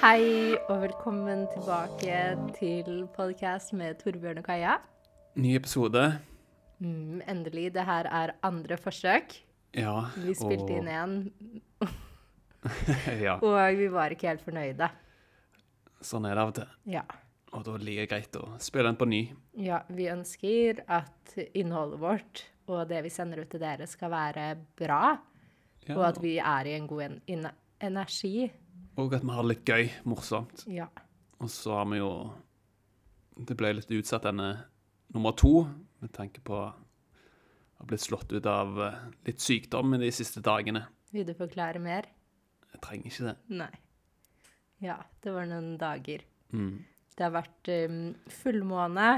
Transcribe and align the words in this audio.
Hei 0.00 0.56
og 0.70 0.78
velkommen 0.80 1.42
tilbake 1.52 2.18
til 2.56 3.02
podcast 3.12 3.74
med 3.76 3.98
Torbjørn 4.00 4.40
og 4.40 4.46
Kaja. 4.46 4.78
Ny 5.36 5.50
episode. 5.58 6.04
Mm, 6.80 7.20
endelig. 7.28 7.66
Det 7.74 7.84
her 7.84 8.08
er 8.08 8.32
andre 8.46 8.78
forsøk. 8.80 9.34
Ja. 9.76 9.92
Vi 10.16 10.32
spilte 10.38 10.78
inn 10.78 10.88
én, 10.88 11.12
ja. 13.26 13.36
og 13.36 13.76
vi 13.76 13.90
var 13.92 14.16
ikke 14.16 14.30
helt 14.30 14.46
fornøyde. 14.46 14.88
Sånn 16.00 16.24
er 16.24 16.32
det 16.32 16.46
av 16.46 16.54
og 16.54 16.56
til. 16.62 16.72
Ja. 16.96 17.04
Og 17.52 17.66
da 17.66 17.74
er 17.74 17.84
det 17.84 17.90
like 17.90 18.08
greit 18.14 18.40
å 18.40 18.46
spille 18.62 18.88
den 18.88 18.98
på 19.00 19.10
ny. 19.10 19.20
ja. 19.60 19.82
Vi 19.92 20.08
ønsker 20.08 20.80
at 20.88 21.36
innholdet 21.52 22.00
vårt 22.00 22.46
og 22.70 22.88
det 22.88 23.02
vi 23.04 23.12
sender 23.12 23.42
ut 23.42 23.50
til 23.50 23.62
dere, 23.62 23.86
skal 23.90 24.12
være 24.12 24.54
bra. 24.78 25.18
Ja. 25.88 25.96
Og 25.96 26.04
at 26.08 26.20
vi 26.22 26.38
er 26.38 26.68
i 26.68 26.76
en 26.76 26.88
god 26.88 27.02
en 27.08 27.48
energi. 27.80 28.50
Og 29.00 29.14
at 29.16 29.24
vi 29.24 29.32
har 29.32 29.46
det 29.46 29.54
litt 29.54 29.70
gøy. 29.72 29.88
Morsomt. 30.08 30.64
Ja. 30.68 30.86
Og 31.40 31.48
så 31.52 31.78
har 31.78 31.88
vi 31.88 32.00
jo 32.02 32.12
Det 33.40 33.56
ble 33.56 33.72
litt 33.78 33.90
utsatt 33.96 34.26
denne 34.26 34.50
nummer 35.14 35.32
to, 35.32 35.64
med 36.02 36.12
tanke 36.12 36.42
på 36.44 36.52
å 36.58 36.66
ha 37.80 37.86
blitt 37.88 38.02
slått 38.04 38.34
ut 38.34 38.46
av 38.46 38.76
eh, 38.84 38.98
litt 39.24 39.40
sykdom 39.40 39.96
de 39.96 40.10
siste 40.12 40.42
dagene. 40.44 40.82
Vil 41.14 41.24
du 41.24 41.32
forklare 41.38 41.80
mer? 41.80 42.10
Jeg 42.74 42.82
trenger 42.84 43.08
ikke 43.08 43.30
det. 43.30 43.34
Nei. 43.62 43.70
Ja, 44.84 44.98
det 45.24 45.32
var 45.32 45.48
noen 45.48 45.72
dager. 45.80 46.22
Mm. 46.52 46.84
Det 47.16 47.24
har 47.24 47.32
vært 47.34 47.72
um, 47.88 47.98
fullmåne, 48.32 49.08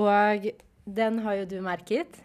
og 0.00 0.48
den 0.84 1.20
har 1.24 1.38
jo 1.42 1.46
du 1.52 1.58
merket, 1.64 2.22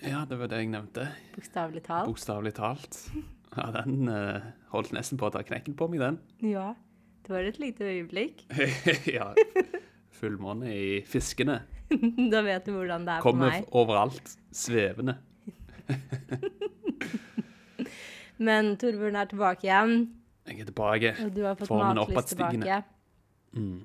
Ja, 0.00 0.24
det 0.30 0.36
var 0.38 0.50
det 0.50 0.60
jeg 0.62 0.72
nevnte. 0.72 1.08
bokstavelig 1.34 1.84
talt. 1.86 2.08
Bokstavelig 2.08 2.54
talt. 2.56 3.02
Ja, 3.56 3.70
den 3.80 4.08
uh, 4.12 4.40
holdt 4.74 4.92
nesten 4.92 5.18
på 5.18 5.28
å 5.28 5.32
ta 5.34 5.40
knekken 5.46 5.74
på 5.78 5.88
meg, 5.90 6.00
den. 6.02 6.18
Ja, 6.52 6.74
det 7.24 7.32
var 7.32 7.46
et 7.48 7.58
lite 7.62 7.84
øyeblikk. 7.88 8.44
ja. 9.16 9.30
Fullmåne 10.18 10.68
i 10.74 11.00
fiskene. 11.08 11.60
da 12.32 12.42
vet 12.44 12.66
du 12.68 12.74
hvordan 12.74 13.06
det 13.08 13.14
er 13.16 13.24
Kommer 13.24 13.48
på 13.48 13.54
meg. 13.54 13.64
Kommer 13.70 13.82
overalt. 13.84 14.34
Svevende. 14.52 15.16
Men 18.38 18.74
Torbjørn 18.78 19.16
er 19.18 19.30
tilbake 19.30 19.66
igjen, 19.66 19.94
Jeg 20.46 20.60
er 20.62 20.68
tilbake. 20.68 21.10
og 21.24 21.32
du 21.34 21.40
har 21.44 21.56
fått 21.58 21.68
Formen 21.70 21.96
matlyst 21.98 22.28
tilbake. 22.34 22.76
Mm. 23.56 23.80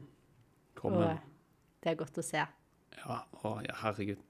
Kommer. 0.77 1.15
Og 1.15 1.81
det 1.83 1.91
er 1.93 1.97
godt 1.99 2.19
å 2.21 2.25
se. 2.25 2.43
Ja, 2.99 3.17
å, 3.43 3.55
ja, 3.65 3.73
herregud. 3.81 4.21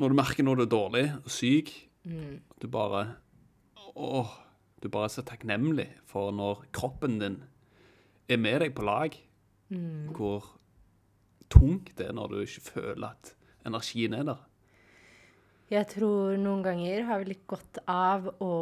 Når 0.00 0.12
du 0.12 0.16
merker 0.18 0.46
når 0.46 0.60
du 0.60 0.62
er 0.66 0.72
dårlig 0.76 1.06
og 1.22 1.30
syk, 1.32 1.72
Mm. 2.00 2.38
du 2.58 2.64
bare 2.72 3.16
Åh, 3.96 4.30
du 4.82 4.88
bare 4.88 5.08
er 5.08 5.14
så 5.14 5.24
takknemlig 5.26 5.88
for 6.08 6.32
når 6.34 6.64
kroppen 6.76 7.18
din 7.20 7.40
er 8.30 8.40
med 8.40 8.60
deg 8.64 8.74
på 8.76 8.86
lag. 8.86 9.16
Mm. 9.70 10.10
Hvor 10.16 10.46
tungt 11.50 11.92
det 11.98 12.08
er 12.08 12.16
når 12.16 12.32
du 12.32 12.40
ikke 12.44 12.66
føler 12.72 13.12
at 13.12 13.34
energien 13.66 14.14
er 14.16 14.26
der. 14.30 14.46
Jeg 15.70 15.86
tror 15.92 16.34
noen 16.40 16.64
ganger 16.66 17.04
har 17.06 17.20
vi 17.22 17.30
litt 17.30 17.46
godt 17.50 17.78
av 17.90 18.26
å 18.42 18.54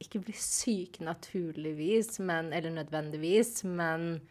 ikke 0.00 0.22
bli 0.24 0.32
syk 0.32 1.02
naturligvis, 1.04 2.16
men, 2.24 2.54
eller 2.56 2.72
nødvendigvis, 2.72 3.66
men 3.68 4.22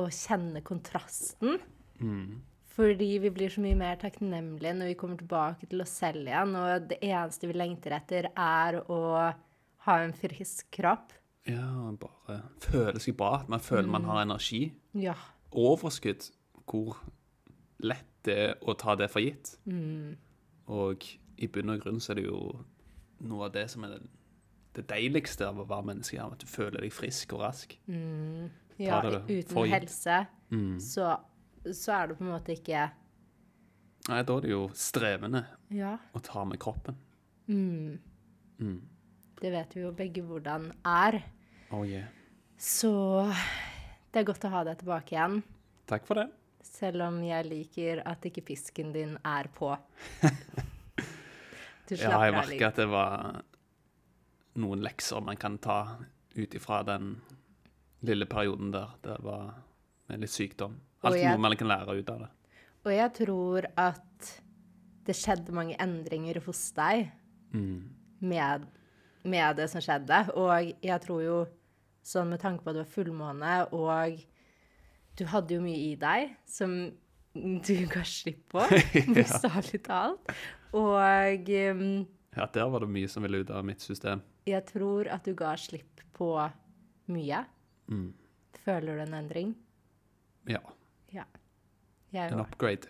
å 0.00 0.06
kjenne 0.08 0.62
kontrasten. 0.64 1.58
Mm. 2.00 2.40
Fordi 2.80 3.08
vi 3.20 3.30
blir 3.34 3.52
så 3.52 3.60
mye 3.60 3.76
mer 3.76 3.98
takknemlige 4.00 4.72
når 4.78 4.88
vi 4.92 4.96
kommer 4.96 5.20
tilbake 5.20 5.68
til 5.68 5.82
oss 5.84 5.92
selv 6.00 6.24
igjen. 6.24 6.54
Og 6.56 6.86
det 6.88 7.00
eneste 7.04 7.50
vi 7.50 7.56
lengter 7.58 7.92
etter, 7.98 8.30
er 8.32 8.80
å 8.88 9.00
ha 9.86 9.96
en 10.00 10.14
frisk 10.16 10.70
kropp. 10.78 11.12
Ja, 11.48 11.66
bare 12.00 12.40
føle 12.64 13.00
seg 13.02 13.18
bra. 13.20 13.34
At 13.42 13.50
man 13.52 13.60
føler 13.64 13.90
man 13.90 14.08
har 14.08 14.22
energi. 14.24 14.70
Ja. 14.96 15.16
Overskudd. 15.52 16.30
Hvor 16.64 16.96
lett 17.84 18.06
det 18.24 18.36
er 18.36 18.56
å 18.68 18.74
ta 18.78 18.94
det 18.96 19.10
for 19.12 19.24
gitt. 19.24 19.54
Mm. 19.68 20.16
Og 20.70 21.04
i 21.40 21.48
bunn 21.48 21.72
og 21.72 21.84
grunn 21.84 22.00
så 22.00 22.12
er 22.14 22.20
det 22.20 22.26
jo 22.28 22.40
noe 23.24 23.48
av 23.48 23.54
det 23.56 23.66
som 23.72 23.84
er 23.88 23.98
det, 23.98 24.84
deiligste 24.88 25.44
av 25.48 25.58
å 25.60 25.66
være 25.68 25.88
menneske, 25.90 26.20
at 26.22 26.40
du 26.40 26.48
føler 26.48 26.84
deg 26.86 26.92
frisk 26.94 27.34
og 27.36 27.42
rask. 27.44 27.74
ja 28.80 29.00
det 29.04 29.24
uten 29.28 29.66
helse 29.68 30.26
Mm. 30.50 30.80
så, 30.82 31.12
så 31.64 31.92
er 31.96 32.08
det 32.10 32.16
på 32.18 32.24
en 32.24 32.32
måte 32.32 32.54
ikke 32.56 32.86
Nei, 34.08 34.22
da 34.24 34.36
er 34.38 34.40
det 34.46 34.50
jo 34.50 34.62
strevende 34.74 35.42
Ja. 35.76 35.98
å 36.16 36.20
ta 36.24 36.40
med 36.48 36.58
kroppen. 36.58 36.96
Mm. 37.52 37.98
Mm. 38.58 38.78
Det 39.40 39.50
vet 39.52 39.74
vi 39.76 39.82
jo 39.84 39.90
begge 39.92 40.22
hvordan 40.24 40.70
er. 40.88 41.18
Oh 41.70 41.84
yeah. 41.86 42.08
Så 42.56 42.90
det 44.10 44.22
er 44.22 44.26
godt 44.26 44.44
å 44.48 44.50
ha 44.54 44.64
deg 44.64 44.80
tilbake 44.80 45.14
igjen. 45.14 45.42
Takk 45.86 46.08
for 46.08 46.14
det. 46.22 46.26
Selv 46.64 47.04
om 47.06 47.20
jeg 47.22 47.46
liker 47.48 48.02
at 48.08 48.24
ikke 48.28 48.42
fisken 48.48 48.92
din 48.96 49.16
er 49.24 49.48
på. 49.54 49.76
Du 51.90 51.96
Ja, 51.96 51.98
jeg 51.98 52.06
slapper 52.06 52.26
av 52.28 52.34
merker 52.36 52.66
at 52.68 52.76
det 52.78 52.84
var 52.86 53.40
noen 54.62 54.82
lekser 54.84 55.22
man 55.26 55.36
kan 55.40 55.56
ta 55.58 55.78
ut 56.36 56.52
ifra 56.54 56.84
den 56.86 57.16
lille 58.06 58.28
perioden 58.30 58.70
der 58.70 58.92
det 59.02 59.16
var 59.26 59.56
med 60.08 60.22
litt 60.22 60.30
sykdom. 60.30 60.76
Alltid 61.08 61.22
jeg- 61.22 61.30
noe 61.32 61.38
man 61.46 61.56
kan 61.56 61.68
lære 61.68 61.98
ut 61.98 62.10
av 62.10 62.18
det. 62.20 62.28
Og 62.84 62.92
jeg 62.92 63.12
tror 63.14 63.64
at 63.76 64.40
det 65.04 65.14
skjedde 65.16 65.52
mange 65.52 65.76
endringer 65.80 66.40
hos 66.44 66.70
deg 66.72 67.10
Mm. 67.52 67.88
med, 68.20 68.66
med 69.24 69.56
det 69.56 69.68
som 69.70 69.80
skjedde. 69.80 70.28
Og 70.36 70.74
jeg 70.82 71.00
tror 71.02 71.22
jo, 71.24 71.46
sånn 72.04 72.28
med 72.30 72.40
tanke 72.40 72.62
på 72.62 72.70
at 72.70 72.76
det 72.76 72.84
var 72.86 72.94
fullmåne, 73.04 73.72
og 73.72 74.20
du 75.16 75.24
hadde 75.26 75.54
jo 75.54 75.60
mye 75.60 75.92
i 75.92 75.94
deg 75.96 76.36
som 76.46 76.92
du 77.34 77.86
ga 77.86 78.02
slipp 78.02 78.48
på, 78.52 78.60
bokstavelig 79.14 79.82
talt. 79.82 80.30
Og 80.72 81.48
um, 81.50 82.06
Ja, 82.36 82.46
der 82.46 82.68
var 82.70 82.80
det 82.80 82.88
mye 82.88 83.08
som 83.08 83.22
ville 83.24 83.40
ut 83.42 83.50
av 83.50 83.64
mitt 83.64 83.80
system. 83.80 84.22
jeg 84.46 84.64
tror 84.66 85.08
at 85.10 85.24
du 85.24 85.34
ga 85.34 85.54
slipp 85.56 86.00
på 86.14 86.50
mye. 87.08 87.44
Mm. 87.88 88.12
Føler 88.64 88.96
du 88.96 89.00
en 89.02 89.14
endring? 89.14 89.54
Ja, 90.46 90.58
Ja. 91.14 91.24
Jeg 92.12 92.32
en 92.32 92.38
òg. 92.40 92.46
upgrade. 92.50 92.88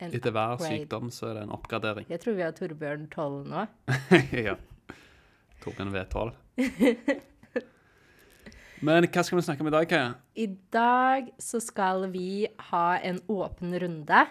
En 0.00 0.12
Etter 0.14 0.30
hver 0.34 0.54
upgrade. 0.56 0.78
sykdom 0.82 1.10
så 1.10 1.28
er 1.30 1.34
det 1.34 1.42
en 1.44 1.50
oppgradering. 1.54 2.06
Jeg 2.10 2.20
tror 2.20 2.34
vi 2.34 2.42
har 2.42 2.52
Torbjørn 2.52 3.06
12 3.10 3.44
nå. 3.48 3.66
ja. 4.48 4.56
Torbjørn 5.62 5.92
V12. 5.94 6.32
Men 8.84 9.06
hva 9.08 9.22
skal 9.24 9.38
vi 9.38 9.44
snakke 9.46 9.64
om 9.64 9.68
i 9.70 9.72
dag, 9.72 9.86
Kaja? 9.88 10.08
I 10.36 10.46
dag 10.74 11.30
så 11.40 11.60
skal 11.62 12.08
vi 12.12 12.46
ha 12.70 12.86
en 13.00 13.20
åpen 13.32 13.72
runde 13.80 14.24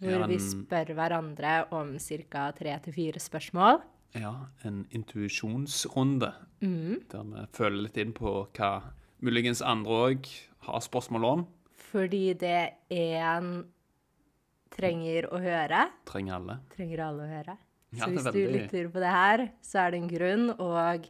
hvor 0.00 0.16
Ja, 0.16 0.26
vi 0.26 0.38
en- 0.38 0.40
spør 0.40 0.94
hverandre 0.96 1.52
om 1.76 1.92
ca. 2.00 2.50
tre 2.56 2.78
til 2.82 2.92
fire 2.96 3.20
spørsmål. 3.20 3.82
Ja, 4.16 4.32
en 4.64 4.86
intuisjonsrunde. 4.90 6.32
Mm. 6.64 7.02
Der 7.12 7.22
vi 7.22 7.44
føler 7.52 7.82
litt 7.84 7.96
inn 8.00 8.12
på 8.16 8.48
hva 8.56 8.70
muligens 9.22 9.60
andre 9.62 9.90
òg 10.08 10.26
har 10.66 10.80
spørsmål 10.80 11.24
om. 11.24 11.46
Fordi 11.90 12.24
det 12.38 12.58
en 12.94 13.50
trenger 14.70 15.26
å 15.34 15.40
høre, 15.42 15.84
Trenger 16.08 16.36
alle. 16.38 16.58
trenger 16.74 17.02
alle 17.08 17.24
å 17.26 17.30
høre. 17.30 17.56
Ja, 17.90 18.04
Så 18.06 18.10
hvis 18.14 18.28
du 18.30 18.40
lytter 18.52 18.88
på 18.92 19.00
det 19.02 19.10
her, 19.10 19.42
så 19.66 19.80
er 19.82 19.90
det 19.90 19.98
en 19.98 20.10
grunn, 20.12 20.50
og 20.62 21.08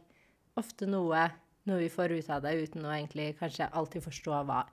ofte 0.57 0.87
noe, 0.89 1.27
noe 1.69 1.77
vi 1.83 1.89
får 1.93 2.15
ut 2.17 2.29
av 2.33 2.41
det 2.41 2.55
uten 2.63 2.87
å 2.87 2.93
egentlig 2.95 3.35
kanskje 3.37 3.69
alltid 3.71 4.01
forstå 4.07 4.39
hva. 4.49 4.63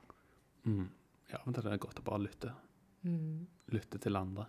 Mm. 0.65 0.87
Ja, 1.29 1.43
men 1.45 1.53
det 1.55 1.67
er 1.69 1.77
godt 1.83 2.01
å 2.01 2.07
bare 2.07 2.25
lytte. 2.25 2.55
Mm. 3.05 3.45
Lytte 3.77 4.01
til 4.01 4.17
andre. 4.17 4.47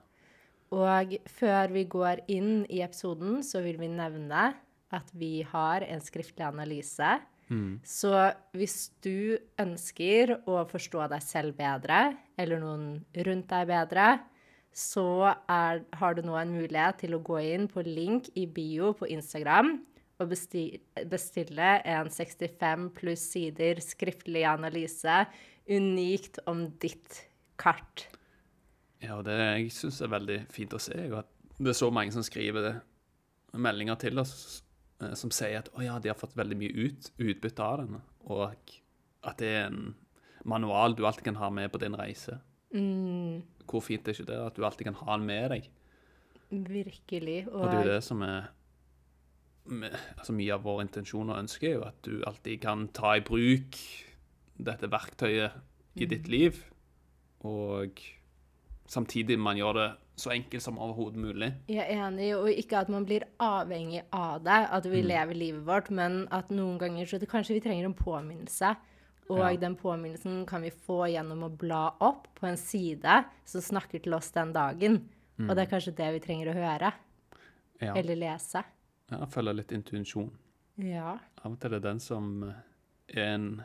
Og 0.72 1.16
før 1.28 1.74
vi 1.74 1.84
går 1.90 2.24
inn 2.32 2.64
i 2.70 2.80
episoden, 2.86 3.42
så 3.44 3.60
vil 3.66 3.80
vi 3.82 3.90
nevne 3.92 4.54
at 4.96 5.12
vi 5.18 5.42
har 5.44 5.84
en 5.84 6.00
skriftlig 6.02 6.46
analyse. 6.48 7.18
Mm. 7.50 7.80
Så 7.86 8.14
hvis 8.58 8.92
du 9.04 9.38
ønsker 9.60 10.36
å 10.50 10.62
forstå 10.70 11.08
deg 11.12 11.24
selv 11.26 11.58
bedre, 11.58 12.14
eller 12.40 12.62
noen 12.62 12.90
rundt 13.26 13.50
deg 13.50 13.70
bedre, 13.70 14.10
så 14.76 15.34
er, 15.50 15.82
har 15.98 16.16
du 16.16 16.22
nå 16.26 16.38
en 16.38 16.54
mulighet 16.54 17.02
til 17.04 17.18
å 17.18 17.24
gå 17.26 17.40
inn 17.56 17.66
på 17.72 17.84
link 17.86 18.30
i 18.38 18.46
bio 18.46 18.94
på 18.98 19.10
Instagram 19.10 19.80
og 20.20 20.30
besti 20.34 20.64
bestille 21.10 21.80
en 21.88 22.10
65 22.12 22.90
pluss 22.98 23.24
sider 23.34 23.80
skriftlig 23.84 24.44
analyse 24.48 25.24
unikt 25.70 26.42
om 26.50 26.68
ditt 26.82 27.24
kart. 27.60 28.08
Ja, 29.00 29.16
og 29.18 29.26
det 29.30 29.38
jeg 29.40 29.70
syns 29.72 30.02
er 30.04 30.12
veldig 30.12 30.40
fint 30.52 30.76
å 30.76 30.82
se, 30.82 30.98
er 31.00 31.22
at 31.22 31.30
det 31.60 31.72
er 31.72 31.78
så 31.78 31.90
mange 31.92 32.12
som 32.16 32.24
skriver 32.26 32.66
det, 32.66 32.74
meldinger 33.58 33.98
til 34.00 34.20
oss 34.22 34.62
som 35.16 35.32
sier 35.32 35.62
at 35.62 35.72
oh 35.76 35.84
ja, 35.84 35.98
de 36.00 36.12
har 36.12 36.20
fått 36.20 36.38
veldig 36.38 36.58
mye 36.60 36.88
ut, 36.90 37.12
utbytte 37.18 37.66
av 37.66 37.82
den, 37.84 38.00
og 38.28 38.50
at 39.24 39.40
det 39.42 39.52
er 39.56 39.68
en 39.70 39.94
manual 40.48 40.96
du 40.96 41.06
alltid 41.08 41.30
kan 41.30 41.40
ha 41.40 41.50
med 41.54 41.72
på 41.72 41.82
din 41.82 41.96
reise. 42.00 42.40
Mm, 42.76 43.42
Hvor 43.70 43.84
fint 43.84 44.08
er 44.08 44.16
ikke 44.16 44.30
det 44.30 44.40
at 44.44 44.58
du 44.58 44.66
alltid 44.66 44.90
kan 44.90 45.00
ha 45.02 45.18
den 45.18 45.28
med 45.30 45.52
deg? 45.56 45.70
virkelig. 46.50 47.48
Og 47.52 47.70
det 47.70 47.78
er 47.78 47.84
jo 47.84 47.92
det 47.94 48.04
som 48.04 48.22
er 48.26 48.48
med, 49.70 49.94
altså 50.18 50.34
Mye 50.34 50.56
av 50.56 50.64
vår 50.66 50.82
intensjon 50.82 51.30
og 51.30 51.38
ønske 51.38 51.68
er 51.70 51.76
jo 51.76 51.84
at 51.86 52.00
du 52.06 52.24
alltid 52.26 52.62
kan 52.64 52.88
ta 52.96 53.16
i 53.18 53.26
bruk 53.26 53.78
dette 54.58 54.90
verktøyet 54.92 56.00
i 56.00 56.08
ditt 56.10 56.28
liv, 56.28 56.58
og 57.48 58.02
samtidig 58.90 59.38
man 59.40 59.58
gjør 59.60 59.78
det 59.78 59.88
så 60.20 60.32
enkelt 60.36 60.62
som 60.64 60.78
overhodet 60.82 61.20
mulig. 61.24 61.50
Jeg 61.72 61.86
er 61.86 62.04
enig, 62.08 62.30
og 62.38 62.50
ikke 62.52 62.82
at 62.84 62.90
man 62.92 63.06
blir 63.08 63.24
avhengig 63.40 64.04
av 64.14 64.44
det, 64.44 64.60
at 64.78 64.86
vi 64.92 65.02
lever 65.06 65.34
livet 65.40 65.66
vårt, 65.68 65.90
men 65.96 66.28
at 66.36 66.50
noen 66.54 66.78
ganger 66.82 67.06
så 67.10 67.20
det, 67.22 67.30
kanskje 67.32 67.56
vi 67.58 67.64
trenger 67.66 67.86
en 67.90 67.94
påminnelse. 67.98 68.76
Og 69.30 69.38
Ja. 69.40 69.56
den 69.62 69.76
påminnelsen 69.78 70.46
kan 70.50 70.62
vi 70.66 70.72
få 70.72 71.06
gjennom 71.12 71.44
å 71.46 71.50
bla 71.56 71.94
opp 72.02 72.28
på 72.40 72.48
en 72.50 72.58
side 72.58 73.26
som 73.46 73.62
snakker 73.62 74.02
til 74.02 74.14
oss 74.18 74.32
den 74.32 74.52
dagen. 74.54 75.08
Og 75.40 75.56
det 75.56 75.68
er 75.68 75.70
kanskje 75.78 75.96
det 75.96 76.08
vi 76.14 76.20
trenger 76.20 76.50
å 76.52 76.54
høre, 76.58 76.94
Ja, 77.80 77.94
eller 77.96 78.16
lese. 78.16 78.64
ja 79.12 79.26
følge 79.26 79.54
litt 79.56 79.72
intuisjon. 79.72 80.32
Ja. 80.78 81.18
Av 81.46 81.52
og 81.54 81.60
til 81.60 81.70
er 81.74 81.80
det 81.80 81.84
den 81.84 82.00
som 82.00 82.44
er 83.08 83.24
en, 83.36 83.64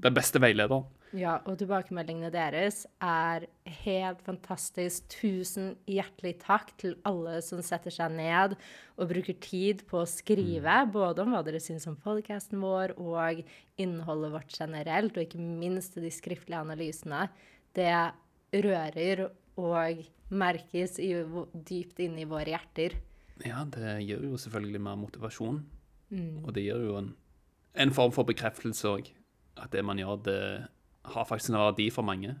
den 0.00 0.14
beste 0.14 0.38
veilederen. 0.38 0.84
Ja, 1.16 1.40
og 1.48 1.56
tilbakemeldingene 1.58 2.30
deres 2.30 2.84
er 3.02 3.46
helt 3.82 4.20
fantastisk. 4.22 5.08
Tusen 5.10 5.72
hjertelig 5.90 6.36
takk 6.44 6.70
til 6.78 6.94
alle 7.08 7.40
som 7.42 7.62
setter 7.66 7.94
seg 7.94 8.14
ned 8.14 8.54
og 8.94 9.10
bruker 9.10 9.34
tid 9.42 9.82
på 9.90 10.04
å 10.04 10.08
skrive, 10.08 10.76
både 10.92 11.24
om 11.24 11.34
hva 11.34 11.42
dere 11.46 11.62
syns 11.62 11.88
om 11.90 11.98
podcasten 11.98 12.62
vår 12.62 12.94
og 13.02 13.42
innholdet 13.80 14.34
vårt 14.36 14.54
generelt, 14.54 15.16
og 15.16 15.26
ikke 15.26 15.42
minst 15.42 15.98
de 15.98 16.14
skriftlige 16.14 16.62
analysene. 16.62 17.26
Det 17.74 17.90
rører 18.62 19.26
og 19.60 20.06
merkes 20.30 20.98
i, 21.02 21.12
dypt 21.54 22.02
inne 22.06 22.22
i 22.22 22.30
våre 22.30 22.54
hjerter. 22.54 23.00
Ja, 23.42 23.64
det 23.66 24.00
gir 24.04 24.22
jo 24.22 24.38
selvfølgelig 24.38 24.82
mer 24.84 24.98
motivasjon. 25.00 25.64
Mm. 26.10 26.42
Og 26.44 26.52
det 26.54 26.68
gir 26.68 26.82
jo 26.86 26.98
en, 27.00 27.14
en 27.74 27.94
form 27.94 28.14
for 28.14 28.28
bekreftelse 28.28 28.90
òg. 28.90 29.10
At 29.60 29.74
det 29.74 29.82
man 29.84 29.98
gjør, 29.98 30.20
det 30.24 30.42
har 31.04 31.24
faktisk 31.24 31.50
en 31.50 31.56
verdi 31.60 31.90
for 31.90 32.02
mange. 32.02 32.36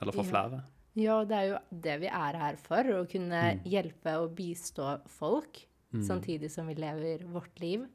Eller 0.00 0.12
for 0.12 0.22
Ja. 0.24 0.30
flere. 0.30 0.62
Ja, 0.96 1.24
det 1.24 1.36
er 1.36 1.46
jo 1.52 1.58
det 1.82 2.00
vi 2.00 2.06
er 2.06 2.36
her 2.38 2.56
for, 2.56 2.82
å 2.82 3.06
kunne 3.10 3.54
Mm. 3.54 3.60
hjelpe 3.64 4.16
og 4.18 4.34
bistå 4.36 5.00
folk, 5.06 5.66
samtidig 6.02 6.50
som 6.50 6.66
vi 6.66 6.74
lever 6.74 7.24
vårt 7.32 7.60
liv. 7.60 7.86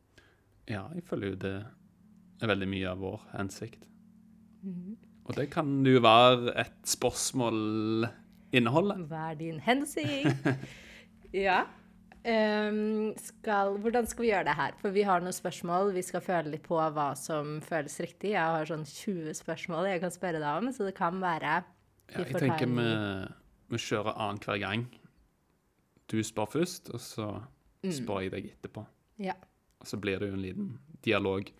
Ja, 0.68 0.88
jeg 0.94 1.04
føler 1.04 1.30
jo 1.30 1.36
det 1.36 1.65
er 2.42 2.48
veldig 2.48 2.68
mye 2.68 2.89
av 2.92 2.98
vår 3.00 3.19
hensikt. 3.33 3.83
Mm. 4.63 4.95
Og 5.25 5.36
det 5.36 5.50
kan 5.51 5.83
jo 5.86 6.00
være 6.00 6.54
et 6.57 6.83
spørsmål 6.86 8.09
inneholdet. 8.54 9.07
Hva 9.09 9.31
er 9.31 9.36
din 9.36 9.59
hensikt? 9.59 10.48
ja. 11.33 11.66
Ehm, 12.23 13.11
skal, 13.19 13.75
hvordan 13.83 14.07
skal 14.07 14.23
vi 14.23 14.29
gjøre 14.29 14.47
det 14.47 14.55
her? 14.55 14.75
For 14.79 14.95
vi 14.95 15.03
har 15.03 15.23
noen 15.23 15.35
spørsmål. 15.35 15.91
Vi 15.95 16.03
skal 16.07 16.23
føle 16.23 16.53
litt 16.53 16.63
på 16.63 16.79
hva 16.79 17.09
som 17.19 17.57
føles 17.65 17.99
riktig. 17.99 18.31
Jeg 18.31 18.55
har 18.55 18.69
sånn 18.69 18.85
20 18.87 19.35
spørsmål 19.41 19.89
jeg 19.91 20.03
kan 20.05 20.13
spørre 20.13 20.39
deg 20.39 20.61
om, 20.61 20.71
så 20.71 20.87
det 20.87 20.95
kan 20.99 21.19
være 21.23 21.57
Ja, 22.13 22.23
jeg 22.23 22.39
tenker 22.39 22.69
vi, 22.69 22.87
vi 23.73 23.81
kjører 23.81 24.15
annenhver 24.15 24.61
gang. 24.63 24.87
Du 26.11 26.19
spør 26.23 26.47
først, 26.55 26.93
og 26.93 27.01
så 27.03 27.27
spør 27.91 28.23
jeg 28.23 28.31
deg 28.31 28.49
etterpå. 28.53 28.85
Ja. 29.19 29.35
Og 29.83 29.87
så 29.87 29.99
blir 29.99 30.19
det 30.19 30.31
jo 30.31 30.37
en 30.37 30.43
liten 30.43 30.71
dialog 31.03 31.51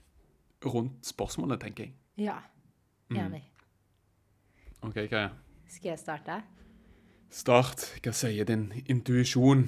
rundt 0.64 1.06
spørsmålet, 1.06 1.60
tenker 1.60 1.90
jeg. 1.90 1.96
Ja. 2.24 2.40
Enig. 3.12 3.44
OK, 4.84 4.94
Kaja. 4.94 5.30
Skal 5.68 5.90
jeg 5.90 6.00
starte? 6.00 6.42
Start. 7.34 7.88
Hva 8.04 8.14
sier 8.16 8.48
din 8.48 8.70
intuisjon? 8.86 9.68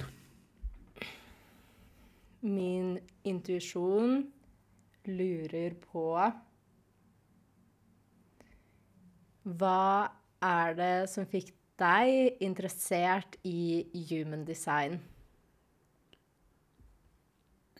Min 2.46 2.98
intuisjon 3.26 4.20
lurer 5.06 5.74
på 5.82 6.04
Hva 9.46 9.86
er 10.42 10.76
det 10.78 10.94
som 11.10 11.26
fikk 11.26 11.50
deg 11.78 12.38
interessert 12.42 13.36
i 13.46 13.86
human 14.10 14.44
design? 14.46 15.00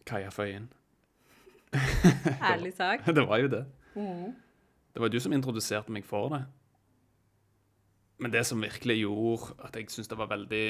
Kaja 0.06 0.30
Føyen. 0.30 0.68
Ærlig 2.42 2.74
sagt. 2.76 3.06
Det 3.16 3.26
var 3.26 3.42
jo 3.42 3.48
det. 3.50 3.64
Det 4.94 5.02
var 5.02 5.08
du 5.08 5.18
som 5.20 5.34
introduserte 5.34 5.92
meg 5.92 6.06
for 6.06 6.30
det. 6.32 6.44
Men 8.18 8.32
det 8.32 8.46
som 8.48 8.62
virkelig 8.62 9.00
gjorde 9.02 9.56
at 9.66 9.76
jeg 9.76 9.90
syntes 9.90 10.08
det 10.08 10.18
var 10.18 10.30
veldig 10.30 10.66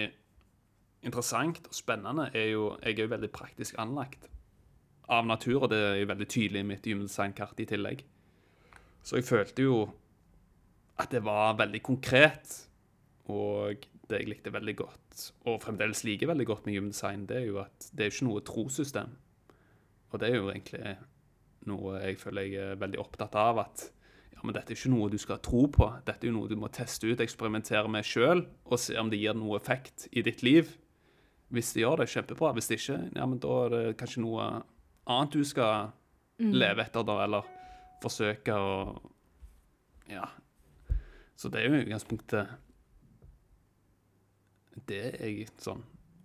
interessant 1.02 1.66
og 1.66 1.74
spennende, 1.74 2.30
er 2.34 2.52
jo 2.52 2.76
Jeg 2.82 2.98
er 2.98 3.02
jo 3.02 3.14
veldig 3.14 3.30
praktisk 3.30 3.74
anlagt 3.78 4.28
av 5.08 5.26
natur, 5.26 5.62
og 5.62 5.70
det 5.70 5.78
er 5.78 6.00
jo 6.00 6.10
veldig 6.10 6.28
tydelig 6.28 6.60
i 6.60 6.66
mitt 6.66 6.86
human 6.86 7.06
design-kart 7.06 7.60
i 7.60 7.66
tillegg. 7.66 8.04
Så 9.02 9.20
jeg 9.20 9.24
følte 9.24 9.62
jo 9.62 9.90
at 10.98 11.12
det 11.12 11.22
var 11.24 11.58
veldig 11.58 11.82
konkret, 11.82 12.68
og 13.28 13.86
det 14.08 14.20
jeg 14.20 14.30
likte 14.30 14.52
veldig 14.54 14.76
godt, 14.76 15.32
og 15.46 15.60
fremdeles 15.62 16.04
liker 16.06 16.30
veldig 16.30 16.46
godt 16.46 16.66
med 16.66 16.78
human 16.78 17.26
det 17.26 17.36
er 17.36 17.46
jo 17.46 17.60
at 17.60 17.90
det 17.92 18.06
er 18.06 18.10
ikke 18.10 18.28
noe 18.28 18.40
trossystem. 18.40 19.16
Og 20.10 20.20
det 20.20 20.30
er 20.30 20.36
jo 20.36 20.50
egentlig 20.50 20.96
noe 21.66 22.00
jeg 22.00 22.18
føler 22.20 22.46
jeg 22.46 22.62
er 22.62 22.80
veldig 22.80 23.00
opptatt 23.02 23.34
av. 23.38 23.58
At 23.58 23.90
ja, 24.32 24.40
men 24.42 24.54
dette 24.54 24.72
er 24.72 24.78
ikke 24.78 24.94
noe 24.94 25.10
du 25.12 25.18
skal 25.18 25.42
tro 25.42 25.66
på. 25.72 25.88
Dette 26.06 26.26
er 26.26 26.30
jo 26.30 26.36
noe 26.38 26.50
du 26.50 26.56
må 26.58 26.70
teste 26.72 27.10
ut, 27.10 27.22
eksperimentere 27.22 27.90
med 27.90 28.06
sjøl, 28.06 28.46
og 28.64 28.80
se 28.80 28.96
om 29.00 29.10
det 29.12 29.20
gir 29.20 29.36
noe 29.38 29.58
effekt 29.60 30.08
i 30.12 30.24
ditt 30.26 30.44
liv. 30.46 30.70
Hvis 31.54 31.72
de 31.74 31.84
gjør 31.84 32.02
det, 32.02 32.08
kjempebra. 32.10 32.52
Hvis 32.56 32.70
de 32.70 32.78
ikke, 32.78 32.98
ja, 33.14 33.26
men 33.26 33.38
da 33.42 33.52
er 33.64 33.74
det 33.74 33.82
kanskje 34.00 34.24
noe 34.24 34.46
annet 35.06 35.36
du 35.36 35.44
skal 35.46 35.92
leve 36.42 36.84
etter, 36.84 37.06
da, 37.06 37.20
eller 37.24 37.52
forsøke 38.02 38.56
å 38.56 38.72
Ja. 40.10 40.28
Så 41.36 41.50
det 41.52 41.60
er 41.60 41.68
jo 41.68 41.76
i 41.76 41.84
utgangspunktet 41.84 42.54
det 44.86 45.02
jeg 45.18 45.48
sånn 45.60 45.82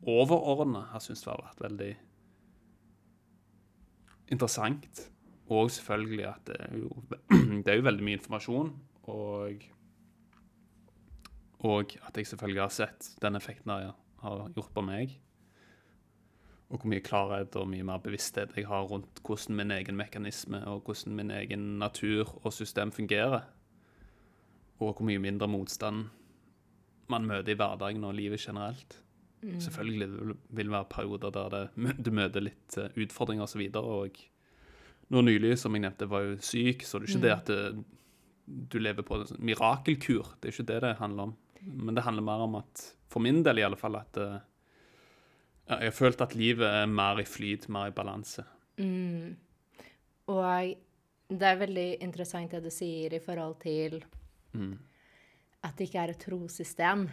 overordna 0.07 0.83
har 0.91 1.01
syntes 1.03 1.25
har 1.25 1.41
vært 1.41 1.63
veldig 1.63 1.91
interessant. 4.33 5.01
Og 5.51 5.71
selvfølgelig 5.73 6.25
at 6.29 6.45
det 6.47 6.57
er 6.63 6.77
jo, 6.79 6.89
det 7.65 7.73
er 7.73 7.79
jo 7.79 7.87
veldig 7.89 8.07
mye 8.07 8.19
informasjon, 8.21 8.73
og 9.11 9.69
Og 11.61 11.91
at 12.01 12.17
jeg 12.17 12.25
selvfølgelig 12.25 12.61
har 12.61 12.71
sett 12.73 13.07
den 13.21 13.35
effekten 13.37 13.69
det 13.69 13.91
har 14.21 14.47
gjort 14.55 14.73
på 14.75 14.83
meg. 14.85 15.17
Og 16.71 16.79
hvor 16.79 16.91
mye 16.93 17.03
klarhet 17.03 17.55
og 17.59 17.67
mye 17.67 17.83
mer 17.83 17.99
bevissthet 18.03 18.55
jeg 18.55 18.69
har 18.69 18.87
rundt 18.87 19.19
hvordan 19.27 19.57
min 19.59 19.73
egen 19.75 19.97
mekanisme 19.99 20.61
og 20.71 20.85
hvordan 20.87 21.17
min 21.17 21.33
egen 21.35 21.65
natur 21.81 22.31
og 22.41 22.53
system 22.55 22.93
fungerer. 22.95 23.43
Og 24.79 24.95
hvor 24.95 25.05
mye 25.05 25.21
mindre 25.21 25.49
motstand 25.51 26.07
man 27.11 27.27
møter 27.27 27.51
i 27.53 27.59
hverdagen 27.59 28.05
og 28.07 28.15
livet 28.15 28.39
generelt. 28.39 29.01
Selvfølgelig 29.41 30.07
vil 30.49 30.67
det 30.67 30.71
være 30.71 30.89
perioder 30.89 31.31
der 31.33 31.49
det, 31.49 31.63
du 32.05 32.11
møter 32.13 32.43
litt 32.45 32.77
eh, 32.77 32.93
utfordringer 33.03 33.47
osv. 33.47 33.63
Og 33.81 34.19
nå 35.11 35.23
nylig, 35.25 35.55
som 35.59 35.75
jeg 35.75 35.83
nevnte, 35.83 36.07
var 36.09 36.27
jo 36.27 36.37
syk, 36.45 36.85
så 36.85 37.01
det 37.01 37.09
er 37.09 37.11
ikke 37.15 37.25
det 37.25 37.33
at 37.33 37.49
det, 37.49 37.85
du 38.45 38.77
lever 38.79 39.05
på 39.05 39.17
en 39.17 39.27
sånn 39.29 39.41
mirakelkur. 39.47 40.35
Det 40.39 40.49
er 40.49 40.55
ikke 40.55 40.69
det 40.69 40.79
det 40.85 40.95
handler 41.01 41.31
om. 41.31 41.35
Men 41.61 41.97
det 41.97 42.05
handler 42.05 42.25
mer 42.25 42.45
om 42.45 42.59
at, 42.61 42.83
for 43.11 43.23
min 43.23 43.41
del 43.43 43.59
i 43.61 43.65
alle 43.67 43.79
fall, 43.79 43.97
at 43.99 44.19
uh, 44.21 44.37
jeg 45.71 45.91
har 45.91 45.95
følt 45.95 46.23
at 46.23 46.35
livet 46.39 46.67
er 46.67 46.87
mer 46.89 47.19
i 47.21 47.27
flyt, 47.27 47.67
mer 47.71 47.91
i 47.91 47.95
balanse. 47.95 48.43
Og 50.31 50.71
det 51.31 51.47
er 51.47 51.59
veldig 51.61 51.89
interessant 52.03 52.51
det 52.51 52.63
du 52.65 52.71
sier 52.73 53.13
i 53.15 53.21
forhold 53.23 53.59
til 53.61 54.01
at 55.63 55.77
det 55.77 55.87
ikke 55.87 56.01
er 56.01 56.11
et 56.11 56.23
trossystem. 56.23 57.05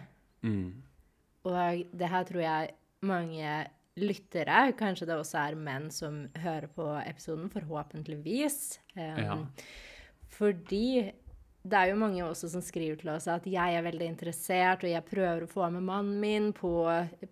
Og 1.47 1.83
det 1.95 2.09
her 2.11 2.23
tror 2.27 2.41
jeg 2.43 2.73
mange 3.07 3.53
lyttere, 3.99 4.73
kanskje 4.79 5.07
det 5.07 5.15
også 5.19 5.37
er 5.43 5.55
menn 5.59 5.89
som 5.91 6.25
hører 6.39 6.67
på 6.75 6.87
episoden, 7.05 7.49
forhåpentligvis. 7.51 8.79
Um, 8.95 9.23
Ja. 9.23 9.37
Fordi 10.29 11.11
det 11.69 11.77
er 11.79 11.89
jo 11.91 11.97
mange 12.01 12.23
også 12.25 12.49
som 12.51 12.61
skriver 12.65 12.97
til 13.01 13.09
oss 13.13 13.27
at 13.31 13.45
jeg 13.49 13.75
er 13.77 13.83
veldig 13.85 14.07
interessert, 14.09 14.83
og 14.83 14.89
jeg 14.91 15.05
prøver 15.07 15.43
å 15.45 15.49
få 15.51 15.67
med 15.73 15.85
mannen 15.85 16.19
min 16.21 16.49
på 16.57 16.71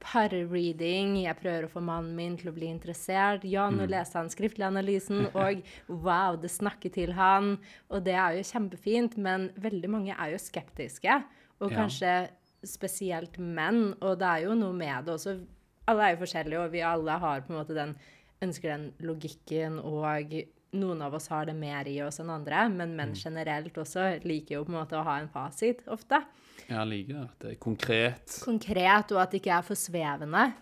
par-reading. 0.04 1.16
Jeg 1.24 1.38
prøver 1.40 1.68
å 1.68 1.72
få 1.72 1.82
mannen 1.84 2.16
min 2.18 2.36
til 2.40 2.52
å 2.52 2.56
bli 2.56 2.70
interessert. 2.72 3.46
Ja, 3.48 3.68
nå 3.74 3.88
leste 3.90 4.20
han 4.20 4.32
skriftlig 4.34 4.66
analysen, 4.68 5.28
og 5.34 5.62
wow, 6.06 6.38
det 6.40 6.52
snakker 6.54 6.94
til 6.94 7.14
han. 7.18 7.56
Og 7.92 8.04
det 8.06 8.16
er 8.18 8.38
jo 8.38 8.46
kjempefint, 8.52 9.18
men 9.22 9.50
veldig 9.62 9.92
mange 9.94 10.16
er 10.18 10.34
jo 10.36 10.42
skeptiske. 10.42 11.22
Og 11.60 11.72
Ja. 11.72 11.84
kanskje 11.84 12.12
spesielt 12.68 13.38
menn, 13.40 13.96
og 14.02 14.20
det 14.20 14.28
er 14.28 14.46
jo 14.48 14.56
noe 14.58 14.74
med 14.74 15.06
det 15.06 15.14
også. 15.16 15.38
Alle 15.88 16.04
er 16.10 16.16
jo 16.16 16.22
forskjellige, 16.26 16.60
og 16.66 16.72
vi 16.74 16.82
alle 16.84 17.18
har 17.22 17.42
på 17.42 17.54
en 17.54 17.60
måte 17.62 17.76
den 17.78 17.96
ønsker 18.44 18.70
den 18.70 18.92
logikken, 19.02 19.80
og 19.80 20.34
noen 20.74 21.02
av 21.02 21.14
oss 21.14 21.28
har 21.28 21.46
det 21.46 21.56
mer 21.56 21.88
i 21.88 22.02
oss 22.02 22.20
enn 22.20 22.30
andre, 22.30 22.68
men 22.70 22.96
menn 22.96 23.14
Mm. 23.14 23.16
generelt 23.24 23.74
også 23.74 24.24
liker 24.24 24.56
jo 24.56 24.64
på 24.66 24.70
en 24.70 24.80
måte 24.86 24.98
å 25.00 25.04
ha 25.04 25.18
en 25.20 25.28
fasit 25.30 25.86
ofte. 25.88 26.24
Jeg 26.68 26.88
liker 26.88 27.22
at 27.24 27.40
det 27.40 27.52
er 27.52 27.56
konkret. 27.56 28.40
Konkret, 28.44 29.12
og 29.12 29.22
at 29.22 29.32
det 29.32 29.42
ikke 29.42 29.58
er 29.58 29.62
for 29.62 29.76
svevende. 29.76 30.54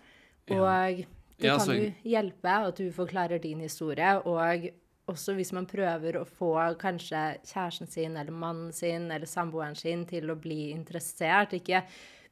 Og 0.50 0.96
det 0.96 1.06
Ja, 1.38 1.58
kan 1.58 1.68
altså- 1.68 1.74
jo 1.74 1.94
hjelpe 2.04 2.44
at 2.68 2.76
du 2.76 2.90
forklarer 2.92 3.40
din 3.40 3.60
historie, 3.60 4.22
og 4.24 4.70
også 5.08 5.34
hvis 5.34 5.52
man 5.52 5.66
prøver 5.66 6.14
å 6.14 6.24
få 6.26 6.76
kanskje 6.78 7.38
kjæresten 7.44 7.88
sin 7.88 8.16
eller 8.16 8.32
mannen 8.32 8.72
sin 8.72 9.10
eller 9.10 9.26
samboeren 9.26 9.76
sin 9.76 10.04
til 10.06 10.22
å 10.30 10.40
bli 10.40 10.72
interessert, 10.72 11.50
ikke 11.52 11.82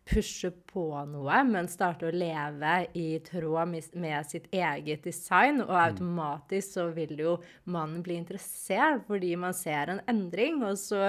pushe 0.05 0.51
på 0.69 0.85
noe, 1.09 1.37
men 1.49 1.69
starte 1.71 2.09
å 2.09 2.15
leve 2.15 2.75
i 2.99 3.19
tråd 3.25 3.71
med, 3.73 4.27
sitt 4.29 4.51
eget 4.53 5.07
design, 5.07 5.63
og 5.65 5.77
automatisk 5.81 6.77
så 6.77 6.89
vil 6.93 7.17
jo 7.19 7.39
mannen 7.65 8.03
bli 8.05 8.19
interessert 8.21 9.07
fordi 9.09 9.33
man 9.41 9.57
ser 9.57 9.95
en 9.95 10.03
endring, 10.11 10.61
og 10.65 10.77
så 10.81 11.09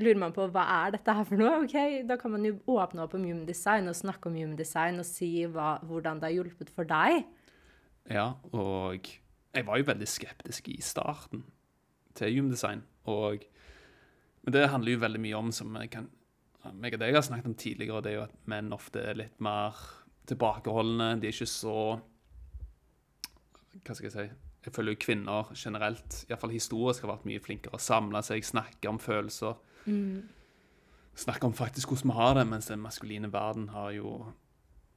lurer 0.00 0.20
man 0.22 0.32
på 0.32 0.46
hva 0.48 0.64
er 0.78 0.94
dette 0.96 1.14
her 1.14 1.28
for 1.28 1.40
noe? 1.40 1.62
Ok, 1.66 1.76
Da 2.08 2.16
kan 2.20 2.32
man 2.32 2.46
jo 2.48 2.56
åpne 2.72 3.04
opp 3.04 3.16
om 3.18 3.26
human 3.26 3.44
design 3.48 3.90
og 3.90 3.98
snakke 3.98 4.30
om 4.30 4.38
human 4.38 4.56
design 4.56 5.00
og 5.02 5.08
si 5.08 5.44
hva, 5.44 5.76
hvordan 5.84 6.22
det 6.22 6.30
har 6.30 6.38
hjulpet 6.40 6.72
for 6.72 6.88
deg. 6.88 7.26
Ja, 8.10 8.32
og 8.56 9.06
jeg 9.52 9.66
var 9.66 9.78
jo 9.78 9.86
veldig 9.86 10.08
skeptisk 10.08 10.72
i 10.72 10.80
starten 10.82 11.44
til 12.16 12.38
Human 12.38 12.50
Design. 12.50 12.82
Og, 13.04 13.44
men 14.42 14.54
det 14.54 14.70
handler 14.72 14.96
jo 14.96 15.02
veldig 15.04 15.20
mye 15.22 15.38
om, 15.38 15.52
som 15.52 15.76
jeg, 15.76 15.90
kan, 15.92 16.08
meg 16.70 16.94
og 16.94 17.02
deg 17.02 17.16
har 17.16 17.24
snakket 17.26 17.50
om 17.50 17.58
tidligere, 17.58 18.02
det 18.04 18.12
er 18.12 18.18
jo 18.20 18.24
at 18.28 18.34
menn 18.50 18.72
ofte 18.74 19.02
er 19.02 19.18
litt 19.18 19.42
mer 19.42 19.78
tilbakeholdne. 20.30 21.16
De 21.20 21.28
er 21.28 21.34
ikke 21.34 21.50
så 21.50 21.76
Hva 23.82 23.96
skal 23.96 24.08
jeg 24.08 24.14
si? 24.14 24.26
Jeg 24.62 24.74
føler 24.76 24.94
jo 24.94 25.00
kvinner 25.02 25.48
generelt, 25.58 26.20
iallfall 26.28 26.52
historisk, 26.54 27.02
har 27.02 27.16
vært 27.16 27.24
mye 27.26 27.42
flinkere 27.42 27.74
å 27.74 27.82
samle 27.82 28.20
seg, 28.22 28.44
snakke 28.46 28.90
om 28.90 29.00
følelser. 29.02 29.56
Snakke 31.18 31.48
om 31.48 31.56
faktisk 31.56 31.90
hvordan 31.90 32.12
vi 32.12 32.18
har 32.20 32.36
det, 32.38 32.44
mens 32.46 32.68
den 32.70 32.84
maskuline 32.84 33.32
verden 33.32 33.72
har 33.74 33.90
jo 33.96 34.20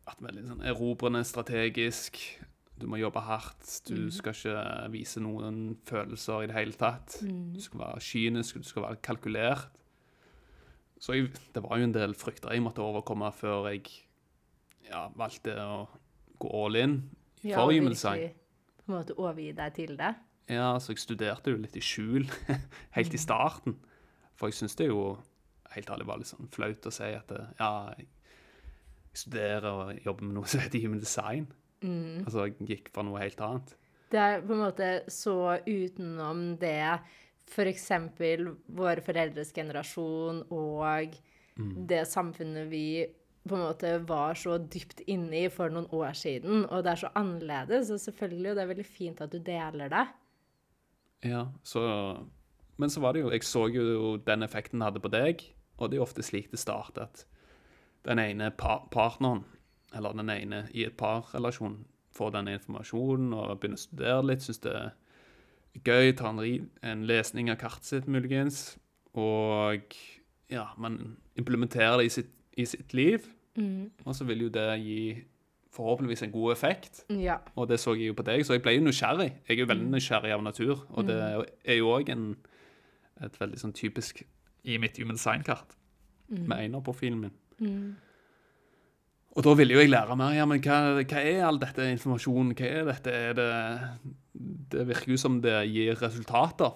vært 0.05 0.21
veldig 0.21 0.43
sånn 0.51 0.61
erobrende, 0.69 1.23
strategisk. 1.25 2.19
Du 2.77 2.85
må 2.91 2.99
jobbe 2.99 3.23
hardt. 3.25 3.63
Du 3.87 4.11
skal 4.13 4.35
ikke 4.35 4.91
vise 4.93 5.23
noen 5.23 5.79
følelser 5.87 6.43
i 6.43 6.51
det 6.51 6.59
hele 6.59 6.77
tatt. 6.77 7.17
Du 7.25 7.59
skal 7.63 7.81
være 7.87 8.05
kynisk, 8.05 8.61
du 8.61 8.69
skal 8.69 8.85
være 8.85 9.01
kalkulert. 9.01 9.81
Så 11.01 11.17
jeg, 11.17 11.31
det 11.53 11.63
var 11.63 11.79
jo 11.79 11.87
en 11.89 11.95
del 11.95 12.15
frykter 12.17 12.53
jeg 12.55 12.63
måtte 12.63 12.83
overkomme 12.83 13.29
før 13.35 13.69
jeg 13.71 13.83
ja, 14.87 15.07
valgte 15.17 15.55
å 15.59 15.85
gå 16.39 16.51
all 16.63 16.79
in 16.79 16.95
for 17.41 17.69
virkelig 17.69 17.95
Design. 17.95 18.29
På 18.85 18.91
en 18.91 18.97
måte 18.99 19.17
overgi 19.17 19.51
deg 19.57 19.75
til 19.75 19.95
det. 19.99 20.13
Ja, 20.51 20.75
så 20.79 20.93
jeg 20.93 21.01
studerte 21.01 21.53
jo 21.53 21.61
litt 21.61 21.77
i 21.77 21.83
skjul 21.83 22.27
helt 22.97 23.13
i 23.13 23.21
starten. 23.21 23.79
For 24.37 24.51
jeg 24.51 24.59
syns 24.59 24.77
det 24.77 24.89
jo 24.91 25.15
helt 25.75 25.89
ærlig 25.91 26.07
var 26.07 26.21
litt 26.21 26.31
sånn 26.31 26.51
flaut 26.53 26.85
å 26.87 26.93
si 26.93 27.07
at 27.17 27.31
ja, 27.59 27.71
jeg 27.97 28.09
studerer 29.15 29.69
og 29.71 30.05
jobber 30.05 30.27
med 30.27 30.37
noe 30.37 30.49
som 30.51 30.61
heter 30.63 30.83
Human 30.83 31.01
Design. 31.01 31.49
Altså 32.25 32.47
jeg 32.47 32.69
gikk 32.69 32.93
for 32.93 33.07
noe 33.07 33.21
helt 33.21 33.41
annet. 33.43 33.75
Det 34.11 34.21
er 34.21 34.43
på 34.45 34.53
en 34.53 34.61
måte 34.61 34.89
så 35.11 35.57
utenom 35.65 36.43
det 36.61 36.77
f.eks. 37.51 37.91
våre 38.67 39.03
foreldres 39.05 39.53
generasjon 39.53 40.43
og 40.49 41.15
det 41.55 42.01
samfunnet 42.09 42.67
vi 42.67 43.05
på 43.45 43.55
en 43.55 43.61
måte 43.61 43.91
var 44.09 44.37
så 44.39 44.57
dypt 44.57 45.03
inne 45.05 45.45
i 45.45 45.49
for 45.53 45.69
noen 45.69 45.87
år 45.93 46.15
siden, 46.17 46.63
og 46.65 46.81
det 46.83 46.95
er 46.95 47.01
så 47.03 47.11
annerledes, 47.15 47.91
og 47.93 48.01
selvfølgelig, 48.01 48.49
og 48.49 48.57
det 48.57 48.63
er 48.63 48.71
veldig 48.71 48.87
fint 48.89 49.21
at 49.21 49.33
du 49.33 49.37
deler 49.37 49.91
det. 49.93 50.05
Ja, 51.25 51.45
så 51.63 52.25
Men 52.77 52.89
så 52.89 52.99
var 52.99 53.13
det 53.13 53.21
jo 53.21 53.31
Jeg 53.31 53.43
så 53.43 53.67
jo 53.71 54.17
den 54.17 54.43
effekten 54.43 54.79
det 54.79 54.85
hadde 54.85 54.99
på 54.99 55.07
deg, 55.07 55.43
og 55.77 55.89
det 55.89 55.95
er 55.95 56.01
jo 56.01 56.03
ofte 56.03 56.23
slik 56.23 56.51
det 56.51 56.59
starter, 56.59 57.03
at 57.03 57.25
den 58.03 58.19
ene 58.19 58.51
par 58.51 58.87
partneren, 58.91 59.45
eller 59.93 60.11
den 60.11 60.29
ene 60.29 60.67
i 60.73 60.83
et 60.83 60.97
parrelasjon, 60.97 61.85
får 62.11 62.31
denne 62.31 62.53
informasjonen 62.53 63.33
og 63.33 63.59
begynner 63.59 63.79
å 63.79 63.85
studere 63.85 64.25
litt, 64.25 64.43
syns 64.43 64.59
det 64.59 64.73
er 64.73 64.91
gøy, 65.83 66.13
Ta 66.15 66.29
en, 66.31 66.69
en 66.83 67.05
lesning 67.05 67.49
av 67.51 67.57
kartet 67.61 67.85
sitt 67.85 68.07
muligens, 68.07 68.77
og 69.13 69.95
ja, 70.51 70.67
man 70.77 71.17
implementerer 71.35 71.97
det 71.99 72.05
i 72.05 72.09
sitt, 72.09 72.33
i 72.57 72.65
sitt 72.65 72.93
liv, 72.93 73.25
og 74.05 74.15
så 74.15 74.25
vil 74.27 74.45
jo 74.45 74.49
det 74.49 74.67
gi 74.83 75.23
forhåpentligvis 75.75 76.23
en 76.23 76.31
god 76.31 76.51
effekt. 76.51 77.03
Ja. 77.09 77.37
Og 77.55 77.67
det 77.69 77.79
så 77.79 77.93
jeg 77.95 78.07
jo 78.07 78.15
på 78.15 78.23
deg, 78.23 78.45
så 78.45 78.55
jeg 78.55 78.63
ble 78.63 78.77
jo 78.77 78.85
nysgjerrig. 78.85 79.31
Jeg 79.47 79.55
er 79.57 79.59
jo 79.59 79.67
veldig 79.67 79.89
nysgjerrig 79.91 80.31
av 80.31 80.43
natur, 80.43 80.85
og 80.95 81.07
det 81.07 81.17
er 81.19 81.75
jo 81.79 81.91
òg 81.91 82.11
et 82.11 83.39
veldig 83.39 83.59
sånn 83.59 83.75
typisk 83.75 84.23
i 84.63 84.77
mitt 84.81 84.97
human 84.99 85.19
design-kart, 85.19 85.75
med 86.29 86.57
einerprofilen 86.57 87.27
min. 87.27 87.95
Og 89.35 89.43
da 89.43 89.53
ville 89.59 89.75
jo 89.75 89.81
jeg 89.83 89.91
lære 89.91 90.15
mer. 90.15 90.31
Ja, 90.31 90.45
men 90.47 90.61
hva, 90.63 90.77
hva 91.01 91.21
er 91.21 91.41
all 91.43 91.59
dette 91.59 91.89
informasjonen? 91.91 92.53
Hva 92.55 92.69
er 92.71 92.85
dette? 92.87 93.11
Er 93.11 93.33
det, 93.35 93.49
det 94.71 94.87
virker 94.89 95.13
jo 95.13 95.17
som 95.19 95.39
det 95.43 95.55
gir 95.71 95.97
resultater. 96.01 96.75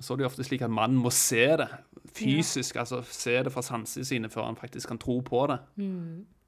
Så 0.00 0.14
er 0.14 0.20
det 0.20 0.24
jo 0.24 0.30
ofte 0.30 0.46
slik 0.46 0.62
at 0.64 0.72
mannen 0.72 1.00
må 1.00 1.12
se 1.12 1.44
det 1.60 1.68
fysisk, 2.16 2.76
altså 2.80 3.02
se 3.06 3.36
det 3.44 3.52
fra 3.52 3.62
sansene 3.62 4.06
sine 4.06 4.30
før 4.32 4.48
han 4.48 4.58
faktisk 4.58 4.88
kan 4.88 4.98
tro 4.98 5.20
på 5.24 5.44
det. 5.50 5.58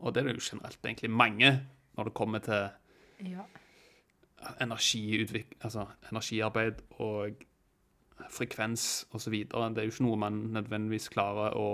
Og 0.00 0.14
det 0.14 0.23
er 0.23 0.28
det 0.28 0.38
jo 0.38 0.47
generelt 0.50 0.87
egentlig 0.87 1.11
mange 1.11 1.52
når 1.97 2.09
det 2.09 2.14
kommer 2.16 2.38
til 2.42 2.69
ja. 3.28 3.45
altså 5.61 5.87
energiarbeid 6.11 6.81
og 6.99 7.45
frekvens 8.31 9.07
osv. 9.12 9.33
Det 9.33 9.78
er 9.78 9.87
jo 9.87 9.92
ikke 9.92 10.07
noe 10.09 10.16
man 10.16 10.40
nødvendigvis 10.57 11.11
klarer 11.12 11.54
å, 11.59 11.69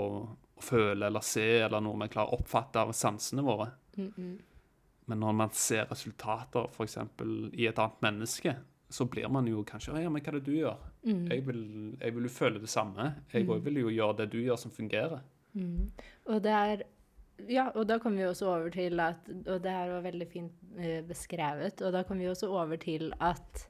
å 0.59 0.63
føle 0.65 1.07
eller 1.07 1.25
se, 1.25 1.47
eller 1.65 1.81
noe 1.85 1.97
man 1.97 2.11
klarer 2.13 2.35
å 2.35 2.41
oppfatte 2.43 2.83
av 2.83 2.93
sansene 2.93 3.45
våre. 3.47 3.71
Men 5.09 5.23
når 5.23 5.33
man 5.33 5.55
ser 5.57 5.89
resultater 5.89 6.69
f.eks. 6.69 6.99
i 7.55 7.69
et 7.69 7.79
annet 7.79 8.03
menneske, 8.05 8.57
så 8.91 9.05
blir 9.11 9.29
man 9.29 9.47
jo 9.47 9.63
kanskje 9.69 10.01
Ja, 10.03 10.09
men 10.11 10.23
hva 10.23 10.33
er 10.33 10.39
det 10.39 10.45
du 10.47 10.55
gjør? 10.57 10.77
Jeg, 11.05 11.43
vil, 11.47 11.97
jeg 12.01 12.15
vil 12.15 12.23
jo 12.29 12.29
føle 12.33 12.61
det 12.63 12.69
samme. 12.73 13.15
Jeg 13.33 13.47
òg 13.49 13.61
vil 13.65 13.77
jo 13.83 13.89
gjøre 13.93 14.17
det 14.23 14.31
du 14.33 14.39
gjør, 14.41 14.57
som 14.57 14.71
fungerer. 14.71 15.21
Og 16.27 16.43
det 16.43 16.55
er 16.55 16.83
Ja, 17.49 17.69
og 17.75 17.87
da 17.87 17.99
kommer 18.03 18.19
vi 18.19 18.27
også 18.27 18.47
over 18.51 18.71
til 18.75 18.99
at 19.01 19.29
Og 19.47 19.61
det 19.63 19.71
her 19.71 19.93
var 19.93 20.01
veldig 20.03 20.27
fint 20.29 20.53
eh, 20.77 21.03
beskrevet. 21.07 21.83
Og 21.83 21.93
da 21.93 22.03
kommer 22.03 22.25
vi 22.25 22.31
også 22.33 22.49
over 22.51 22.77
til 22.77 23.13
at 23.21 23.69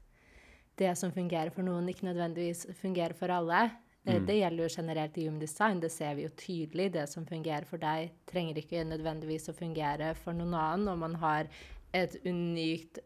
det 0.78 0.92
som 0.96 1.10
fungerer 1.12 1.50
for 1.50 1.62
noen, 1.66 1.88
ikke 1.90 2.06
nødvendigvis 2.06 2.66
fungerer 2.80 3.12
for 3.18 3.28
alle. 3.34 3.64
Eh, 4.06 4.20
Det 4.24 4.36
gjelder 4.38 4.62
jo 4.64 4.68
generelt 4.76 5.18
i 5.18 5.26
Human 5.26 5.40
Design. 5.40 5.80
Det 5.80 5.90
ser 5.92 6.14
vi 6.14 6.22
jo 6.22 6.28
tydelig. 6.36 6.92
Det 6.92 7.08
som 7.08 7.26
fungerer 7.26 7.64
for 7.66 7.76
deg, 7.82 8.10
trenger 8.30 8.56
ikke 8.62 8.84
nødvendigvis 8.86 9.48
å 9.50 9.56
fungere 9.58 10.14
for 10.14 10.32
noen 10.32 10.54
annen. 10.54 10.88
Og 10.88 10.98
man 10.98 11.14
har 11.16 11.48
et 11.92 12.16
unikt, 12.24 12.98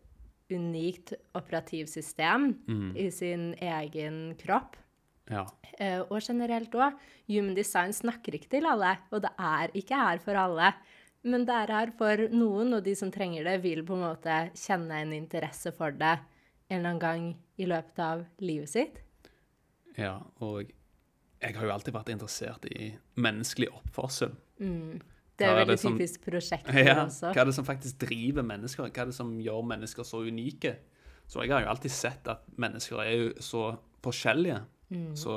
unikt 0.55 1.15
operativsystem 1.39 2.49
i 2.97 3.11
sin 3.11 3.53
egen 3.59 4.35
kropp. 4.41 4.77
Ja. 5.31 5.47
Uh, 5.79 6.03
og 6.11 6.19
generelt 6.21 6.75
òg. 6.75 6.99
Human 7.31 7.55
design 7.57 7.95
snakker 7.97 8.37
ikke 8.37 8.51
til 8.57 8.67
alle, 8.69 8.97
og 9.11 9.23
det 9.25 9.33
er 9.39 9.73
ikke 9.79 9.97
her 9.97 10.21
for 10.23 10.39
alle. 10.39 10.73
Men 11.23 11.47
det 11.47 11.55
er 11.55 11.71
her 11.71 11.93
for 11.97 12.27
noen, 12.35 12.75
og 12.75 12.83
de 12.85 12.95
som 12.99 13.13
trenger 13.15 13.47
det, 13.47 13.61
vil 13.63 13.85
på 13.87 13.95
en 13.95 14.05
måte 14.09 14.39
kjenne 14.59 15.05
en 15.05 15.15
interesse 15.15 15.71
for 15.77 15.95
det 15.95 16.17
en 16.73 16.79
eller 16.81 16.89
annen 16.89 17.03
gang 17.03 17.25
i 17.61 17.69
løpet 17.69 17.99
av 18.03 18.25
livet 18.43 18.71
sitt. 18.73 19.03
ja. 19.99 20.17
Og 20.41 20.73
jeg 21.43 21.57
har 21.59 21.67
jo 21.67 21.73
alltid 21.75 21.95
vært 21.95 22.13
interessert 22.13 22.67
i 22.71 22.93
menneskelig 23.19 23.69
oppførsel. 23.75 24.37
Det 25.43 25.51
er 25.51 25.59
veldig 25.59 25.75
det 25.75 25.81
som- 25.83 25.99
typisk 25.99 26.25
prosjekt 26.25 26.71
Ja, 26.87 26.97
også. 27.07 27.33
hva 27.35 27.41
er 27.43 27.45
det 27.51 27.55
som 27.57 27.65
faktisk 27.69 27.99
driver 28.05 28.43
mennesker? 28.47 28.87
Hva 28.89 29.03
er 29.03 29.11
det 29.11 29.15
som 29.17 29.33
gjør 29.43 29.63
mennesker 29.67 30.07
så 30.07 30.23
unike? 30.27 30.77
Så 31.29 31.43
jeg 31.45 31.51
har 31.55 31.63
jo 31.65 31.69
alltid 31.73 31.91
sett 31.95 32.29
at 32.29 32.43
mennesker 32.59 33.01
er 33.03 33.13
jo 33.17 33.29
så 33.41 33.79
forskjellige. 34.05 34.61
Så 35.17 35.37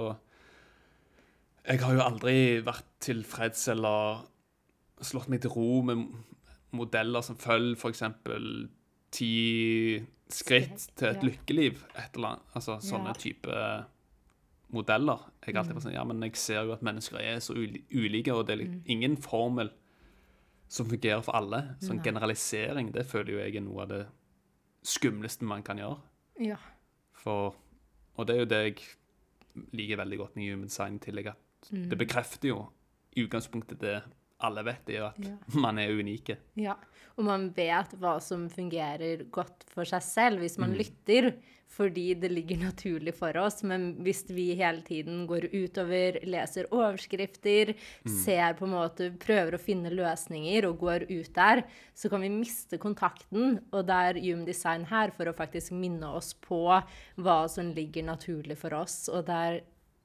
jeg 1.66 1.80
har 1.82 1.94
jo 1.96 2.02
aldri 2.04 2.62
vært 2.66 2.84
tilfreds 3.02 3.68
eller 3.72 4.26
slått 5.02 5.30
meg 5.32 5.42
til 5.42 5.54
ro 5.56 5.82
med 5.88 6.06
modeller 6.76 7.24
som 7.24 7.38
følger 7.40 7.78
f.eks. 7.80 8.02
ti 9.16 9.32
skritt 10.36 10.90
til 10.98 11.08
et 11.12 11.22
ja. 11.22 11.30
lykkeliv. 11.30 11.82
Et 11.96 12.16
eller 12.18 12.34
annet, 12.36 12.52
altså 12.58 12.80
sånne 12.84 13.14
Ja. 13.14 13.14
type 13.14 13.86
modeller. 14.76 15.20
Jeg 15.46 15.56
har 15.56 15.62
alltid 15.64 15.76
vært 15.78 15.86
sånn, 15.88 15.94
ja, 15.96 16.04
men 16.04 16.22
jeg 16.26 16.36
ser 16.36 16.64
jo 16.66 16.74
at 16.74 16.82
mennesker 16.84 17.22
er 17.22 17.38
så 17.40 17.54
ulike, 17.56 18.34
og 18.34 18.48
det 18.48 18.60
er 18.60 18.66
Mm. 18.66 18.82
ingen 18.88 19.16
formel 19.18 19.70
som 20.68 20.88
fungerer 20.90 21.22
for 21.22 21.36
alle. 21.38 21.76
Sånn 21.82 22.02
generalisering, 22.04 22.92
det 22.94 23.06
føler 23.06 23.32
jo 23.34 23.40
jeg 23.40 23.56
er 23.56 23.62
noe 23.66 23.82
av 23.84 23.90
det 23.90 24.04
skumleste 24.86 25.46
man 25.46 25.64
kan 25.64 25.78
gjøre. 25.78 25.98
Ja. 26.40 26.58
For, 27.14 27.56
og 28.18 28.28
det 28.28 28.36
er 28.36 28.40
jo 28.40 28.50
det 28.52 28.62
jeg 28.64 28.76
liker 29.74 29.98
veldig 30.02 30.18
godt 30.18 30.36
med 30.36 30.50
Human 30.52 30.68
Design 30.68 30.96
i 30.96 31.00
tillegg, 31.00 31.28
at 31.28 31.42
Mm. 31.72 31.90
det 31.90 31.98
bekrefter 31.98 32.48
jo 32.50 32.68
i 33.16 33.24
utgangspunktet 33.26 33.80
det 33.82 34.04
alle 34.44 34.64
vet, 34.68 34.90
er 34.90 34.98
jo 35.00 35.06
at 35.08 35.20
Ja. 35.20 35.36
man 35.68 35.80
er 35.80 35.90
unike. 35.96 36.38
Ja, 36.60 36.76
og 37.18 37.24
man 37.24 37.50
vet 37.56 37.94
hva 38.00 38.18
som 38.22 38.50
fungerer 38.50 39.30
godt 39.32 39.64
for 39.72 39.86
seg 39.86 40.02
selv 40.04 40.40
hvis 40.44 40.58
Mm. 40.58 40.62
man 40.68 40.74
lytter, 40.78 41.34
fordi 41.68 42.14
det 42.20 42.30
ligger 42.32 42.58
naturlig 42.62 43.14
for 43.16 43.36
oss. 43.38 43.64
Men 43.64 43.96
hvis 44.04 44.26
vi 44.30 44.54
hele 44.56 44.82
tiden 44.86 45.26
går 45.28 45.48
utover, 45.52 46.20
leser 46.24 46.68
overskrifter, 46.72 47.74
Mm. 48.06 48.12
ser 48.24 48.54
på 48.54 48.66
en 48.66 48.72
måte, 48.76 49.18
prøver 49.18 49.54
å 49.56 49.60
finne 49.60 49.90
løsninger 49.90 50.66
og 50.66 50.80
går 50.80 51.08
ut 51.10 51.34
der, 51.34 51.64
så 51.96 52.10
kan 52.10 52.22
vi 52.22 52.30
miste 52.30 52.78
kontakten. 52.78 53.62
Og 53.74 53.86
det 53.88 53.96
er 53.96 54.20
Human 54.22 54.46
Design 54.46 54.86
her 54.86 55.12
for 55.12 55.26
å 55.26 55.34
faktisk 55.36 55.72
minne 55.72 56.04
oss 56.14 56.34
på 56.34 56.84
hva 57.18 57.50
som 57.50 57.74
ligger 57.74 58.04
naturlig 58.04 58.58
for 58.58 58.74
oss. 58.74 59.10
Og 59.10 59.26
det 59.26 59.34
er, 59.34 59.62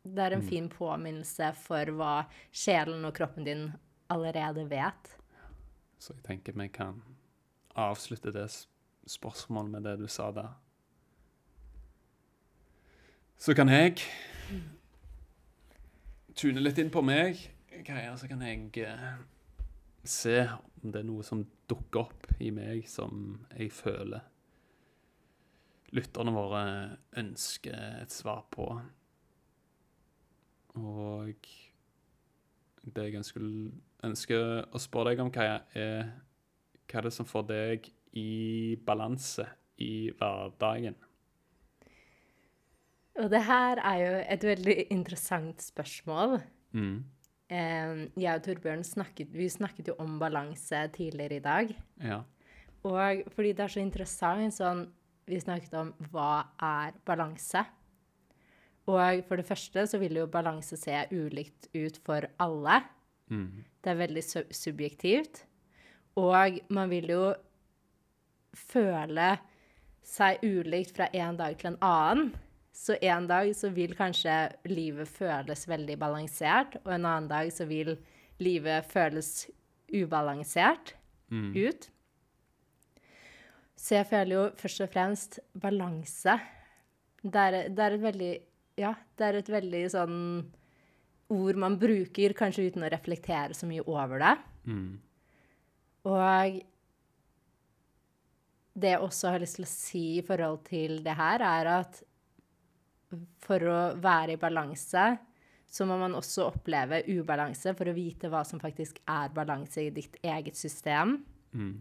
det 0.07 0.19
er 0.19 0.33
en 0.37 0.43
fin 0.43 0.69
påminnelse 0.69 1.55
for 1.57 1.85
hva 1.93 2.27
sjelen 2.53 3.05
og 3.05 3.15
kroppen 3.15 3.45
din 3.45 3.73
allerede 4.11 4.67
vet. 4.71 5.15
Så 5.99 6.15
jeg 6.17 6.25
tenker 6.27 6.57
vi 6.57 6.69
kan 6.73 7.03
avslutte 7.79 8.33
det 8.35 8.49
spørsmålet 9.07 9.71
med 9.71 9.87
det 9.89 9.99
du 10.01 10.09
sa 10.09 10.31
der. 10.35 10.53
Så 13.41 13.55
kan 13.57 13.69
jeg 13.73 13.97
tune 16.37 16.61
litt 16.61 16.79
inn 16.79 16.93
på 16.93 17.01
meg, 17.05 17.39
greier, 17.85 18.17
så 18.21 18.29
kan 18.29 18.43
jeg 18.45 18.83
eh, 18.85 19.07
se 20.05 20.43
om 20.51 20.93
det 20.93 21.01
er 21.01 21.09
noe 21.09 21.25
som 21.25 21.47
dukker 21.69 22.03
opp 22.03 22.29
i 22.41 22.51
meg 22.53 22.85
som 22.89 23.41
jeg 23.55 23.73
føler 23.73 24.27
lytterne 25.97 26.35
våre 26.35 26.63
ønsker 27.19 28.03
et 28.03 28.15
svar 28.15 28.45
på. 28.53 28.67
Og 30.79 31.49
det 32.83 33.07
jeg 33.07 33.21
ønsker, 33.21 33.47
ønsker 34.07 34.45
å 34.73 34.81
spørre 34.81 35.13
deg 35.13 35.23
om, 35.25 35.33
Kaja, 35.35 35.61
er 35.77 36.11
hva 36.91 36.99
er 36.99 37.07
det 37.07 37.15
som 37.15 37.29
får 37.29 37.47
deg 37.47 37.87
i 38.19 38.77
balanse 38.87 39.47
i 39.81 40.11
hverdagen? 40.19 40.97
Og 43.21 43.31
det 43.31 43.43
her 43.47 43.81
er 43.85 44.01
jo 44.01 44.13
et 44.35 44.47
veldig 44.49 44.77
interessant 44.91 45.63
spørsmål. 45.63 46.39
Mm. 46.73 47.01
Jeg 47.51 48.31
og 48.31 48.45
Torbjørn 48.47 48.85
snakket, 48.87 49.33
vi 49.35 49.49
snakket 49.51 49.91
jo 49.91 49.97
om 50.03 50.19
balanse 50.21 50.85
tidligere 50.95 51.41
i 51.41 51.45
dag. 51.45 51.73
Ja. 52.03 52.21
Og 52.87 53.25
fordi 53.35 53.53
det 53.53 53.65
er 53.67 53.75
så 53.75 53.83
interessant 53.83 54.57
sånn 54.57 54.87
Vi 55.29 55.37
snakket 55.39 55.75
om 55.79 55.91
hva 56.11 56.49
er 56.65 56.97
balanse. 57.07 57.61
Og 58.89 59.23
for 59.29 59.37
det 59.37 59.47
første 59.47 59.85
så 59.87 59.99
vil 60.01 60.17
jo 60.17 60.27
balanse 60.31 60.77
se 60.81 60.95
ulikt 61.13 61.69
ut 61.77 61.99
for 62.07 62.27
alle. 62.41 62.81
Mm. 63.31 63.65
Det 63.83 63.91
er 63.93 64.01
veldig 64.01 64.23
sub 64.25 64.53
subjektivt. 64.57 65.45
Og 66.19 66.59
man 66.73 66.91
vil 66.91 67.09
jo 67.13 67.35
føle 68.57 69.35
seg 70.03 70.41
ulikt 70.43 70.97
fra 70.97 71.07
en 71.15 71.37
dag 71.39 71.55
til 71.61 71.73
en 71.75 71.79
annen. 71.87 72.33
Så 72.75 72.97
en 73.05 73.27
dag 73.29 73.51
så 73.55 73.69
vil 73.75 73.93
kanskje 73.99 74.35
livet 74.71 75.09
føles 75.11 75.67
veldig 75.69 75.99
balansert, 76.01 76.79
og 76.85 76.93
en 76.95 77.05
annen 77.05 77.29
dag 77.31 77.51
så 77.53 77.67
vil 77.69 77.97
livet 78.41 78.87
føles 78.91 79.49
ubalansert 79.93 80.95
Mm. 81.31 81.53
ut. 81.55 81.85
Så 83.77 83.95
jeg 83.95 84.07
føler 84.11 84.35
jo 84.35 84.45
først 84.59 84.81
og 84.81 84.89
fremst 84.91 85.39
balanse. 85.63 86.35
Det 87.23 87.37
er, 87.37 87.69
det 87.69 87.79
er 87.85 87.95
et 87.95 88.03
veldig 88.03 88.33
Ja, 88.81 88.95
det 89.19 89.27
er 89.27 89.39
et 89.41 89.53
veldig 89.53 89.85
sånn 89.93 90.19
ord 91.31 91.61
man 91.61 91.77
bruker 91.79 92.35
kanskje 92.37 92.71
uten 92.71 92.87
å 92.87 92.91
reflektere 92.91 93.55
så 93.55 93.69
mye 93.69 93.85
over 93.87 94.23
det. 94.23 94.35
Mm. 94.67 94.91
Og 96.11 96.61
det 98.81 98.95
jeg 98.95 99.03
også 99.05 99.35
har 99.35 99.43
lyst 99.43 99.59
til 99.59 99.67
å 99.67 99.71
si 99.71 100.05
i 100.19 100.25
forhold 100.27 100.63
til 100.69 101.01
det 101.05 101.17
her, 101.19 101.45
er 101.45 101.73
at 101.81 102.01
for 103.43 103.67
å 103.67 103.81
være 104.01 104.37
i 104.37 104.41
balanse, 104.41 105.05
så 105.71 105.87
må 105.87 105.97
man 106.01 106.17
også 106.19 106.49
oppleve 106.51 107.03
ubalanse 107.11 107.75
for 107.79 107.91
å 107.91 107.95
vite 107.95 108.31
hva 108.31 108.43
som 108.47 108.63
faktisk 108.63 108.99
er 109.11 109.31
balanse 109.35 109.85
i 109.85 109.93
ditt 109.95 110.17
eget 110.23 110.59
system. 110.59 111.21
Mm. 111.55 111.77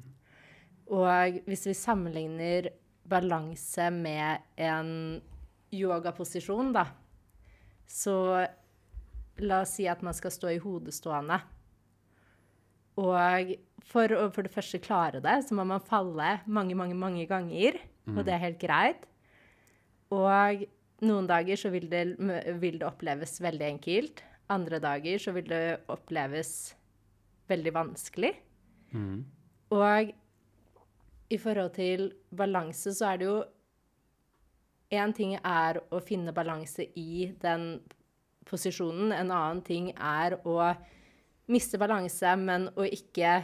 Og 0.94 1.42
hvis 1.46 1.68
vi 1.70 1.78
sammenligner 1.78 2.70
balanse 3.10 3.90
med 3.94 4.46
en 4.62 4.92
yogaposisjon, 5.76 6.74
da, 6.76 6.86
så 7.90 8.16
la 9.40 9.62
oss 9.64 9.78
si 9.78 9.88
at 9.90 10.02
man 10.06 10.16
skal 10.18 10.34
stå 10.34 10.52
i 10.54 10.62
hodestående. 10.62 11.40
Og 13.00 13.54
for 13.88 14.12
å 14.12 14.26
for 14.36 14.46
det 14.46 14.52
første 14.52 14.82
klare 14.84 15.22
det, 15.24 15.38
så 15.48 15.56
må 15.56 15.64
man 15.68 15.84
falle 15.84 16.40
mange, 16.46 16.76
mange, 16.76 16.98
mange 17.00 17.24
ganger. 17.30 17.80
Og 18.10 18.24
det 18.26 18.34
er 18.36 18.44
helt 18.44 18.60
greit. 18.62 19.06
Og 20.12 20.66
noen 21.06 21.30
dager 21.30 21.60
så 21.60 21.72
vil 21.72 21.88
det, 21.92 22.04
vil 22.60 22.80
det 22.82 22.88
oppleves 22.88 23.38
veldig 23.44 23.68
enkelt. 23.68 24.24
Andre 24.52 24.80
dager 24.82 25.22
så 25.22 25.34
vil 25.36 25.48
det 25.48 25.64
oppleves 25.94 26.54
veldig 27.50 27.74
vanskelig. 27.76 28.34
Mm. 28.92 29.22
Og 29.78 30.12
i 31.30 31.38
forhold 31.38 31.76
til 31.78 32.10
balanse 32.36 32.94
så 32.98 33.14
er 33.14 33.22
det 33.22 33.30
jo 33.30 33.38
Én 34.90 35.14
ting 35.14 35.36
er 35.38 35.82
å 35.94 36.00
finne 36.02 36.34
balanse 36.34 36.88
i 36.98 37.30
den 37.42 37.80
posisjonen. 38.50 39.14
En 39.14 39.30
annen 39.30 39.62
ting 39.66 39.92
er 39.94 40.40
å 40.48 40.74
miste 41.50 41.78
balanse, 41.82 42.34
men 42.42 42.70
å 42.74 42.86
ikke 42.86 43.40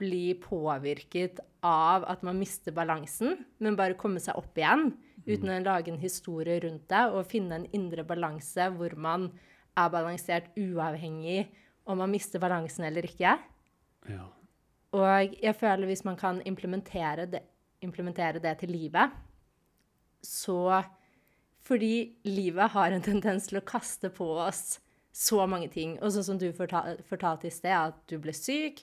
bli 0.00 0.32
påvirket 0.40 1.42
av 1.66 2.06
at 2.08 2.24
man 2.24 2.38
mister 2.40 2.72
balansen, 2.72 3.36
men 3.60 3.76
bare 3.76 3.98
komme 4.00 4.20
seg 4.22 4.38
opp 4.40 4.56
igjen 4.56 4.94
uten 5.26 5.52
å 5.52 5.58
lage 5.60 5.92
en 5.92 6.00
historie 6.00 6.56
rundt 6.64 6.86
det 6.88 7.02
og 7.12 7.28
finne 7.28 7.58
en 7.58 7.66
indre 7.76 8.04
balanse 8.08 8.70
hvor 8.78 8.94
man 8.96 9.28
er 9.76 9.90
balansert 9.92 10.48
uavhengig 10.56 11.50
om 11.84 12.00
man 12.00 12.12
mister 12.12 12.40
balansen 12.40 12.86
eller 12.88 13.04
ikke. 13.04 13.36
Ja. 14.08 14.24
Og 14.96 15.36
jeg 15.36 15.54
føler 15.58 15.90
hvis 15.90 16.06
man 16.08 16.16
kan 16.18 16.40
implementere 16.48 17.28
det, 17.30 17.44
implementere 17.84 18.40
det 18.42 18.56
til 18.62 18.72
livet, 18.74 19.12
så 20.22 20.84
Fordi 21.60 22.16
livet 22.24 22.72
har 22.72 22.90
en 22.90 23.02
tendens 23.04 23.46
til 23.46 23.60
å 23.60 23.66
kaste 23.66 24.08
på 24.10 24.26
oss 24.42 24.80
så 25.14 25.44
mange 25.46 25.68
ting. 25.70 25.98
Og 26.00 26.10
sånn 26.14 26.24
som 26.26 26.38
du 26.40 26.48
fortalte 26.56 27.04
fortalte 27.06 27.46
i 27.46 27.52
sted, 27.54 27.74
at 27.76 27.98
du 28.10 28.16
ble 28.18 28.32
syk. 28.34 28.80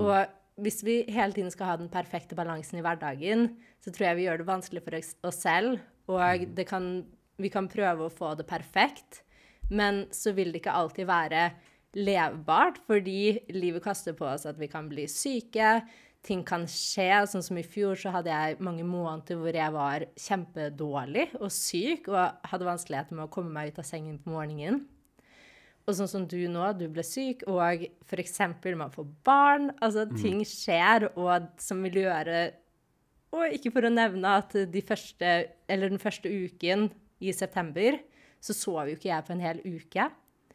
Og 0.00 0.64
hvis 0.64 0.82
vi 0.86 1.02
hele 1.10 1.34
tiden 1.36 1.52
skal 1.52 1.72
ha 1.72 1.76
den 1.78 1.90
perfekte 1.92 2.34
balansen 2.38 2.78
i 2.78 2.84
hverdagen, 2.84 3.52
så 3.82 3.92
tror 3.92 4.08
jeg 4.08 4.18
vi 4.18 4.26
gjør 4.26 4.40
det 4.40 4.48
vanskelig 4.48 4.82
for 4.86 4.98
oss 5.28 5.40
selv. 5.42 5.82
Og 6.10 6.46
det 6.56 6.66
kan, 6.68 7.04
vi 7.38 7.50
kan 7.52 7.68
prøve 7.70 8.06
å 8.06 8.12
få 8.12 8.34
det 8.38 8.46
perfekt, 8.48 9.22
men 9.70 10.04
så 10.14 10.34
vil 10.36 10.52
det 10.52 10.62
ikke 10.62 10.76
alltid 10.76 11.08
være 11.08 11.48
levbart, 11.94 12.80
fordi 12.88 13.38
livet 13.54 13.84
kaster 13.84 14.16
på 14.18 14.26
oss 14.26 14.46
at 14.50 14.58
vi 14.58 14.68
kan 14.70 14.88
bli 14.90 15.06
syke, 15.10 15.78
ting 16.24 16.42
kan 16.46 16.64
skje. 16.70 17.10
Sånn 17.30 17.44
som 17.44 17.58
i 17.60 17.66
fjor 17.66 17.98
så 18.00 18.12
hadde 18.14 18.32
jeg 18.32 18.58
mange 18.64 18.86
måneder 18.86 19.38
hvor 19.40 19.56
jeg 19.56 19.74
var 19.74 20.06
kjempedårlig 20.26 21.28
og 21.40 21.52
syk 21.52 22.10
og 22.12 22.48
hadde 22.50 22.68
vanskeligheter 22.68 23.18
med 23.18 23.26
å 23.26 23.32
komme 23.32 23.52
meg 23.54 23.72
ut 23.72 23.80
av 23.82 23.88
sengen 23.88 24.18
på 24.22 24.32
morgenen. 24.34 24.82
Og 25.84 25.98
sånn 25.98 26.08
som 26.08 26.24
du 26.28 26.38
nå, 26.48 26.64
du 26.78 26.86
ble 26.88 27.04
syk, 27.04 27.44
og 27.50 27.84
f.eks. 28.08 28.38
man 28.72 28.92
får 28.92 29.08
barn. 29.26 29.68
Altså, 29.84 30.06
ting 30.16 30.40
skjer, 30.48 31.10
og 31.12 31.50
som 31.60 31.82
vil 31.84 32.06
gjøre 32.06 32.44
Og 33.34 33.50
ikke 33.56 33.72
for 33.74 33.84
å 33.84 33.90
nevne 33.90 34.36
at 34.38 34.52
de 34.70 34.80
første, 34.86 35.30
eller 35.66 35.90
den 35.90 35.98
første 35.98 36.30
uken 36.30 36.86
i 37.18 37.32
september, 37.34 37.98
så 38.38 38.54
sov 38.54 38.86
jo 38.86 38.94
ikke 38.94 39.10
jeg 39.10 39.26
på 39.26 39.32
en 39.34 39.42
hel 39.42 39.58
uke. 39.64 40.06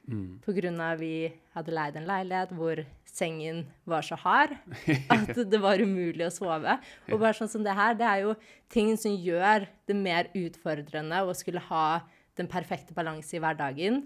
Mm. 0.10 0.80
Av 0.82 0.98
vi 0.98 1.30
hadde 1.54 1.74
leid 1.76 1.98
en 2.00 2.08
leilighet 2.10 2.54
hvor 2.58 2.82
sengen 3.06 3.64
var 3.90 4.06
så 4.06 4.18
hard 4.20 4.56
at 5.14 5.34
det 5.38 5.60
var 5.62 5.82
umulig 5.82 6.26
å 6.26 6.34
sove. 6.34 6.78
Og 7.10 7.20
bare 7.20 7.36
sånn 7.38 7.52
som 7.52 7.66
det 7.66 7.76
her, 7.78 7.98
det 7.98 8.08
er 8.08 8.24
jo 8.26 8.36
ting 8.72 8.96
som 8.98 9.14
gjør 9.14 9.68
det 9.90 9.98
mer 9.98 10.32
utfordrende 10.38 11.22
å 11.26 11.36
skulle 11.38 11.64
ha 11.70 12.02
den 12.40 12.50
perfekte 12.50 12.96
balanse 12.96 13.36
i 13.38 13.44
hverdagen. 13.44 14.06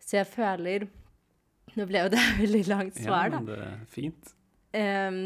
Så 0.00 0.20
jeg 0.20 0.30
føler 0.32 0.88
Nå 1.78 1.84
ble 1.86 2.00
jo 2.02 2.10
det 2.10 2.18
et 2.18 2.38
veldig 2.42 2.64
langt 2.66 2.96
svar, 2.98 3.28
ja, 3.28 3.30
da. 3.30 3.38
men 3.38 3.46
det 3.46 3.58
er 3.62 3.82
fint. 3.92 4.32
Um, 4.74 5.20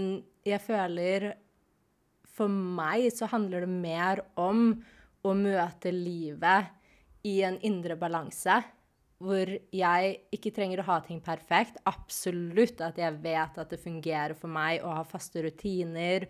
jeg 0.45 0.61
føler 0.61 1.31
For 2.37 2.53
meg 2.53 3.07
så 3.17 3.29
handler 3.33 3.65
det 3.65 3.71
mer 3.73 4.21
om 4.37 4.75
å 5.25 5.33
møte 5.39 5.89
livet 5.95 6.69
i 7.25 7.39
en 7.49 7.57
indre 7.65 7.97
balanse. 7.97 8.59
Hvor 9.23 9.51
jeg 9.73 10.17
ikke 10.35 10.53
trenger 10.55 10.83
å 10.83 10.89
ha 10.89 10.99
ting 11.05 11.21
perfekt. 11.25 11.79
Absolutt 11.89 12.83
at 12.85 12.99
jeg 13.01 13.21
vet 13.23 13.61
at 13.61 13.71
det 13.71 13.81
fungerer 13.81 14.35
for 14.39 14.53
meg 14.53 14.83
å 14.85 14.97
ha 14.99 15.05
faste 15.07 15.45
rutiner 15.45 16.27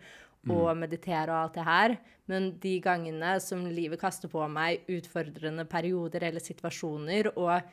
og 0.52 0.74
meditere 0.76 1.32
og 1.32 1.38
alt 1.38 1.54
det 1.56 1.64
her. 1.64 1.94
Men 2.30 2.50
de 2.60 2.74
gangene 2.84 3.36
som 3.40 3.64
livet 3.66 4.00
kaster 4.00 4.30
på 4.32 4.44
meg 4.52 4.84
utfordrende 4.92 5.64
perioder 5.68 6.28
eller 6.28 6.44
situasjoner, 6.44 7.32
og 7.36 7.64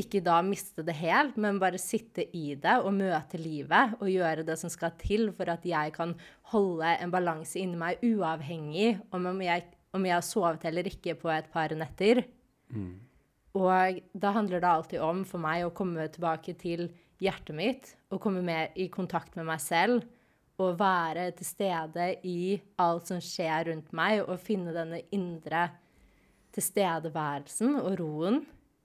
ikke 0.00 0.22
da 0.26 0.40
miste 0.42 0.82
det 0.82 0.96
helt, 0.98 1.36
men 1.38 1.60
bare 1.62 1.78
sitte 1.78 2.24
i 2.34 2.56
det 2.58 2.74
og 2.82 2.96
møte 2.96 3.38
livet 3.38 3.94
og 4.00 4.10
gjøre 4.10 4.42
det 4.46 4.56
som 4.58 4.72
skal 4.72 4.94
til 4.98 5.28
for 5.36 5.52
at 5.52 5.64
jeg 5.68 5.94
kan 5.94 6.16
holde 6.50 6.96
en 6.98 7.12
balanse 7.14 7.60
inni 7.60 7.78
meg, 7.78 8.02
uavhengig 8.02 8.96
om 9.14 9.42
jeg, 9.44 9.68
om 9.94 10.08
jeg 10.08 10.16
har 10.16 10.26
sovet 10.26 10.66
eller 10.66 10.90
ikke 10.90 11.14
på 11.20 11.30
et 11.30 11.50
par 11.52 11.76
netter. 11.78 12.24
Og 13.54 14.00
da 14.18 14.32
handler 14.34 14.62
det 14.62 14.70
alltid 14.70 15.02
om 15.04 15.22
for 15.28 15.42
meg 15.42 15.62
å 15.66 15.74
komme 15.74 16.08
tilbake 16.10 16.56
til 16.58 16.88
hjertet 17.22 17.54
mitt 17.54 17.92
og 18.10 18.20
komme 18.24 18.42
mer 18.42 18.72
i 18.74 18.88
kontakt 18.92 19.36
med 19.38 19.46
meg 19.46 19.62
selv 19.62 20.02
og 20.62 20.78
være 20.78 21.30
til 21.38 21.46
stede 21.48 22.08
i 22.26 22.56
alt 22.82 23.10
som 23.10 23.22
skjer 23.22 23.70
rundt 23.70 23.90
meg, 23.96 24.20
og 24.22 24.42
finne 24.42 24.74
denne 24.74 25.00
indre 25.14 25.66
tilstedeværelsen 26.54 27.80
og 27.80 27.96
roen, 27.98 28.44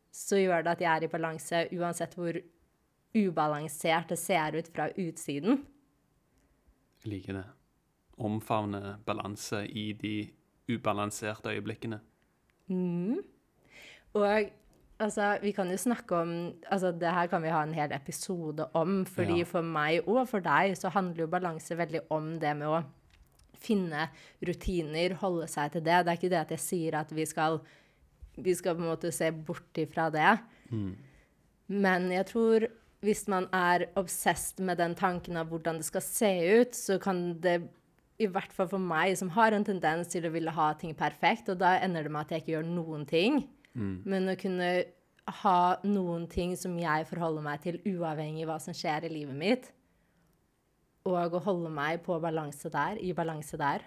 så 0.10 0.39
gjør 0.39 0.65
det 0.65 0.71
at 0.73 0.82
jeg 0.82 0.89
er 0.89 1.05
i 1.05 1.12
balanse 1.12 1.62
uansett 1.77 2.15
hvor 2.17 2.39
ubalansert 3.13 4.10
det 4.10 4.17
ser 4.21 4.58
ut 4.58 4.71
fra 4.73 4.89
utsiden. 4.97 5.62
Jeg 7.03 7.13
liker 7.13 7.38
det. 7.38 7.45
Omfavne 8.19 8.97
balanse 9.05 9.62
i 9.69 9.91
de 9.93 10.15
ubalanserte 10.69 11.53
øyeblikkene. 11.53 12.01
Og 14.17 14.49
altså, 14.99 15.37
vi 15.41 15.51
kan 15.55 15.69
jo 15.71 15.77
snakke 15.77 16.15
om 16.15 16.31
altså, 16.71 16.91
Det 16.91 17.11
her 17.13 17.27
kan 17.27 17.43
vi 17.43 17.53
ha 17.53 17.63
en 17.63 17.73
hel 17.73 17.91
episode 17.93 18.67
om. 18.73 19.05
fordi 19.05 19.39
Ja. 19.39 19.45
for 19.45 19.61
meg 19.61 20.07
og 20.07 20.27
for 20.29 20.39
deg 20.39 20.77
så 20.77 20.89
handler 20.89 21.25
jo 21.25 21.27
balanse 21.27 21.77
veldig 21.77 22.01
om 22.09 22.39
det 22.39 22.55
med 22.57 22.67
å 22.67 22.83
finne 23.59 24.09
rutiner, 24.41 25.13
holde 25.19 25.47
seg 25.47 25.71
til 25.71 25.81
det. 25.83 26.05
Det 26.05 26.11
er 26.11 26.17
ikke 26.17 26.29
det 26.29 26.39
at 26.39 26.51
jeg 26.51 26.59
sier 26.59 26.95
at 26.95 27.11
vi 27.11 27.25
skal, 27.25 27.59
vi 28.37 28.53
skal 28.55 28.75
på 28.75 28.81
en 28.81 28.91
måte 28.95 29.11
se 29.11 29.31
bort 29.31 29.73
ifra 29.75 30.09
det. 30.09 30.39
Men 31.67 32.11
jeg 32.11 32.25
tror 32.25 32.67
hvis 33.01 33.27
man 33.31 33.47
er 33.55 33.87
obsessed 33.95 34.59
med 34.59 34.77
den 34.77 34.95
tanken 34.95 35.37
av 35.37 35.47
hvordan 35.47 35.77
det 35.79 35.85
skal 35.87 36.01
se 36.01 36.61
ut, 36.61 36.75
så 36.75 36.99
kan 36.99 37.39
det 37.39 37.69
i 38.19 38.27
hvert 38.27 38.51
fall 38.51 38.67
for 38.67 38.79
meg, 38.83 39.15
som 39.17 39.29
har 39.29 39.55
en 39.55 39.63
tendens 39.63 40.07
til 40.11 40.25
å 40.27 40.31
ville 40.33 40.51
ha 40.51 40.73
ting 40.73 40.91
perfekt, 40.95 41.47
og 41.49 41.61
da 41.61 41.77
ender 41.79 42.03
det 42.03 42.11
med 42.11 42.25
at 42.25 42.31
jeg 42.31 42.43
ikke 42.43 42.51
gjør 42.57 42.67
noen 42.67 43.05
ting. 43.07 43.45
Men 43.75 44.32
å 44.32 44.38
kunne 44.39 44.69
ha 45.43 45.60
noen 45.86 46.25
ting 46.32 46.55
som 46.58 46.73
jeg 46.79 47.05
forholder 47.10 47.45
meg 47.45 47.62
til, 47.63 47.77
uavhengig 47.86 48.47
av 48.47 48.53
hva 48.53 48.60
som 48.63 48.75
skjer 48.75 49.05
i 49.05 49.13
livet 49.13 49.38
mitt, 49.38 49.69
og 51.10 51.38
å 51.38 51.43
holde 51.45 51.71
meg 51.73 52.01
på 52.05 52.17
balanse 52.21 52.71
der, 52.73 52.97
i 53.01 53.13
balanse 53.17 53.58
der. 53.60 53.86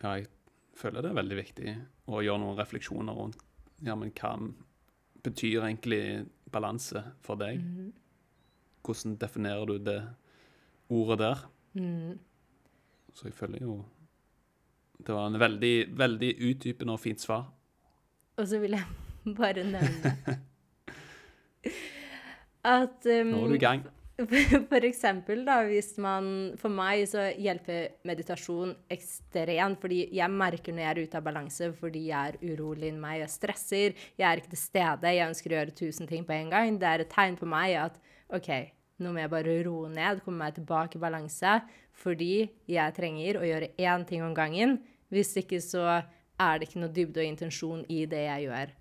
Ja, 0.00 0.16
jeg 0.16 0.30
føler 0.78 1.04
det 1.04 1.10
er 1.10 1.18
veldig 1.18 1.38
viktig 1.38 1.76
å 2.08 2.22
gjøre 2.24 2.40
noen 2.40 2.58
refleksjoner 2.58 3.18
rundt 3.18 3.42
ja, 3.84 3.94
men 3.96 4.12
hva 4.12 4.34
betyr 5.24 5.64
egentlig 5.64 6.02
balanse 6.52 7.02
for 7.24 7.40
deg? 7.40 7.62
Hvordan 8.84 9.16
definerer 9.20 9.68
du 9.68 9.78
det 9.84 10.00
ordet 10.92 11.20
der? 11.20 11.46
Så 13.14 13.28
jeg 13.28 13.36
føler 13.36 13.62
jo 13.62 13.84
Det 15.00 15.14
var 15.14 15.26
en 15.30 15.40
veldig, 15.40 15.96
veldig 15.96 16.30
utdypende 16.44 16.92
og 16.92 17.00
fint 17.00 17.20
svar. 17.20 17.46
Og 18.38 18.48
så 18.48 18.60
vil 18.62 18.76
jeg 18.78 18.84
bare 19.38 19.64
nevne 19.64 20.14
at 22.78 23.08
um, 23.08 23.32
Nå 23.32 23.44
er 23.46 23.48
du 23.48 23.56
i 23.56 23.62
gang. 23.62 23.88
For 24.70 24.84
eksempel, 24.84 25.44
da, 25.46 25.60
hvis 25.64 25.94
man 26.02 26.26
For 26.60 26.72
meg 26.72 27.06
så 27.08 27.30
hjelper 27.40 27.94
meditasjon 28.08 28.74
ekstremt, 28.92 29.80
fordi 29.80 30.02
jeg 30.16 30.32
merker 30.34 30.76
når 30.76 30.84
jeg 30.84 30.90
er 30.90 31.00
ute 31.06 31.20
av 31.20 31.24
balanse, 31.24 31.70
fordi 31.78 32.06
jeg 32.10 32.34
er 32.34 32.52
urolig 32.52 32.90
inni 32.90 33.00
meg, 33.00 33.20
jeg 33.22 33.32
stresser, 33.32 33.96
jeg 34.20 34.26
er 34.28 34.42
ikke 34.42 34.52
til 34.52 34.62
stede, 34.64 35.14
jeg 35.16 35.30
ønsker 35.30 35.54
å 35.54 35.58
gjøre 35.60 35.78
tusen 35.78 36.10
ting 36.10 36.26
på 36.28 36.36
en 36.36 36.52
gang. 36.52 36.76
Det 36.80 36.90
er 36.90 37.04
et 37.04 37.12
tegn 37.12 37.38
på 37.40 37.48
meg 37.48 37.78
at 37.80 37.96
OK, 38.36 38.50
nå 39.00 39.14
må 39.14 39.22
jeg 39.22 39.32
bare 39.32 39.58
roe 39.66 39.90
ned, 39.92 40.20
komme 40.24 40.44
meg 40.44 40.58
tilbake 40.58 40.98
i 40.98 41.02
balanse, 41.02 41.56
fordi 41.96 42.34
jeg 42.70 42.96
trenger 42.96 43.40
å 43.40 43.46
gjøre 43.48 43.72
én 43.80 44.06
ting 44.08 44.24
om 44.26 44.36
gangen. 44.36 44.78
Hvis 45.10 45.32
ikke 45.40 45.58
så 45.64 46.02
er 46.40 46.58
det 46.58 46.68
ikke 46.68 46.82
noe 46.82 46.94
dybde 46.96 47.22
og 47.22 47.28
intensjon 47.28 47.82
i 47.92 48.04
det 48.10 48.24
jeg 48.26 48.48
gjør. 48.48 48.76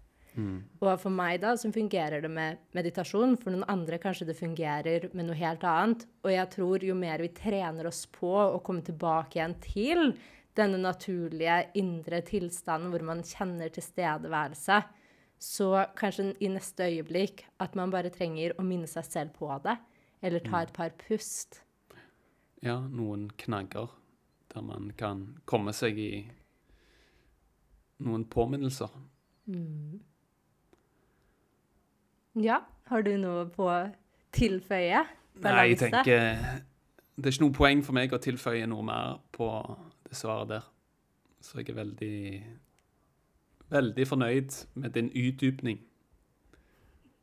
Og 0.80 0.94
for 1.02 1.12
meg 1.12 1.42
da, 1.44 1.54
så 1.58 1.72
fungerer 1.74 2.24
det 2.24 2.30
med 2.32 2.60
meditasjon. 2.78 3.36
For 3.42 3.52
noen 3.54 3.68
andre 3.72 4.00
kanskje 4.02 4.30
det 4.30 4.38
fungerer 4.40 5.10
med 5.12 5.28
noe 5.28 5.38
helt 5.40 5.66
annet. 5.68 6.06
Og 6.24 6.32
jeg 6.32 6.52
tror 6.56 6.86
jo 6.86 6.96
mer 6.98 7.24
vi 7.24 7.32
trener 7.36 7.90
oss 7.90 8.06
på 8.14 8.32
å 8.32 8.62
komme 8.64 8.86
tilbake 8.86 9.40
igjen 9.40 9.58
til 9.64 10.14
denne 10.58 10.80
naturlige 10.82 11.60
indre 11.80 12.22
tilstanden 12.26 12.92
hvor 12.94 13.04
man 13.08 13.24
kjenner 13.24 13.72
tilstedeværelse, 13.72 14.82
så 15.40 15.70
kanskje 15.96 16.34
i 16.44 16.50
neste 16.52 16.90
øyeblikk 16.90 17.46
at 17.64 17.78
man 17.80 17.94
bare 17.94 18.12
trenger 18.12 18.58
å 18.60 18.66
minne 18.68 18.90
seg 18.92 19.08
selv 19.08 19.38
på 19.40 19.52
det. 19.64 19.78
Eller 20.20 20.44
ta 20.44 20.66
et 20.66 20.74
par 20.76 20.92
pust. 21.00 21.62
Ja, 22.60 22.76
noen 22.92 23.30
knagger 23.40 23.94
der 24.52 24.66
man 24.66 24.90
kan 25.00 25.40
komme 25.48 25.72
seg 25.76 26.00
i 26.02 26.12
noen 28.06 28.26
påminnelser. 28.30 28.92
Ja, 32.40 32.62
har 32.90 33.06
du 33.06 33.12
noe 33.20 33.46
på 33.54 33.68
å 33.68 33.78
tilføye? 34.36 35.04
Nei, 35.40 35.66
jeg 35.72 35.80
tenker 35.80 36.26
Det 37.16 37.28
er 37.28 37.34
ikke 37.34 37.46
noe 37.46 37.56
poeng 37.56 37.84
for 37.86 37.96
meg 37.96 38.14
å 38.14 38.20
tilføye 38.22 38.68
noe 38.70 38.86
mer 38.86 39.20
på 39.36 39.48
det 40.08 40.18
svaret 40.18 40.52
der. 40.54 40.68
Så 41.44 41.62
jeg 41.62 41.72
er 41.72 41.80
veldig 41.80 42.16
Veldig 43.70 44.06
fornøyd 44.10 44.56
med 44.82 44.96
din 44.98 45.12
utdypning. 45.14 45.84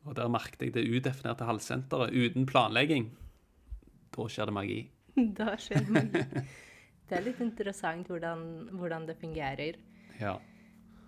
Og 0.07 0.15
der 0.15 0.29
merket 0.31 0.61
jeg 0.63 0.75
det 0.77 0.85
udefinerte 0.87 1.47
halssenteret 1.49 2.15
uten 2.15 2.47
planlegging. 2.47 3.09
Da 4.15 4.29
skjer 4.31 4.47
det 4.47 4.55
magi. 4.55 4.79
Da 5.39 5.57
skjer 5.59 5.83
det 5.83 5.95
magi. 5.97 6.45
Det 7.09 7.19
er 7.19 7.25
litt 7.27 7.41
interessant 7.43 8.07
hvordan, 8.11 8.41
hvordan 8.79 9.09
det 9.09 9.17
fungerer. 9.19 9.81
Ja. 10.21 10.37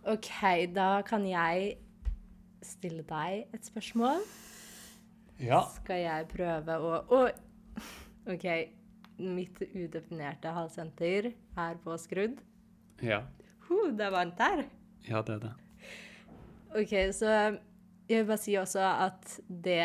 OK, 0.09 0.31
da 0.73 1.03
kan 1.05 1.25
jeg 1.29 1.75
stille 2.65 3.05
deg 3.07 3.55
et 3.55 3.67
spørsmål. 3.69 4.23
ja. 5.43 5.61
Skal 5.77 6.03
jeg 6.07 6.29
prøve 6.33 6.79
å 6.81 6.93
Å! 7.13 7.21
OK. 8.33 8.47
Mitt 9.19 9.59
udefinerte 9.75 10.53
halvsenter 10.55 11.33
er 11.59 11.79
påskrudd. 11.83 12.39
Ja. 13.03 13.25
Huh, 13.67 13.91
det 13.99 14.07
er 14.07 14.15
varmt 14.15 14.39
her. 14.41 14.63
Ja, 15.09 15.23
det 15.27 15.35
er 15.37 15.43
det. 15.49 15.55
OK, 16.79 16.95
så 17.17 17.33
jeg 18.09 18.23
vil 18.23 18.29
bare 18.29 18.41
si 18.41 18.55
også 18.61 18.85
at 18.85 19.35
det 19.49 19.83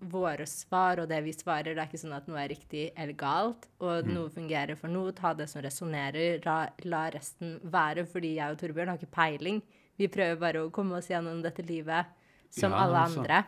våre 0.00 0.46
svar 0.46 1.00
og 1.02 1.08
det 1.10 1.18
vi 1.24 1.32
svarer, 1.32 1.74
det 1.74 1.82
er 1.82 1.88
ikke 1.88 2.00
sånn 2.02 2.14
at 2.16 2.26
noe 2.28 2.38
er 2.42 2.50
riktig 2.52 2.84
eller 2.94 3.16
galt, 3.18 3.68
og 3.80 4.08
noe 4.10 4.30
fungerer 4.32 4.76
for 4.78 4.92
noe. 4.92 5.14
Ta 5.16 5.32
det 5.34 5.48
som 5.50 5.62
resonnerer. 5.64 6.40
La, 6.44 7.06
resten 7.14 7.58
være, 7.62 8.06
fordi 8.10 8.34
jeg 8.36 8.52
og 8.54 8.60
Torbjørn 8.60 8.92
har 8.92 9.00
ikke 9.00 9.14
peiling. 9.16 9.62
Vi 9.96 10.08
prøver 10.12 10.40
bare 10.40 10.64
å 10.66 10.72
komme 10.74 10.98
oss 10.98 11.08
gjennom 11.10 11.40
dette 11.44 11.64
livet 11.64 12.10
som 12.52 12.72
Ja, 12.72 12.84
alle 12.84 13.04
altså. 13.06 13.22
andre. 13.24 13.44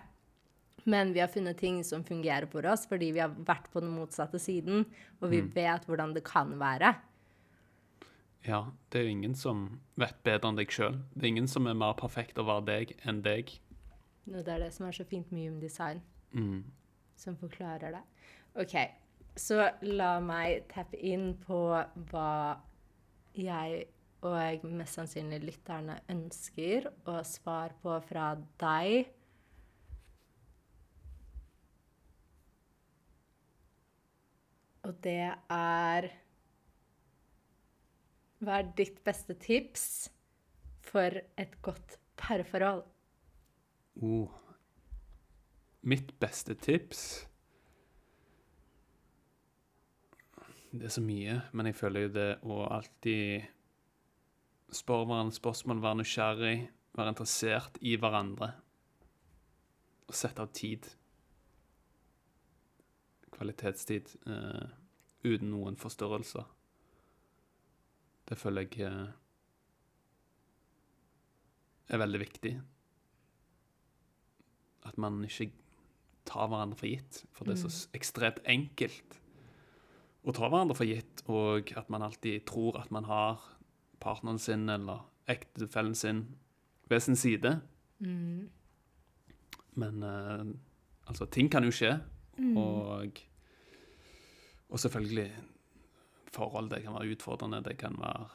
Men 0.88 1.12
vi 1.12 1.20
har 1.20 1.28
funnet 1.28 1.58
ting 1.60 1.82
som 1.84 2.04
fungerer 2.04 2.46
for 2.48 2.64
oss, 2.66 2.86
fordi 2.88 3.10
vi 3.12 3.20
har 3.20 3.28
vært 3.28 3.68
på 3.72 3.82
den 3.84 3.92
motsatte 3.92 4.40
siden, 4.40 4.86
og 5.20 5.30
vi 5.30 5.42
vet 5.42 5.84
hvordan 5.84 6.14
det 6.16 6.24
kan 6.24 6.54
være. 6.58 6.94
Ja, 8.46 8.62
det 8.88 9.00
er 9.00 9.04
jo 9.04 9.12
ingen 9.16 9.34
som 9.36 9.80
vet 10.00 10.16
bedre 10.24 10.48
enn 10.48 10.56
deg 10.56 10.70
sjøl. 10.72 11.00
Det 11.12 11.26
er 11.26 11.32
ingen 11.34 11.50
som 11.50 11.66
er 11.68 11.76
mer 11.76 11.96
perfekt 11.98 12.38
å 12.40 12.46
være 12.48 12.64
deg 12.70 12.94
enn 13.04 13.20
deg. 13.26 13.50
Det 14.28 14.46
er 14.48 14.62
det 14.62 14.72
som 14.72 14.86
er 14.88 14.96
så 14.96 15.04
fint 15.08 15.30
med 15.32 15.44
human 15.44 15.60
design. 15.60 16.00
Mm. 16.32 16.64
som 17.16 17.36
forklarer 17.36 17.94
det. 17.96 18.02
OK, 18.60 18.74
så 19.38 19.70
la 19.82 20.18
meg 20.22 20.66
tappe 20.70 20.98
inn 21.02 21.32
på 21.42 21.60
hva 22.10 22.32
jeg 23.38 23.86
og 24.26 24.64
mest 24.74 24.98
sannsynlig 24.98 25.38
lytterne 25.44 26.00
ønsker 26.10 26.88
å 27.06 27.20
svare 27.26 27.76
på 27.82 27.94
fra 28.08 28.32
deg. 28.58 29.12
Og 34.88 34.96
det 35.04 35.20
er 35.52 36.10
Hva 38.38 38.60
er 38.60 38.68
ditt 38.78 39.00
beste 39.02 39.34
tips 39.34 39.86
for 40.86 41.10
et 41.10 41.56
godt 41.62 41.96
parforhold? 42.20 42.84
Oh. 43.98 44.47
Mitt 45.88 46.10
beste 46.20 46.52
tips 46.58 47.02
Det 50.70 50.84
er 50.84 50.92
så 50.92 51.00
mye, 51.00 51.38
men 51.56 51.70
jeg 51.70 51.76
føler 51.78 52.02
jo 52.04 52.08
det 52.12 52.26
å 52.44 52.58
alltid 52.68 53.46
spørre 54.76 55.06
hverandre 55.08 55.36
spørsmål, 55.38 55.78
være 55.80 55.98
nysgjerrig, 56.02 56.56
være 56.98 57.12
interessert 57.14 57.78
i 57.80 57.94
hverandre. 57.96 58.50
Og 60.08 60.18
sette 60.18 60.44
av 60.44 60.50
tid. 60.52 60.84
Kvalitetstid 63.32 64.12
uh, 64.28 64.68
uten 65.24 65.48
noen 65.54 65.78
forstyrrelser. 65.80 66.44
Det 68.28 68.36
føler 68.36 68.68
jeg 68.68 68.92
uh, 68.92 69.08
er 71.88 72.02
veldig 72.02 72.20
viktig 72.20 72.50
At 74.84 74.98
man 75.00 75.22
ikke 75.24 75.48
tar 76.28 76.50
hverandre 76.50 76.78
for 76.78 76.90
gitt. 76.90 77.22
For 77.36 77.48
det 77.48 77.56
er 77.56 77.62
så 77.64 77.88
ekstremt 77.96 78.42
enkelt 78.48 79.18
å 80.28 80.34
ta 80.36 80.48
hverandre 80.48 80.76
for 80.76 80.88
gitt, 80.88 81.22
og 81.30 81.72
at 81.78 81.88
man 81.92 82.04
alltid 82.04 82.44
tror 82.48 82.76
at 82.80 82.92
man 82.94 83.08
har 83.08 83.40
partneren 84.02 84.40
sin 84.42 84.68
eller 84.70 85.06
ektefellen 85.28 85.96
sin 85.96 86.26
ved 86.88 87.00
sin 87.04 87.16
side. 87.16 87.58
Men 89.78 90.02
eh, 90.02 90.44
altså, 91.06 91.28
ting 91.32 91.50
kan 91.52 91.64
jo 91.64 91.72
skje, 91.74 91.94
og, 92.56 93.20
og 94.68 94.80
selvfølgelig 94.80 95.30
forhold, 96.32 96.70
det 96.70 96.82
kan 96.84 96.94
være 96.94 97.14
utfordrende, 97.14 97.64
det 97.64 97.78
kan 97.80 97.96
være 97.98 98.28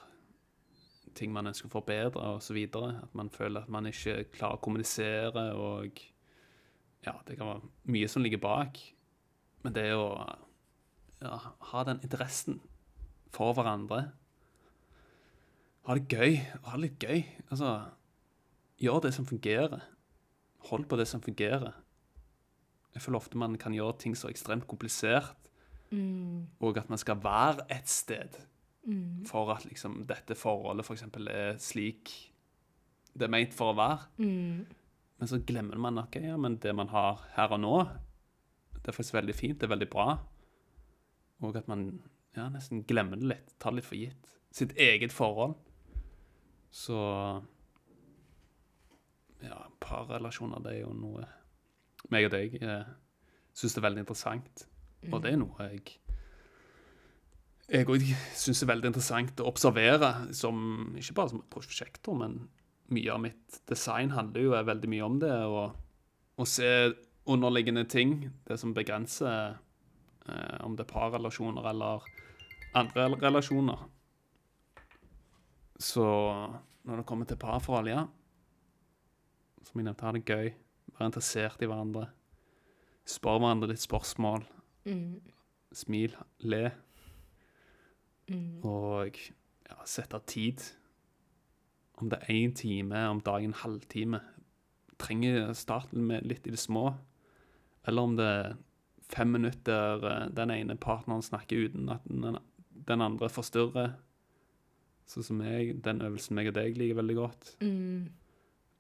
ting 1.16 1.34
man 1.34 1.48
ønsker 1.50 1.70
å 1.70 1.76
forbedre 1.76 2.32
osv. 2.38 2.58
At 2.74 3.14
man 3.18 3.30
føler 3.34 3.64
at 3.64 3.72
man 3.72 3.88
ikke 3.90 4.24
klarer 4.34 4.58
å 4.58 4.64
kommunisere, 4.64 5.46
og 5.54 6.02
ja, 7.06 7.14
det 7.28 7.38
kan 7.38 7.50
være 7.50 7.72
mye 7.94 8.10
som 8.12 8.24
ligger 8.24 8.42
bak. 8.44 8.80
Men 9.64 9.76
det 9.76 9.88
å 9.96 10.08
ja, 11.24 11.38
ha 11.72 11.84
den 11.88 12.02
interessen 12.04 12.60
for 13.34 13.56
hverandre, 13.58 14.12
ha 15.84 15.96
det 15.98 16.08
gøy, 16.12 16.38
ha 16.64 16.76
det 16.76 16.84
litt 16.84 17.04
gøy. 17.04 17.24
Altså, 17.50 17.74
gjør 18.80 19.02
det 19.08 19.14
som 19.16 19.28
fungerer. 19.28 19.84
Hold 20.70 20.88
på 20.88 21.00
det 21.00 21.08
som 21.12 21.24
fungerer. 21.24 21.74
Jeg 22.94 23.04
føler 23.04 23.20
ofte 23.20 23.40
man 23.42 23.58
kan 23.60 23.74
gjøre 23.76 23.98
ting 24.00 24.16
så 24.16 24.30
ekstremt 24.30 24.68
komplisert, 24.70 25.36
og 26.64 26.78
at 26.80 26.90
man 26.90 26.98
skal 26.98 27.20
være 27.22 27.68
et 27.70 27.90
sted 27.90 28.38
for 29.30 29.52
at 29.54 29.66
liksom 29.66 30.04
dette 30.10 30.36
forholdet 30.36 30.86
for 30.86 30.98
eksempel 30.98 31.30
er 31.32 31.60
slik 31.62 32.12
det 33.14 33.28
er 33.28 33.32
ment 33.32 33.54
for 33.54 33.72
å 33.72 33.78
være. 33.78 34.08
Men 35.24 35.30
så 35.32 35.38
glemmer 35.40 35.80
man 35.80 35.96
at 36.02 36.10
okay, 36.10 36.26
ja, 36.28 36.36
det 36.36 36.72
man 36.76 36.90
har 36.92 37.22
her 37.38 37.54
og 37.56 37.60
nå, 37.64 37.76
det 38.76 38.90
er 38.92 38.96
faktisk 38.98 39.14
veldig 39.16 39.36
fint, 39.38 39.56
det 39.62 39.70
er 39.70 39.72
veldig 39.72 39.86
bra. 39.88 40.18
Og 41.48 41.56
at 41.56 41.70
man 41.72 41.86
ja, 42.36 42.50
nesten 42.52 42.82
glemmer 42.84 43.16
det 43.22 43.30
litt, 43.32 43.54
tar 43.56 43.72
det 43.72 43.78
litt 43.80 43.88
for 43.88 43.96
gitt. 43.96 44.34
Sitt 44.52 44.74
eget 44.76 45.16
forhold. 45.16 45.54
Så 46.76 46.98
ja, 49.46 49.62
parrelasjoner, 49.80 50.60
det 50.66 50.74
er 50.74 50.82
jo 50.82 50.92
noe 50.92 51.24
meg 52.12 52.28
og 52.28 52.34
deg 52.36 52.58
eh, 52.60 52.92
syns 53.56 53.80
er 53.80 53.86
veldig 53.88 54.04
interessant. 54.04 54.66
Og 55.08 55.24
det 55.24 55.32
er 55.32 55.40
noe 55.40 55.70
jeg 55.70 55.86
jeg 57.72 57.88
òg 57.88 58.04
syns 58.36 58.60
er 58.60 58.74
veldig 58.74 58.92
interessant 58.92 59.40
å 59.40 59.48
observere, 59.48 60.12
som, 60.36 60.92
ikke 61.00 61.16
bare 61.16 61.32
som 61.32 61.48
prosjektor, 61.56 62.20
men 62.20 62.42
mye 62.92 63.14
av 63.14 63.22
mitt 63.24 63.62
design 63.70 64.12
handler 64.12 64.46
jo 64.46 64.58
veldig 64.68 64.90
mye 64.92 65.08
om 65.08 65.20
det. 65.22 65.32
Å, 65.32 65.64
å 66.36 66.48
se 66.50 66.70
underliggende 67.30 67.86
ting, 67.90 68.18
det 68.48 68.58
som 68.60 68.74
begrenser 68.76 69.56
eh, 70.28 70.58
om 70.66 70.76
det 70.76 70.86
er 70.88 70.92
parrelasjoner 70.92 71.70
eller 71.72 72.04
andre 72.76 73.08
relasjoner. 73.22 73.86
Så 75.80 76.04
når 76.84 77.00
det 77.00 77.08
kommer 77.08 77.28
til 77.28 77.40
parforhold, 77.40 77.90
ja 77.90 78.06
Som 79.64 79.80
jeg 79.80 79.88
nevnte, 79.88 80.06
ha 80.06 80.12
det 80.12 80.26
gøy. 80.28 80.52
Være 80.98 81.08
interessert 81.10 81.62
i 81.64 81.68
hverandre. 81.70 82.10
Spør 83.08 83.40
hverandre 83.40 83.70
litt 83.72 83.82
spørsmål. 83.82 84.44
Smil. 85.74 86.18
Le. 86.44 86.66
Og 88.68 89.18
ja, 89.70 89.78
sette 89.88 90.20
tid. 90.28 90.62
Om 92.02 92.10
det 92.10 92.20
er 92.22 92.34
én 92.34 92.54
time, 92.58 93.08
om 93.10 93.22
dagen 93.22 93.52
en 93.52 93.62
halvtime. 93.64 94.22
Trenger 95.02 95.54
starten 95.58 96.06
med 96.08 96.26
litt 96.28 96.48
i 96.48 96.54
det 96.54 96.62
små. 96.62 96.94
Eller 97.88 98.02
om 98.08 98.16
det 98.18 98.26
er 98.26 98.56
fem 99.14 99.34
minutter 99.36 100.06
eh, 100.08 100.26
den 100.34 100.52
ene 100.54 100.78
partneren 100.80 101.22
snakker 101.22 101.68
uten 101.68 101.92
at 101.94 102.06
den, 102.10 102.40
den 102.88 103.04
andre 103.06 103.30
forstyrrer. 103.30 103.96
Sånn 105.10 105.26
som 105.28 105.42
jeg, 105.44 105.78
den 105.84 106.02
øvelsen 106.02 106.38
meg 106.38 106.50
og 106.50 106.58
deg 106.58 106.78
liker 106.80 107.02
veldig 107.02 107.18
godt. 107.18 107.50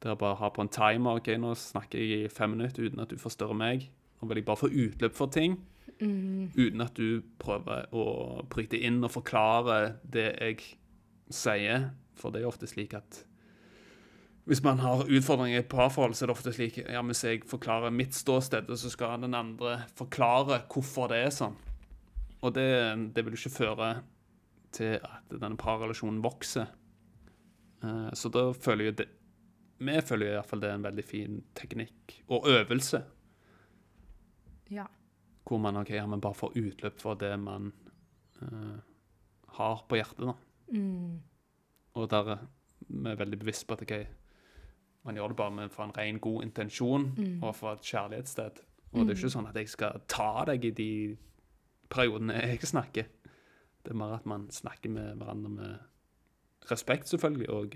Det 0.04 0.12
er 0.12 0.20
bare 0.20 0.40
ha 0.40 0.50
på 0.52 0.64
en 0.64 0.72
timer. 0.72 1.20
ok, 1.20 1.30
Nå 1.40 1.54
snakker 1.60 2.00
jeg 2.00 2.26
i 2.26 2.32
fem 2.32 2.56
minutter 2.56 2.88
uten 2.88 3.04
at 3.04 3.12
du 3.12 3.20
forstyrrer 3.20 3.56
meg. 3.56 3.90
Nå 4.20 4.28
vil 4.30 4.40
jeg 4.40 4.48
bare 4.48 4.62
få 4.64 4.72
utløp 4.72 5.16
for 5.16 5.32
ting. 5.32 5.60
Uten 6.56 6.82
at 6.84 6.96
du 6.98 7.22
prøver 7.40 7.86
å 7.96 8.06
bryte 8.52 8.80
inn 8.80 9.04
og 9.04 9.14
forklare 9.14 9.98
det 10.04 10.30
jeg 10.32 10.64
sier. 11.32 11.92
For 12.20 12.34
det 12.34 12.42
er 12.42 12.50
ofte 12.50 12.70
slik 12.70 12.94
at 12.98 13.24
hvis 14.44 14.64
man 14.64 14.82
har 14.84 15.06
utfordringer 15.08 15.62
i 15.62 15.68
parforhold, 15.68 16.18
så 16.18 16.26
er 16.26 16.30
det 16.30 16.36
ofte 16.36 16.52
slik 16.52 16.78
ja, 16.82 17.02
hvis 17.08 17.24
jeg 17.24 17.46
forklarer 17.48 17.94
mitt 17.96 18.16
ståsted, 18.16 18.68
så 18.76 18.90
skal 18.92 19.22
den 19.24 19.38
andre 19.38 19.86
forklare 19.96 20.66
hvorfor 20.68 21.14
det 21.14 21.22
er 21.24 21.32
sånn. 21.32 21.56
Og 22.44 22.52
det, 22.58 22.68
det 23.16 23.24
vil 23.24 23.38
jo 23.38 23.40
ikke 23.40 23.58
føre 23.64 23.90
til 24.76 24.98
at 25.00 25.32
denne 25.32 25.60
parrelasjonen 25.60 26.20
vokser. 26.26 26.74
Eh, 27.84 28.10
Så 28.20 28.32
da 28.34 28.50
føler 28.52 28.90
jeg 28.90 28.98
det 28.98 29.10
Vi 29.84 30.02
føler 30.02 30.28
i 30.28 30.36
hvert 30.38 30.48
fall 30.48 30.62
det 30.64 30.70
er 30.70 30.78
en 30.78 30.86
veldig 30.86 31.04
fin 31.04 31.40
teknikk 31.56 32.14
og 32.32 32.46
øvelse. 32.48 33.02
Ja. 34.72 34.86
Hvor 35.44 35.60
man 35.60 35.80
ok, 35.82 35.90
ja, 35.90 36.06
men 36.08 36.22
bare 36.24 36.40
får 36.40 36.56
utløp 36.56 37.02
for 37.02 37.20
det 37.20 37.34
man 37.40 37.74
uh, 38.42 38.78
har 39.58 39.84
på 39.90 39.98
hjertet. 40.00 40.24
da. 40.24 40.36
Og 41.94 42.10
der 42.10 42.30
er 42.36 42.44
vi 42.88 43.16
veldig 43.20 43.40
bevisst 43.40 43.68
på 43.68 43.78
at 43.78 43.82
okay, 43.82 44.06
man 45.04 45.16
gjør 45.16 45.34
det 45.34 45.40
bare 45.40 45.52
med 45.52 45.70
for 45.70 45.84
en 45.84 45.98
ren 45.98 46.20
god 46.20 46.44
intensjon 46.44 47.10
og 47.42 47.56
for 47.56 47.74
et 47.74 47.82
kjærlighetssted. 47.82 48.64
Og 48.94 49.00
det 49.06 49.14
er 49.14 49.20
ikke 49.20 49.34
sånn 49.34 49.50
at 49.50 49.58
jeg 49.58 49.72
skal 49.72 50.04
ta 50.08 50.46
deg 50.48 50.66
i 50.70 50.74
de 50.78 50.92
periodene 51.90 52.38
jeg 52.54 52.70
snakker. 52.70 53.10
Det 53.84 53.92
er 53.92 54.00
mer 54.00 54.16
at 54.16 54.28
man 54.30 54.48
snakker 54.54 54.94
med 54.94 55.18
hverandre 55.20 55.50
med 55.52 56.70
respekt, 56.72 57.10
selvfølgelig, 57.10 57.50
og, 57.50 57.76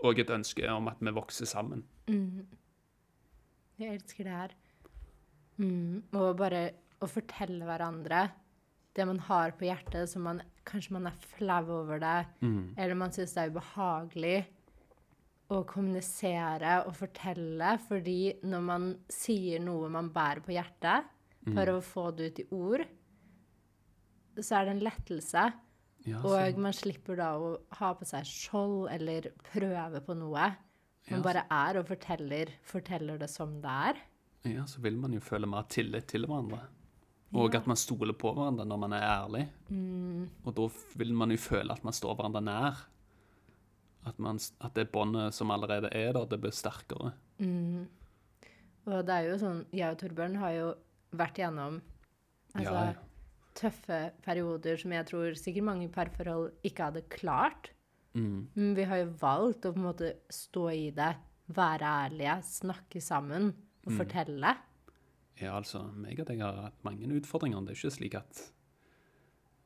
og 0.00 0.20
et 0.20 0.30
ønske 0.30 0.68
om 0.70 0.88
at 0.88 1.02
vi 1.04 1.12
vokser 1.12 1.46
sammen. 1.46 1.84
Jeg 3.78 3.98
elsker 3.98 4.24
det 4.24 4.32
her. 4.32 4.54
Mm. 5.56 6.02
Og 6.16 6.36
bare 6.38 6.62
å 7.02 7.08
fortelle 7.10 7.66
hverandre 7.68 8.22
det 8.94 9.06
man 9.06 9.18
har 9.26 9.50
på 9.58 9.66
hjertet, 9.66 10.08
som 10.08 10.22
man 10.22 10.40
kanskje 10.64 10.92
man 10.96 11.06
er 11.10 11.16
flau 11.36 11.64
over 11.80 11.98
det, 12.02 12.16
eller 12.78 12.94
man 12.94 13.10
syns 13.12 13.34
det 13.34 13.42
er 13.42 13.50
ubehagelig 13.54 14.36
å 15.52 15.58
kommunisere 15.68 16.78
og 16.86 16.94
fortelle, 16.96 17.74
fordi 17.88 18.18
når 18.48 18.62
man 18.64 18.86
sier 19.12 19.60
noe 19.60 19.90
man 19.92 20.08
bærer 20.14 20.40
på 20.46 20.54
hjertet, 20.56 21.10
for 21.44 21.68
å 21.74 21.80
få 21.84 22.06
det 22.16 22.30
ut 22.30 22.38
i 22.40 22.46
ord, 22.56 22.84
så 24.40 24.56
er 24.60 24.64
det 24.64 24.72
en 24.78 24.84
lettelse. 24.86 25.42
Ja, 26.08 26.20
Og 26.24 26.58
man 26.60 26.72
slipper 26.76 27.16
da 27.16 27.30
å 27.40 27.50
ha 27.78 27.90
på 27.96 28.04
seg 28.08 28.24
skjold 28.28 28.88
eller 28.92 29.28
prøve 29.52 30.00
på 30.04 30.16
noe. 30.16 30.48
Man 31.10 31.20
Ja, 31.20 31.24
bare 31.24 31.44
er 31.52 31.78
og 31.80 31.86
forteller, 31.88 32.50
forteller 32.64 33.18
det 33.20 33.28
som 33.32 33.60
det 33.60 33.68
er. 33.90 34.00
ja, 34.44 34.64
så 34.64 34.80
vil 34.80 34.96
man 34.96 35.12
jo 35.12 35.20
føle 35.20 35.46
mer 35.46 35.64
tillit 35.68 36.06
til 36.08 36.24
hverandre. 36.26 36.62
Og 37.34 37.54
at 37.58 37.66
man 37.66 37.78
stoler 37.78 38.14
på 38.14 38.30
hverandre 38.34 38.66
når 38.68 38.78
man 38.78 38.92
er 38.94 39.04
ærlig. 39.08 39.44
Og 40.44 40.52
da 40.54 40.68
vil 41.00 41.14
man 41.18 41.34
jo 41.34 41.40
føle 41.42 41.74
at 41.74 41.82
man 41.86 41.96
står 41.96 42.14
hverandre 42.14 42.42
nær. 42.46 42.84
At, 44.06 44.18
man, 44.20 44.38
at 44.60 44.74
det 44.76 44.90
båndet 44.92 45.34
som 45.34 45.50
allerede 45.50 45.88
er 45.96 46.12
der, 46.12 46.28
det 46.28 46.38
blir 46.42 46.52
sterkere. 46.54 47.14
Og 48.84 49.00
det 49.08 49.16
er 49.16 49.30
jo 49.30 49.38
sånn, 49.40 49.64
jeg 49.72 49.96
og 49.96 50.00
Torbjørn 50.02 50.36
har 50.42 50.54
jo 50.58 50.66
vært 51.16 51.40
gjennom 51.40 51.80
altså, 52.54 52.74
Ja, 52.74 52.84
ja. 52.92 53.38
tøffe 53.56 54.00
perioder 54.24 54.76
som 54.80 54.92
jeg 54.92 55.08
tror 55.08 55.38
sikkert 55.40 55.68
mange 55.70 55.88
parforhold 55.94 56.50
ikke 56.66 56.90
hadde 56.90 57.04
klart. 57.12 57.72
Mm. 58.14 58.46
Men 58.54 58.74
vi 58.76 58.86
har 58.86 59.00
jo 59.02 59.14
valgt 59.22 59.66
å 59.66 59.72
på 59.72 59.80
en 59.80 59.88
måte 59.88 60.12
stå 60.30 60.68
i 60.70 60.90
det, 60.94 61.14
være 61.54 61.96
ærlige, 62.04 62.38
snakke 62.46 63.02
sammen 63.02 63.50
og 63.84 63.92
Mm. 63.92 63.98
Ja, 65.42 65.56
altså, 65.58 65.80
meg 65.98 66.20
og 66.22 66.28
deg 66.30 66.40
har 66.44 66.60
hatt 66.68 66.84
mange 66.86 67.08
utfordringer. 67.18 67.64
Det 67.66 67.74
er 67.74 67.80
ikke 67.80 67.90
slik 67.96 68.14
at 68.20 68.42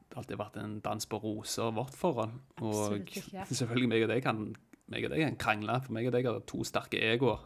det 0.08 0.16
alltid 0.16 0.36
har 0.38 0.44
vært 0.46 0.56
en 0.62 0.78
dans 0.80 1.04
på 1.06 1.18
roser, 1.20 1.68
vårt 1.76 1.94
forhold. 1.98 2.32
Og 2.64 2.94
ikke. 3.02 3.44
selvfølgelig, 3.50 3.88
meg 3.92 4.06
og 4.06 4.08
deg 4.14 4.22
kan, 4.24 4.40
meg 4.88 5.04
og 5.04 5.12
deg 5.12 5.24
kan 5.26 5.36
krangle, 5.44 5.76
for 5.84 5.92
meg 5.98 6.08
og 6.08 6.14
deg 6.16 6.26
har 6.30 6.40
to 6.48 6.62
sterke 6.64 7.00
egoer 7.12 7.44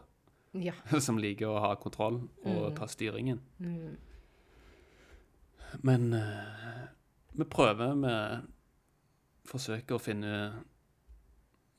Ja. 0.55 0.73
som 1.03 1.17
liker 1.19 1.49
å 1.51 1.59
ha 1.59 1.73
kontroll 1.81 2.21
og 2.45 2.69
Mm. 2.69 2.75
ta 2.77 2.87
styringen. 2.87 3.39
Men 5.83 6.13
uh, 6.13 6.83
vi 7.33 7.43
prøver, 7.49 7.95
vi 7.97 8.13
forsøker 9.49 9.97
å 9.97 10.01
finne 10.01 10.35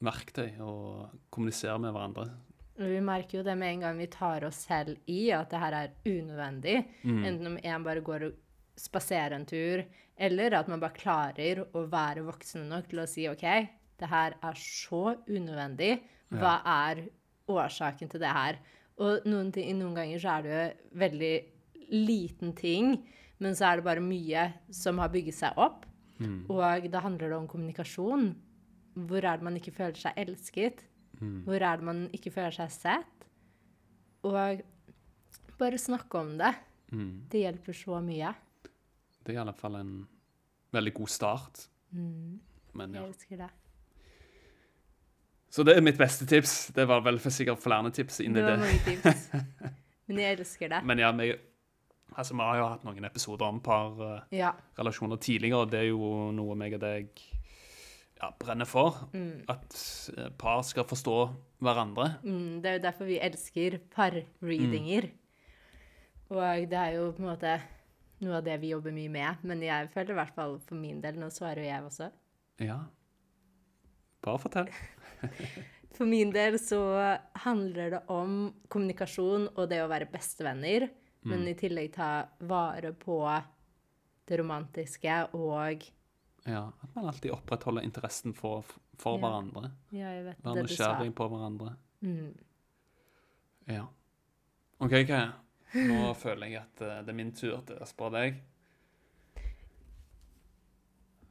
verktøy 0.04 0.58
og 0.60 1.12
kommunisere 1.32 1.78
med 1.80 1.94
hverandre. 1.94 2.26
Vi 2.76 3.00
merker 3.00 3.38
jo 3.38 3.44
det 3.46 3.54
med 3.58 3.70
en 3.70 3.80
gang 3.84 3.98
vi 3.98 4.06
tar 4.10 4.44
oss 4.48 4.64
selv 4.66 4.96
i 5.06 5.28
at 5.30 5.50
det 5.52 5.60
her 5.62 5.72
er 5.78 5.92
unødvendig. 6.06 6.76
Enten 7.26 7.46
om 7.52 7.58
en 7.62 7.84
bare 7.84 8.00
går 8.02 8.24
og 8.26 8.32
spaserer 8.76 9.32
en 9.36 9.46
tur, 9.46 9.84
eller 10.18 10.54
at 10.58 10.68
man 10.68 10.80
bare 10.82 10.96
klarer 10.98 11.60
å 11.72 11.84
være 11.86 12.24
voksen 12.26 12.68
nok 12.68 12.88
til 12.90 12.98
å 12.98 13.06
si 13.06 13.28
OK, 13.30 13.44
det 13.98 14.08
her 14.10 14.34
er 14.42 14.54
så 14.58 15.14
unødvendig. 15.28 16.00
Hva 16.34 16.56
er 16.66 17.04
årsaken 17.46 18.08
til 18.10 18.20
det 18.20 18.32
her? 18.34 18.58
Og 18.98 19.22
noen, 19.26 19.52
ting, 19.52 19.70
noen 19.78 19.94
ganger 19.94 20.18
så 20.18 20.28
er 20.38 20.42
det 20.42 20.50
jo 20.50 20.98
veldig 20.98 21.34
liten 21.92 22.52
ting, 22.58 23.04
men 23.38 23.54
så 23.54 23.66
er 23.70 23.76
det 23.76 23.84
bare 23.86 24.00
mye 24.02 24.48
som 24.72 24.98
har 24.98 25.10
bygget 25.14 25.34
seg 25.34 25.52
opp. 25.58 25.86
Og 26.48 26.90
da 26.90 27.00
handler 27.04 27.28
det 27.28 27.36
om 27.38 27.46
kommunikasjon. 27.50 28.34
Hvor 28.94 29.18
er 29.26 29.36
det 29.38 29.42
man 29.46 29.56
ikke 29.58 29.74
føler 29.74 29.94
seg 29.98 30.12
elsket? 30.16 30.84
Hvor 31.18 31.54
er 31.62 31.76
det 31.80 31.84
man 31.86 32.04
ikke 32.16 32.30
føler 32.34 32.50
seg 32.56 32.70
sett? 32.74 33.26
Og 34.24 34.62
bare 35.58 35.78
snakke 35.78 36.18
om 36.20 36.34
det. 36.40 36.54
Mm. 36.92 37.12
Det 37.30 37.40
hjelper 37.44 37.72
så 37.76 38.00
mye. 38.04 38.32
Det 39.24 39.32
er 39.32 39.38
i 39.38 39.42
alle 39.42 39.54
fall 39.56 39.76
en 39.80 39.92
veldig 40.74 40.94
god 40.94 41.08
start. 41.12 41.66
Men 41.94 42.94
ja. 42.94 43.00
Jeg 43.00 43.08
elsker 43.12 43.36
det. 43.44 43.50
Så 45.54 45.62
det 45.62 45.76
er 45.78 45.84
mitt 45.86 45.98
beste 46.00 46.26
tips. 46.26 46.72
Det 46.74 46.86
var 46.90 47.00
vel 47.06 47.20
for 47.22 47.30
sikkert 47.30 47.60
flere 47.62 47.90
tips 47.94 48.20
inni 48.24 48.40
Det 48.40 48.44
var 48.44 48.56
det. 48.56 48.64
mange 48.64 48.80
tips. 48.88 49.28
Men 50.08 50.18
jeg 50.20 50.38
elsker 50.40 50.68
det. 50.72 50.80
Men 50.84 50.98
ja, 50.98 51.12
vi, 51.16 51.28
altså, 52.18 52.34
vi 52.34 52.40
har 52.42 52.58
jo 52.58 52.64
hatt 52.72 52.82
noen 52.84 53.06
episoder 53.06 53.46
om 53.46 53.60
parrelasjoner 53.64 55.16
Ja. 55.16 55.22
tidligere, 55.22 55.60
og 55.62 55.70
det 55.70 55.78
er 55.84 55.88
jo 55.92 56.32
noe 56.34 56.56
meg 56.58 56.74
og 56.76 56.82
deg 56.82 57.22
ja, 58.20 58.30
brenner 58.40 58.68
for. 58.68 59.04
At 59.50 59.76
eh, 60.16 60.30
par 60.38 60.62
skal 60.66 60.86
forstå 60.88 61.18
hverandre. 61.64 62.14
Mm, 62.24 62.62
det 62.62 62.70
er 62.70 62.78
jo 62.78 62.84
derfor 62.86 63.08
vi 63.08 63.20
elsker 63.22 63.78
parreadinger. 63.94 65.10
Og 66.32 66.68
det 66.70 66.80
er 66.80 66.96
jo 66.96 67.10
på 67.14 67.22
en 67.22 67.30
måte 67.30 67.54
noe 68.24 68.38
av 68.38 68.46
det 68.46 68.56
vi 68.62 68.72
jobber 68.72 68.94
mye 68.94 69.12
med. 69.12 69.44
Men 69.46 69.62
jeg 69.64 69.90
føler 69.94 70.14
i 70.14 70.18
hvert 70.22 70.36
fall 70.36 70.58
for 70.64 70.80
min 70.80 71.02
del, 71.04 71.18
nå 71.20 71.30
svarer 71.34 71.64
jo 71.64 71.70
jeg 71.70 71.88
også 71.90 72.10
Ja. 72.62 72.80
Bare 74.24 74.40
fortell. 74.40 74.70
For 75.94 76.10
min 76.10 76.32
del 76.34 76.56
så 76.58 76.80
handler 77.44 77.92
det 77.92 78.00
om 78.10 78.48
kommunikasjon 78.72 79.44
og 79.52 79.68
det 79.70 79.78
å 79.84 79.90
være 79.90 80.08
bestevenner. 80.10 80.88
Men 81.24 81.46
i 81.48 81.54
tillegg 81.56 81.92
ta 81.94 82.26
vare 82.44 82.90
på 82.98 83.20
det 84.28 84.40
romantiske 84.40 85.20
og 85.38 85.84
Ja, 86.46 86.72
At 86.82 86.94
man 86.94 87.06
alltid 87.08 87.30
opprettholder 87.32 87.82
interessen 87.86 88.34
for, 88.36 88.64
for 89.00 89.16
Ja. 89.18 89.22
hverandre. 89.24 89.70
Ja, 89.92 90.10
jeg 90.12 90.24
vet 90.26 90.44
Være 90.44 90.62
nysgjerrig 90.62 91.14
på 91.16 91.28
hverandre. 91.32 91.76
Mm. 92.00 92.34
Ja. 93.68 93.86
OK, 94.80 94.90
Kaja. 94.90 95.32
Nå 95.74 96.12
føler 96.14 96.46
jeg 96.52 96.60
at 96.60 96.80
eh, 96.84 96.98
det 97.02 97.08
er 97.08 97.16
min 97.16 97.32
tur 97.34 97.62
til 97.66 97.80
å 97.80 97.86
spørre 97.88 98.20
deg. 98.20 98.42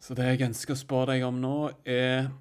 Så 0.03 0.15
det 0.17 0.25
jeg 0.25 0.41
ønsker 0.49 0.73
å 0.73 0.81
spørre 0.81 1.13
deg 1.13 1.23
om 1.23 1.37
nå, 1.39 1.53
er 1.87 2.31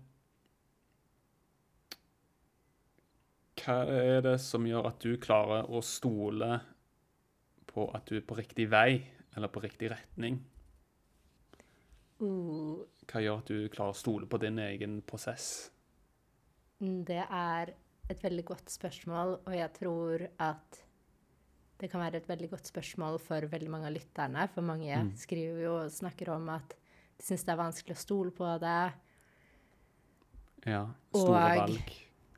Hva 3.62 3.76
er 3.94 4.22
det 4.24 4.38
som 4.42 4.64
gjør 4.66 4.88
at 4.88 5.04
du 5.04 5.12
klarer 5.22 5.68
å 5.70 5.78
stole 5.86 6.56
på 7.70 7.84
at 7.94 8.08
du 8.10 8.16
er 8.18 8.24
på 8.26 8.34
riktig 8.34 8.66
vei, 8.72 9.04
eller 9.36 9.52
på 9.52 9.62
riktig 9.62 9.92
retning? 9.92 10.40
Hva 12.22 13.20
gjør 13.22 13.38
at 13.42 13.50
du 13.50 13.68
klarer 13.72 13.94
å 13.94 13.98
stole 13.98 14.28
på 14.30 14.38
din 14.42 14.58
egen 14.62 15.00
prosess? 15.02 15.68
det 16.82 17.22
er 17.30 17.70
et 18.10 18.22
veldig 18.24 18.42
godt 18.48 18.70
spørsmål, 18.72 19.36
og 19.46 19.52
jeg 19.54 19.70
tror 19.76 20.24
at 20.42 20.80
det 21.78 21.90
kan 21.92 22.00
være 22.02 22.16
et 22.18 22.26
veldig 22.26 22.48
godt 22.50 22.66
spørsmål 22.66 23.18
for 23.22 23.46
veldig 23.50 23.70
mange 23.70 23.86
av 23.86 23.94
lytterne. 23.94 24.48
For 24.50 24.66
mange 24.66 24.96
skriver 25.18 25.60
jo 25.62 25.76
og 25.84 25.92
snakker 25.94 26.32
om 26.34 26.48
at 26.54 26.74
de 26.74 27.26
syns 27.26 27.44
det 27.46 27.54
er 27.54 27.60
vanskelig 27.60 27.94
å 27.94 28.02
stole 28.02 28.34
på 28.34 28.50
det. 28.62 28.92
Ja, 30.66 30.84
store 31.14 31.38
Og- 31.38 31.58
valg 31.62 31.92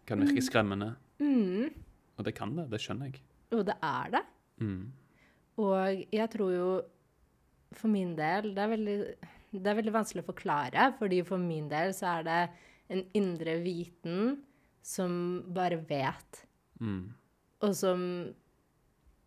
kan 0.06 0.20
virke 0.20 0.42
skremmende. 0.44 0.94
Mm, 1.20 1.72
Og 2.18 2.24
det 2.24 2.34
kan 2.34 2.54
det, 2.56 2.68
det 2.70 2.80
skjønner 2.80 3.10
jeg. 3.12 3.20
og 3.52 3.64
det 3.66 3.76
er 3.82 4.10
det. 4.10 4.22
Mm. 4.60 4.92
Og 5.58 6.04
jeg 6.12 6.30
tror 6.30 6.52
jo 6.52 6.82
for 7.72 7.88
min 7.88 8.14
del 8.16 8.54
det 8.54 8.58
er, 8.58 8.68
veldig, 8.68 9.16
det 9.54 9.70
er 9.70 9.78
veldig 9.78 9.94
vanskelig 9.94 10.24
å 10.24 10.30
forklare, 10.32 10.88
fordi 10.98 11.20
for 11.26 11.38
min 11.38 11.68
del 11.70 11.92
så 11.94 12.18
er 12.18 12.26
det 12.26 12.40
en 12.94 13.04
indre 13.16 13.58
viten 13.64 14.40
som 14.84 15.14
bare 15.54 15.78
vet. 15.88 16.40
Mm. 16.82 17.14
Og 17.64 17.74
som 17.78 18.02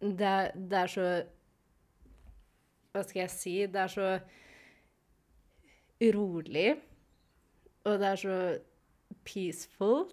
det, 0.04 0.36
det 0.54 0.82
er 0.84 0.92
så 0.94 1.08
Hva 2.94 3.02
skal 3.06 3.22
jeg 3.24 3.32
si? 3.34 3.54
Det 3.70 3.80
er 3.82 3.92
så 3.94 4.08
urolig. 6.04 6.76
Og 7.88 8.00
det 8.02 8.10
er 8.12 8.22
så 8.22 8.38
peaceful. 9.28 10.08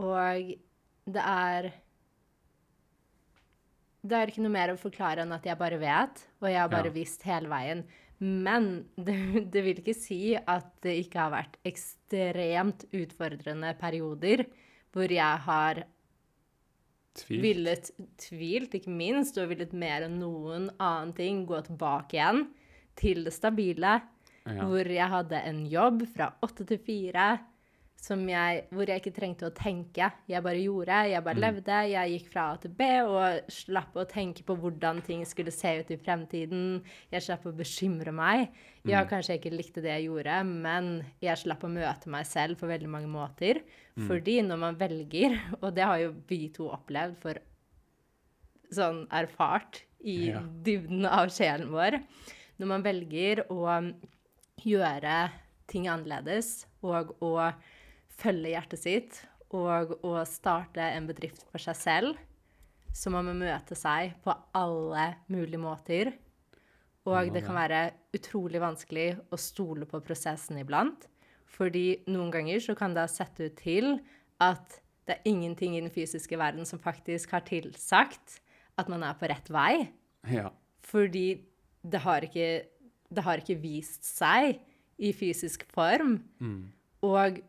Og 0.00 0.54
det 1.06 1.24
er 1.24 1.70
Det 4.04 4.12
er 4.18 4.28
ikke 4.28 4.42
noe 4.44 4.52
mer 4.52 4.72
å 4.74 4.76
forklare 4.80 5.22
enn 5.24 5.32
at 5.32 5.46
jeg 5.48 5.56
bare 5.56 5.78
vet, 5.80 6.26
og 6.42 6.48
jeg 6.50 6.60
har 6.60 6.68
bare 6.68 6.90
Ja. 6.90 6.92
visst 6.92 7.22
hele 7.24 7.48
veien. 7.48 7.86
Men 8.22 8.86
det, 9.06 9.16
det 9.52 9.64
vil 9.66 9.80
ikke 9.82 9.96
si 9.96 10.36
at 10.36 10.70
det 10.84 10.98
ikke 11.04 11.26
har 11.26 11.34
vært 11.34 11.58
ekstremt 11.66 12.86
utfordrende 12.94 13.74
perioder 13.80 14.46
hvor 14.94 15.10
jeg 15.10 15.42
har 15.46 15.82
tvilt. 17.18 17.42
villet 17.42 17.90
tvilt, 18.22 18.76
ikke 18.78 18.92
minst, 18.94 19.38
og 19.42 19.50
villet 19.50 19.72
mer 19.74 20.06
enn 20.06 20.20
noen 20.22 20.68
annen 20.78 21.14
ting 21.16 21.42
gå 21.48 21.58
tilbake 21.66 22.18
igjen 22.18 22.44
til 22.98 23.24
det 23.26 23.34
stabile. 23.34 23.96
Ja. 24.44 24.68
Hvor 24.68 24.86
jeg 24.92 25.08
hadde 25.08 25.40
en 25.48 25.64
jobb 25.72 26.04
fra 26.14 26.28
åtte 26.44 26.66
til 26.68 26.78
fire 26.84 27.26
jeg, 28.08 28.64
hvor 28.70 28.84
jeg 28.90 29.00
ikke 29.00 29.12
trengte 29.16 29.46
å 29.48 29.52
tenke. 29.56 30.10
Jeg 30.28 30.42
bare 30.44 30.60
gjorde, 30.60 30.98
jeg 31.08 31.24
bare 31.24 31.40
levde. 31.40 31.78
Jeg 31.88 32.10
gikk 32.12 32.26
fra 32.32 32.42
A 32.52 32.56
til 32.60 32.70
B 32.76 32.88
og 33.08 33.48
slapp 33.52 33.96
å 33.96 34.04
tenke 34.10 34.44
på 34.44 34.56
hvordan 34.60 35.00
ting 35.06 35.24
skulle 35.24 35.50
se 35.54 35.72
ut 35.80 35.90
i 35.90 35.96
fremtiden. 35.96 36.82
Jeg 37.10 37.22
slapp 37.24 37.46
å 37.48 37.54
bekymre 37.56 38.12
meg. 38.12 38.50
Ja, 38.84 39.04
kanskje 39.08 39.34
jeg 39.34 39.40
ikke 39.42 39.56
likte 39.56 39.80
det 39.84 39.94
jeg 39.94 40.08
gjorde, 40.10 40.36
men 40.44 40.90
jeg 41.24 41.40
slapp 41.40 41.64
å 41.64 41.72
møte 41.72 42.10
meg 42.12 42.26
selv 42.28 42.60
på 42.60 42.68
veldig 42.68 42.90
mange 42.92 43.08
måter. 43.08 43.62
Fordi 43.96 44.40
når 44.44 44.58
man 44.60 44.76
velger, 44.76 45.38
og 45.62 45.70
det 45.74 45.84
har 45.88 45.98
jo 46.04 46.12
vi 46.28 46.48
to 46.52 46.68
opplevd 46.74 47.16
for 47.22 47.40
sånn 48.74 49.04
erfart 49.14 49.82
i 50.04 50.28
Ja. 50.34 50.40
dybden 50.42 51.06
av 51.06 51.30
sjelen 51.32 51.70
vår, 51.72 52.00
når 52.60 52.66
man 52.68 52.82
velger 52.84 53.44
å 53.48 53.64
gjøre 54.60 55.30
ting 55.70 55.88
annerledes 55.88 56.66
og 56.84 57.14
å 57.24 57.52
følge 58.20 58.54
hjertet 58.54 58.82
sitt 58.82 59.20
og 59.54 59.94
å 60.06 60.16
starte 60.26 60.82
en 60.82 61.06
bedrift 61.08 61.44
for 61.50 61.62
seg 61.62 61.78
selv, 61.78 62.20
så 62.94 63.10
må 63.10 63.22
man 63.26 63.38
møte 63.38 63.76
seg 63.78 64.14
på 64.22 64.34
alle 64.54 65.06
mulige 65.30 65.62
måter. 65.62 66.12
Og 67.04 67.30
det 67.34 67.42
kan 67.44 67.56
være 67.58 67.88
utrolig 68.16 68.62
vanskelig 68.62 69.08
å 69.34 69.38
stole 69.40 69.86
på 69.88 70.00
prosessen 70.06 70.58
iblant. 70.62 71.08
Fordi 71.54 72.00
noen 72.10 72.32
ganger 72.34 72.62
så 72.62 72.74
kan 72.78 72.94
det 72.94 73.04
ha 73.04 73.10
sett 73.10 73.38
ut 73.42 73.58
til 73.60 73.98
at 74.42 74.80
det 75.04 75.18
er 75.18 75.28
ingenting 75.28 75.76
i 75.76 75.82
den 75.84 75.92
fysiske 75.92 76.38
verden 76.40 76.66
som 76.66 76.80
faktisk 76.82 77.34
har 77.36 77.44
tilsagt 77.46 78.38
at 78.80 78.88
man 78.90 79.04
er 79.06 79.18
på 79.18 79.28
rett 79.30 79.50
vei. 79.52 79.84
Ja. 80.32 80.48
Fordi 80.86 81.44
det 81.84 82.00
har 82.02 82.24
ikke, 82.24 82.48
det 83.12 83.26
har 83.26 83.42
ikke 83.42 83.60
vist 83.60 84.06
seg 84.08 84.56
i 84.96 85.12
fysisk 85.14 85.66
form. 85.74 86.16
Og 87.04 87.42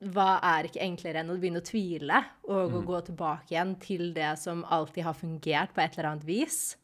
hva 0.00 0.38
er 0.46 0.68
ikke 0.68 0.82
enklere 0.84 1.20
enn 1.24 1.30
å 1.32 1.38
begynne 1.40 1.58
å 1.62 1.66
tvile 1.66 2.20
og 2.46 2.74
å 2.78 2.82
gå 2.86 3.00
tilbake 3.08 3.50
igjen 3.50 3.72
til 3.82 4.12
det 4.14 4.36
som 4.38 4.64
alltid 4.64 5.04
har 5.04 5.16
fungert 5.18 5.72
på 5.74 5.82
et 5.82 5.96
eller 5.98 6.12
annet 6.12 6.24
vis? 6.28 6.76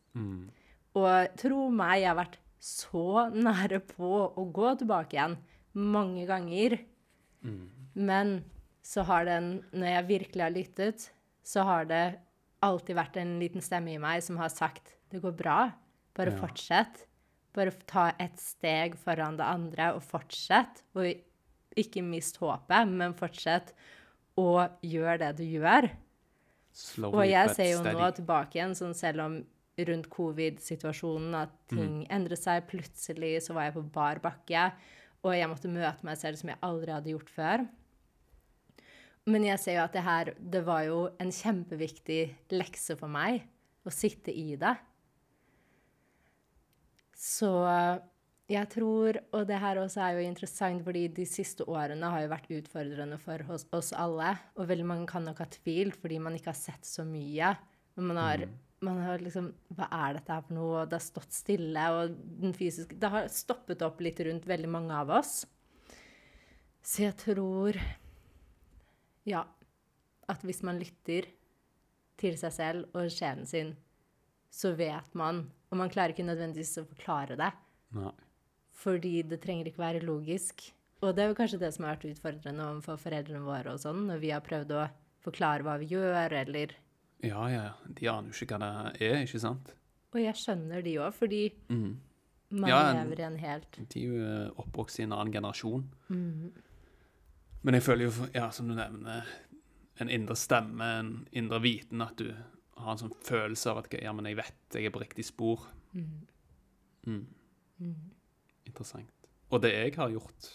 Og 0.94 1.37
tro 1.38 1.68
meg, 1.70 2.00
jeg 2.03 2.09
har 2.11 2.18
vært 2.18 2.38
så 2.59 3.29
nære 3.35 3.81
på 3.87 4.11
å 4.35 4.44
gå 4.55 4.74
tilbake 4.81 5.14
igjen 5.18 5.37
mange 5.74 6.27
ganger. 6.27 6.79
Men 7.94 8.44
så 8.83 9.03
har 9.07 9.25
den, 9.25 9.62
når 9.73 9.87
jeg 9.92 10.08
virkelig 10.08 10.42
har 10.42 10.54
lyttet, 10.54 11.10
så 11.44 11.65
har 11.65 11.85
det 11.85 12.19
alltid 12.65 12.96
vært 12.96 13.17
en 13.21 13.38
liten 13.38 13.60
stemme 13.60 13.92
i 13.94 13.98
meg 14.00 14.23
som 14.25 14.38
har 14.40 14.48
sagt 14.48 14.94
det 15.12 15.21
går 15.23 15.35
bra, 15.37 15.73
bare 16.17 16.33
Ja. 16.33 16.38
fortsett. 16.40 17.06
Bare 17.54 17.71
ta 17.87 18.12
et 18.19 18.37
steg 18.40 18.96
foran 18.96 19.37
det 19.37 19.44
andre 19.46 19.94
og 19.94 20.02
fortsett. 20.02 20.83
Og 20.96 21.15
ikke 21.79 22.02
mist 22.06 22.38
håpet, 22.42 22.90
men 22.90 23.16
fortsett 23.18 23.75
å 24.40 24.66
gjøre 24.83 25.18
det 25.22 25.33
du 25.38 25.44
gjør. 25.46 25.88
Slowly 26.75 27.20
Og 27.20 27.29
jeg 27.31 27.54
ser 27.54 27.70
jo 27.70 27.83
nå 27.87 28.10
tilbake 28.16 28.58
igjen, 28.58 28.75
sånn 28.79 28.96
selv 28.98 29.22
om 29.25 29.37
rundt 29.88 30.08
covid-situasjonen 30.10 31.35
at 31.38 31.54
ting 31.70 32.02
endret 32.12 32.42
seg. 32.42 32.66
Plutselig 32.70 33.37
så 33.46 33.56
var 33.56 33.68
jeg 33.68 33.77
på 33.77 33.87
bar 33.94 34.20
bakke, 34.22 34.68
og 35.25 35.35
jeg 35.35 35.50
måtte 35.50 35.72
møte 35.72 36.06
meg 36.06 36.18
selv 36.20 36.38
som 36.40 36.52
jeg 36.52 36.62
aldri 36.66 36.94
hadde 36.94 37.14
gjort 37.14 37.33
før. 37.35 37.66
Men 39.31 39.46
jeg 39.46 39.60
ser 39.62 39.79
jo 39.79 39.85
at 39.87 39.94
det 39.96 40.04
her, 40.04 40.33
det 40.37 40.64
var 40.66 40.83
jo 40.85 40.98
en 41.22 41.31
kjempeviktig 41.33 42.20
lekse 42.52 42.96
for 43.00 43.08
meg 43.10 43.46
å 43.87 43.92
sitte 43.94 44.35
i 44.35 44.52
det. 44.60 44.75
Så 47.16 47.50
Jeg 48.53 48.69
tror, 48.75 49.17
og 49.33 49.47
det 49.49 49.57
her 49.57 49.79
også 49.81 50.03
er 50.05 50.19
jo 50.19 50.25
interessant, 50.29 50.83
fordi 50.85 51.07
de 51.17 51.25
siste 51.25 51.65
årene 51.65 52.11
har 52.13 52.27
jo 52.27 52.33
vært 52.33 52.51
utfordrende 52.53 53.17
for 53.23 53.40
oss, 53.55 53.65
oss 53.73 53.95
alle. 53.97 54.35
Og 54.61 54.69
veldig 54.69 54.85
mange 54.85 55.09
kan 55.09 55.25
nok 55.25 55.40
ha 55.40 55.47
tvilt 55.49 55.97
fordi 55.97 56.19
man 56.21 56.37
ikke 56.37 56.53
har 56.53 56.59
sett 56.59 56.85
så 56.85 57.07
mye. 57.09 57.55
Men 57.97 58.11
man 58.11 58.21
har, 58.21 58.45
man 58.85 58.99
har 59.01 59.23
liksom 59.25 59.49
Hva 59.73 59.88
er 59.97 60.19
dette 60.19 60.35
her 60.37 60.45
for 60.45 60.57
noe? 60.59 60.83
Og 60.83 60.90
det 60.90 60.99
har 60.99 61.07
stått 61.07 61.33
stille, 61.33 61.85
og 61.95 62.19
den 62.42 62.53
fysiske 62.57 62.99
Det 63.01 63.11
har 63.15 63.31
stoppet 63.33 63.85
opp 63.87 64.03
litt 64.05 64.21
rundt 64.27 64.49
veldig 64.51 64.71
mange 64.75 64.99
av 64.99 65.15
oss. 65.23 65.47
Så 66.85 67.07
jeg 67.07 67.17
tror 67.25 67.81
Ja. 69.25 69.47
At 70.29 70.45
hvis 70.45 70.61
man 70.65 70.81
lytter 70.81 71.31
til 72.21 72.37
seg 72.40 72.53
selv 72.53 72.92
og 72.97 73.09
sjelen 73.13 73.49
sin, 73.49 73.73
så 74.53 74.75
vet 74.77 75.17
man 75.17 75.47
Og 75.71 75.81
man 75.81 75.88
klarer 75.88 76.13
ikke 76.13 76.29
nødvendigvis 76.29 76.77
å 76.83 76.87
forklare 76.92 77.40
det. 77.40 77.51
Nei. 77.97 78.13
Fordi 78.75 79.22
det 79.22 79.40
trenger 79.44 79.70
ikke 79.70 79.79
være 79.83 80.02
logisk. 80.04 80.64
Og 81.04 81.14
det 81.14 81.22
er 81.25 81.29
jo 81.31 81.37
kanskje 81.38 81.60
det 81.60 81.70
som 81.75 81.85
har 81.85 81.96
vært 81.96 82.08
utfordrende 82.14 82.64
overfor 82.64 82.98
foreldrene 82.98 83.44
våre 83.44 83.75
og 83.75 83.81
sånn, 83.83 84.06
når 84.08 84.18
vi 84.22 84.31
har 84.35 84.42
prøvd 84.44 84.72
å 84.75 84.87
forklare 85.25 85.62
hva 85.66 85.77
vi 85.81 85.87
gjør, 85.92 86.33
eller 86.42 86.75
Ja, 87.25 87.46
ja. 87.48 87.68
De 87.88 88.08
aner 88.10 88.33
jo 88.33 88.44
ikke 88.44 88.58
hva 88.58 88.92
det 88.92 89.00
er, 89.02 89.22
ikke 89.25 89.40
sant? 89.40 89.70
Og 90.14 90.20
jeg 90.20 90.35
skjønner 90.38 90.83
de 90.85 90.96
òg, 90.98 91.12
fordi 91.14 91.52
Mhm. 91.70 91.96
man 92.50 92.68
Ja, 92.70 92.92
lever 92.92 93.20
i 93.20 93.22
en 93.27 93.38
helt 93.38 93.79
De 93.88 94.00
er 94.00 94.06
jo 94.06 94.25
eh, 94.25 94.50
oppvokst 94.58 94.98
i 95.00 95.02
en 95.02 95.12
annen 95.12 95.33
generasjon. 95.33 95.85
Mhm. 96.08 96.52
Men 97.62 97.75
jeg 97.75 97.83
føler 97.83 98.04
jo, 98.10 98.29
ja, 98.35 98.50
som 98.50 98.68
du 98.68 98.75
nevner, 98.75 99.25
en 100.00 100.08
indre 100.08 100.35
stemme, 100.37 100.83
en 101.00 101.29
indre 101.33 101.60
viten, 101.62 102.02
at 102.02 102.16
du 102.16 102.35
har 102.77 102.92
en 102.92 102.98
sånn 102.98 103.14
følelse 103.22 103.70
av 103.70 103.79
at 103.79 103.92
ja, 104.02 104.12
men 104.12 104.25
jeg 104.27 104.37
vet 104.37 104.54
jeg 104.72 104.85
er 104.87 104.90
på 104.90 105.00
riktig 105.00 105.25
spor. 105.25 105.66
Mhm. 105.94 106.27
Mm. 107.06 107.27
Interessant. 108.69 109.10
Og 109.52 109.62
det 109.62 109.73
jeg 109.75 109.96
har 109.96 110.12
gjort 110.12 110.52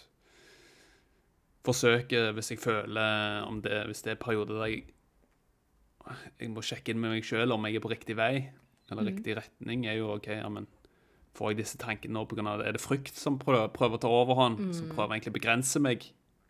Forsøket, 1.60 2.30
hvis 2.32 2.50
jeg 2.54 2.58
føler 2.62 3.44
om 3.44 3.60
det, 3.62 3.84
Hvis 3.86 4.02
det 4.02 4.14
er 4.14 4.22
perioder 4.22 4.56
der 4.56 4.72
jeg 4.72 4.88
jeg 6.40 6.50
må 6.50 6.62
sjekke 6.64 6.90
inn 6.90 7.00
med 7.00 7.12
meg 7.12 7.26
sjøl 7.26 7.52
om 7.54 7.66
jeg 7.68 7.76
er 7.78 7.82
på 7.84 7.90
riktig 7.92 8.16
vei, 8.18 8.48
eller 8.90 9.04
mm. 9.04 9.08
riktig 9.10 9.34
retning, 9.36 9.84
er 9.86 9.98
jo 9.98 10.14
OK, 10.16 10.30
ja, 10.32 10.48
men 10.50 10.66
får 11.36 11.52
jeg 11.52 11.58
disse 11.60 11.78
tankene 11.78 12.16
nå 12.16 12.24
pga. 12.26 12.56
Er 12.64 12.74
det 12.74 12.82
frykt 12.82 13.18
som 13.20 13.38
prøver, 13.38 13.68
prøver 13.74 14.00
å 14.00 14.02
ta 14.02 14.10
overhånd? 14.10 14.62
Som 14.74 14.90
prøver 14.90 15.14
egentlig 15.14 15.34
å 15.34 15.38
begrense 15.38 15.82
meg, 15.82 16.08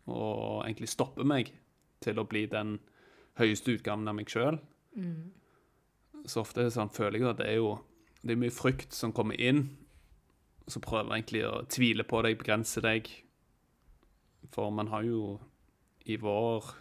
og 0.09 0.63
egentlig 0.63 0.89
stoppe 0.89 1.27
meg 1.27 1.51
til 2.01 2.17
å 2.17 2.25
bli 2.25 2.47
den 2.49 2.79
høyeste 3.37 3.75
utgaven 3.75 4.09
av 4.09 4.17
meg 4.17 4.31
sjøl? 4.31 4.57
Mm. 4.95 5.29
Så 6.25 6.41
ofte 6.41 6.63
er 6.63 6.69
det 6.69 6.75
sånn, 6.77 6.93
føler 6.93 7.19
jeg 7.19 7.29
at 7.33 7.43
det 7.43 7.51
er 7.51 7.59
jo 7.61 7.75
det 8.21 8.35
er 8.35 8.41
mye 8.41 8.53
frykt 8.53 8.93
som 8.93 9.13
kommer 9.17 9.37
inn, 9.41 9.63
så 10.67 10.81
prøver 10.83 11.15
egentlig 11.15 11.43
å 11.47 11.63
tvile 11.69 12.05
på 12.07 12.21
deg, 12.25 12.37
begrense 12.39 12.83
deg. 12.83 13.09
For 14.53 14.71
man 14.73 14.91
har 14.91 15.05
jo 15.07 15.39
i 16.09 16.17
vår 16.21 16.77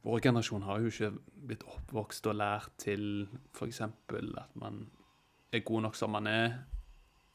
Vår 0.00 0.22
generasjon 0.24 0.62
har 0.64 0.78
jo 0.80 0.88
ikke 0.88 1.10
blitt 1.44 1.64
oppvokst 1.68 2.24
og 2.30 2.38
lært 2.40 2.70
til 2.80 3.26
f.eks. 3.52 3.82
at 3.84 4.54
man 4.56 4.78
er 5.52 5.60
god 5.60 5.82
nok 5.84 5.98
som 5.98 6.14
man 6.16 6.24
er. 6.26 6.54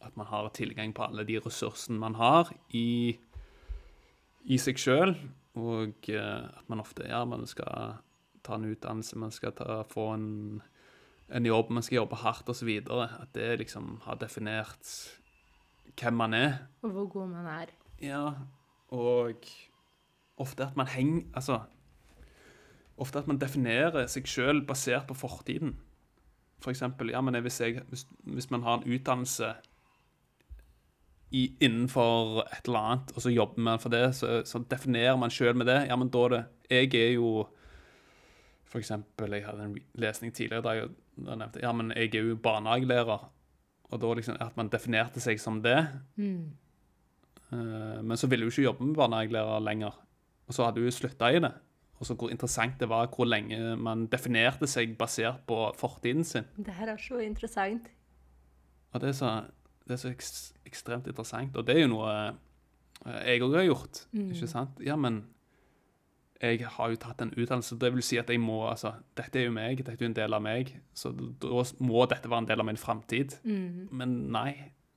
At 0.02 0.18
man 0.18 0.26
har 0.26 0.50
tilgang 0.50 0.90
på 0.90 1.04
alle 1.06 1.28
de 1.30 1.38
ressursene 1.46 2.02
man 2.02 2.18
har 2.18 2.50
i, 2.74 3.14
i 4.50 4.58
seg 4.58 4.82
sjøl. 4.82 5.14
Og 5.62 6.10
eh, 6.10 6.42
at 6.58 6.66
man 6.66 6.82
ofte 6.82 7.06
ja, 7.06 7.22
man 7.30 7.46
skal 7.46 8.00
ta 8.42 8.58
en 8.58 8.66
utdannelse, 8.72 9.22
man 9.22 9.36
skal 9.38 9.54
ta, 9.54 9.84
få 9.86 10.08
en 10.16 10.64
en 11.28 11.46
jobb, 11.46 11.70
man 11.70 11.84
skal 11.84 12.04
jobbe 12.04 12.20
hardt 12.22 12.50
osv. 12.50 12.70
At 12.90 13.34
det 13.34 13.60
liksom 13.60 14.00
har 14.06 14.20
definert 14.22 14.90
hvem 15.94 16.14
man 16.14 16.34
er. 16.34 16.54
Og 16.82 16.92
hvor 16.92 17.08
god 17.08 17.28
man 17.28 17.46
er. 17.46 17.72
Ja, 18.02 18.32
og 18.88 19.36
ofte 20.38 20.64
at 20.64 20.76
man 20.78 20.88
henger 20.88 21.24
Altså 21.34 21.60
Ofte 22.98 23.20
at 23.20 23.28
man 23.28 23.40
definerer 23.40 24.06
seg 24.08 24.28
sjøl 24.28 24.62
basert 24.68 25.08
på 25.10 25.18
fortiden. 25.20 25.74
For 26.64 26.72
eksempel, 26.72 27.10
ja, 27.12 27.20
men 27.22 27.36
hvis, 27.44 27.60
jeg, 27.60 27.82
hvis, 27.90 28.06
hvis 28.24 28.48
man 28.52 28.64
har 28.64 28.78
en 28.78 28.94
utdannelse 28.94 29.50
i, 31.36 31.58
innenfor 31.60 32.46
et 32.46 32.70
eller 32.70 32.80
annet, 32.80 33.12
og 33.16 33.22
så 33.22 33.34
jobber 33.34 33.62
man 33.68 33.82
for 33.84 33.92
det, 33.92 34.16
så, 34.16 34.42
så 34.48 34.64
definerer 34.72 35.18
man 35.20 35.34
sjøl 35.34 35.58
med 35.58 35.68
det. 35.68 35.82
Ja, 35.90 35.98
men 36.00 36.10
da 36.14 36.24
er 36.24 36.36
det 36.36 36.44
Jeg 36.70 36.96
er 36.96 37.12
jo 37.14 37.48
For 38.66 38.80
eksempel, 38.80 39.34
jeg 39.34 39.46
hadde 39.46 39.64
en 39.64 39.78
lesning 39.94 40.34
tidligere 40.34 40.64
da 40.64 40.70
jeg 40.80 40.90
nevnte 41.18 41.60
Ja, 41.62 41.72
men 41.72 41.92
jeg 41.96 42.16
er 42.16 42.32
jo 42.32 42.36
barnehagelærer. 42.36 43.30
Og 43.92 44.02
da 44.02 44.14
liksom 44.18 44.38
at 44.42 44.56
man 44.58 44.70
definerte 44.74 45.22
seg 45.22 45.40
som 45.42 45.62
det. 45.62 45.78
Mm. 46.18 46.52
Eh, 47.52 48.02
Men 48.04 48.18
så 48.18 48.28
ville 48.28 48.46
hun 48.46 48.52
ikke 48.52 48.66
jobbe 48.66 48.88
med 48.88 48.96
barnehagelærer 48.98 49.60
lenger. 49.64 50.00
Og 50.48 50.54
så 50.54 50.66
hadde 50.66 50.82
hun 50.82 50.92
slutta 50.92 51.30
i 51.34 51.40
det. 51.40 51.54
Og 52.00 52.06
så 52.06 52.16
hvor 52.16 52.30
interessant 52.30 52.80
det 52.80 52.90
var 52.90 53.08
hvor 53.08 53.26
lenge 53.26 53.76
man 53.80 54.08
definerte 54.12 54.68
seg 54.68 54.98
basert 54.98 55.46
på 55.48 55.72
fortiden 55.80 56.24
sin. 56.28 56.44
Det 56.58 56.74
her 56.74 56.92
er 56.92 56.98
så 57.00 57.22
interessant. 57.24 57.88
Og 58.92 59.02
det 59.02 59.10
er 59.10 59.14
så, 59.14 59.30
det 59.88 59.96
er 59.96 60.02
så 60.02 60.12
ekstremt 60.66 61.08
interessant. 61.08 61.56
Og 61.56 61.68
det 61.68 61.78
er 61.78 61.86
jo 61.86 61.94
noe 61.94 62.12
eh, 63.06 63.22
jeg 63.36 63.42
òg 63.46 63.56
har 63.56 63.68
gjort, 63.68 64.06
ikke 64.16 64.48
sant? 64.50 64.80
Ja, 64.84 64.96
men 64.96 65.24
jeg 66.42 66.68
har 66.68 66.92
jo 66.92 67.00
tatt 67.00 67.22
en 67.24 67.34
utdannelse, 67.34 67.78
det 67.80 67.92
vil 67.94 68.04
si 68.04 68.18
at 68.20 68.30
jeg 68.30 68.42
må 68.44 68.66
Altså, 68.68 68.94
dette 69.18 69.40
er 69.40 69.48
jo 69.48 69.56
meg, 69.56 69.78
dette 69.78 69.96
er 69.96 70.06
jo 70.08 70.12
en 70.12 70.18
del 70.18 70.34
av 70.36 70.44
meg, 70.44 70.74
så 70.94 71.12
da 71.16 71.64
må 71.80 72.06
dette 72.12 72.30
være 72.30 72.44
en 72.44 72.50
del 72.50 72.64
av 72.64 72.68
min 72.68 72.80
framtid. 72.80 73.38
Mm. 73.44 73.88
Men 73.92 74.16
nei, 74.36 74.52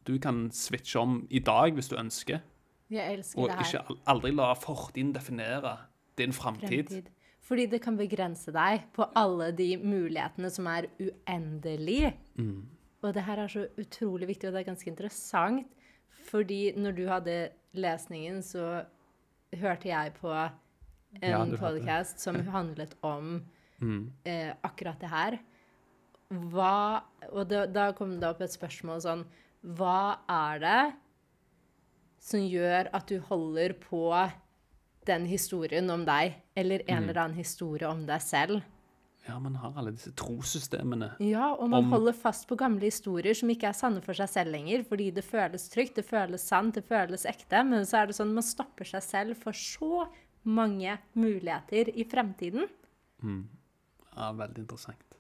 du 0.09 0.17
kan 0.19 0.49
switche 0.55 1.01
om 1.01 1.21
i 1.31 1.39
dag 1.39 1.77
hvis 1.77 1.91
du 1.93 1.97
ønsker. 2.01 2.43
Jeg 2.91 3.19
elsker 3.19 3.41
Og 3.41 3.49
det 3.49 3.59
her. 3.59 3.65
ikke 3.85 4.01
aldri 4.09 4.33
la 4.33 4.53
fortiden 4.57 5.13
definere 5.15 5.77
din 6.19 6.33
framtid. 6.33 7.11
Fordi 7.45 7.67
det 7.67 7.81
kan 7.85 7.97
begrense 7.97 8.53
deg 8.53 8.89
på 8.97 9.07
alle 9.17 9.53
de 9.57 9.77
mulighetene 9.77 10.51
som 10.51 10.67
er 10.67 10.89
uendelige. 11.01 12.15
Mm. 12.37 12.67
Og 13.03 13.15
det 13.15 13.23
her 13.25 13.39
er 13.39 13.49
så 13.53 13.67
utrolig 13.79 14.29
viktig, 14.29 14.49
og 14.49 14.55
det 14.55 14.61
er 14.61 14.71
ganske 14.73 14.91
interessant. 14.91 15.67
Fordi 16.29 16.73
når 16.77 16.97
du 16.97 17.07
hadde 17.09 17.37
lesningen, 17.73 18.43
så 18.43 18.85
hørte 19.55 19.89
jeg 19.89 20.13
på 20.21 20.33
en 21.21 21.31
Ja, 21.31 21.39
podkast 21.45 21.61
podcast 21.63 22.19
som 22.21 22.37
handlet 22.53 22.95
om 23.03 23.43
Mm. 23.81 24.13
eh, 24.25 24.55
akkurat 24.63 24.99
det 25.01 25.09
her. 25.11 25.39
Hva 26.31 27.03
Og 27.33 27.49
da, 27.49 27.67
da 27.67 27.93
kom 27.93 28.19
det 28.21 28.29
opp 28.29 28.41
et 28.43 28.51
spørsmål 28.51 29.01
sånn 29.01 29.25
Hva 29.65 30.19
er 30.29 30.59
det 30.59 30.95
som 32.21 32.41
gjør 32.41 32.89
at 32.93 33.07
du 33.07 33.19
holder 33.21 33.73
på 33.75 34.31
den 35.07 35.25
historien 35.27 35.89
om 35.91 36.05
deg, 36.05 36.35
eller 36.57 36.81
en 36.89 37.03
Mm. 37.05 37.09
eller 37.09 37.21
annen 37.23 37.37
historie 37.37 37.89
om 37.89 38.05
deg 38.07 38.21
selv? 38.21 38.63
Ja, 39.27 39.39
man 39.39 39.55
har 39.55 39.73
alle 39.77 39.93
disse 39.93 40.11
trossystemene. 40.13 41.17
Ja, 41.21 41.55
og 41.55 41.71
man 41.71 41.85
Om- 41.85 41.91
holder 41.93 42.13
fast 42.13 42.47
på 42.49 42.57
gamle 42.57 42.81
historier 42.83 43.35
som 43.35 43.49
ikke 43.49 43.69
er 43.69 43.73
sanne 43.73 44.03
for 44.03 44.13
seg 44.15 44.29
selv 44.29 44.53
lenger, 44.53 44.85
fordi 44.85 45.13
det 45.13 45.25
føles 45.25 45.69
trygt, 45.71 45.95
det 45.95 46.07
føles 46.07 46.41
sant, 46.41 46.75
det 46.75 46.85
føles 46.89 47.25
ekte, 47.27 47.65
men 47.67 47.85
så 47.85 48.03
er 48.03 48.07
det 48.07 48.17
sånn 48.17 48.33
man 48.35 48.43
stopper 48.43 48.85
seg 48.85 49.03
selv 49.03 49.37
for 49.37 49.53
så 49.53 50.09
mange 50.43 50.99
muligheter 51.19 51.91
i 51.95 52.05
fremtiden. 52.09 52.69
Ja, 54.15 54.33
veldig 54.33 54.65
interessant. 54.65 55.19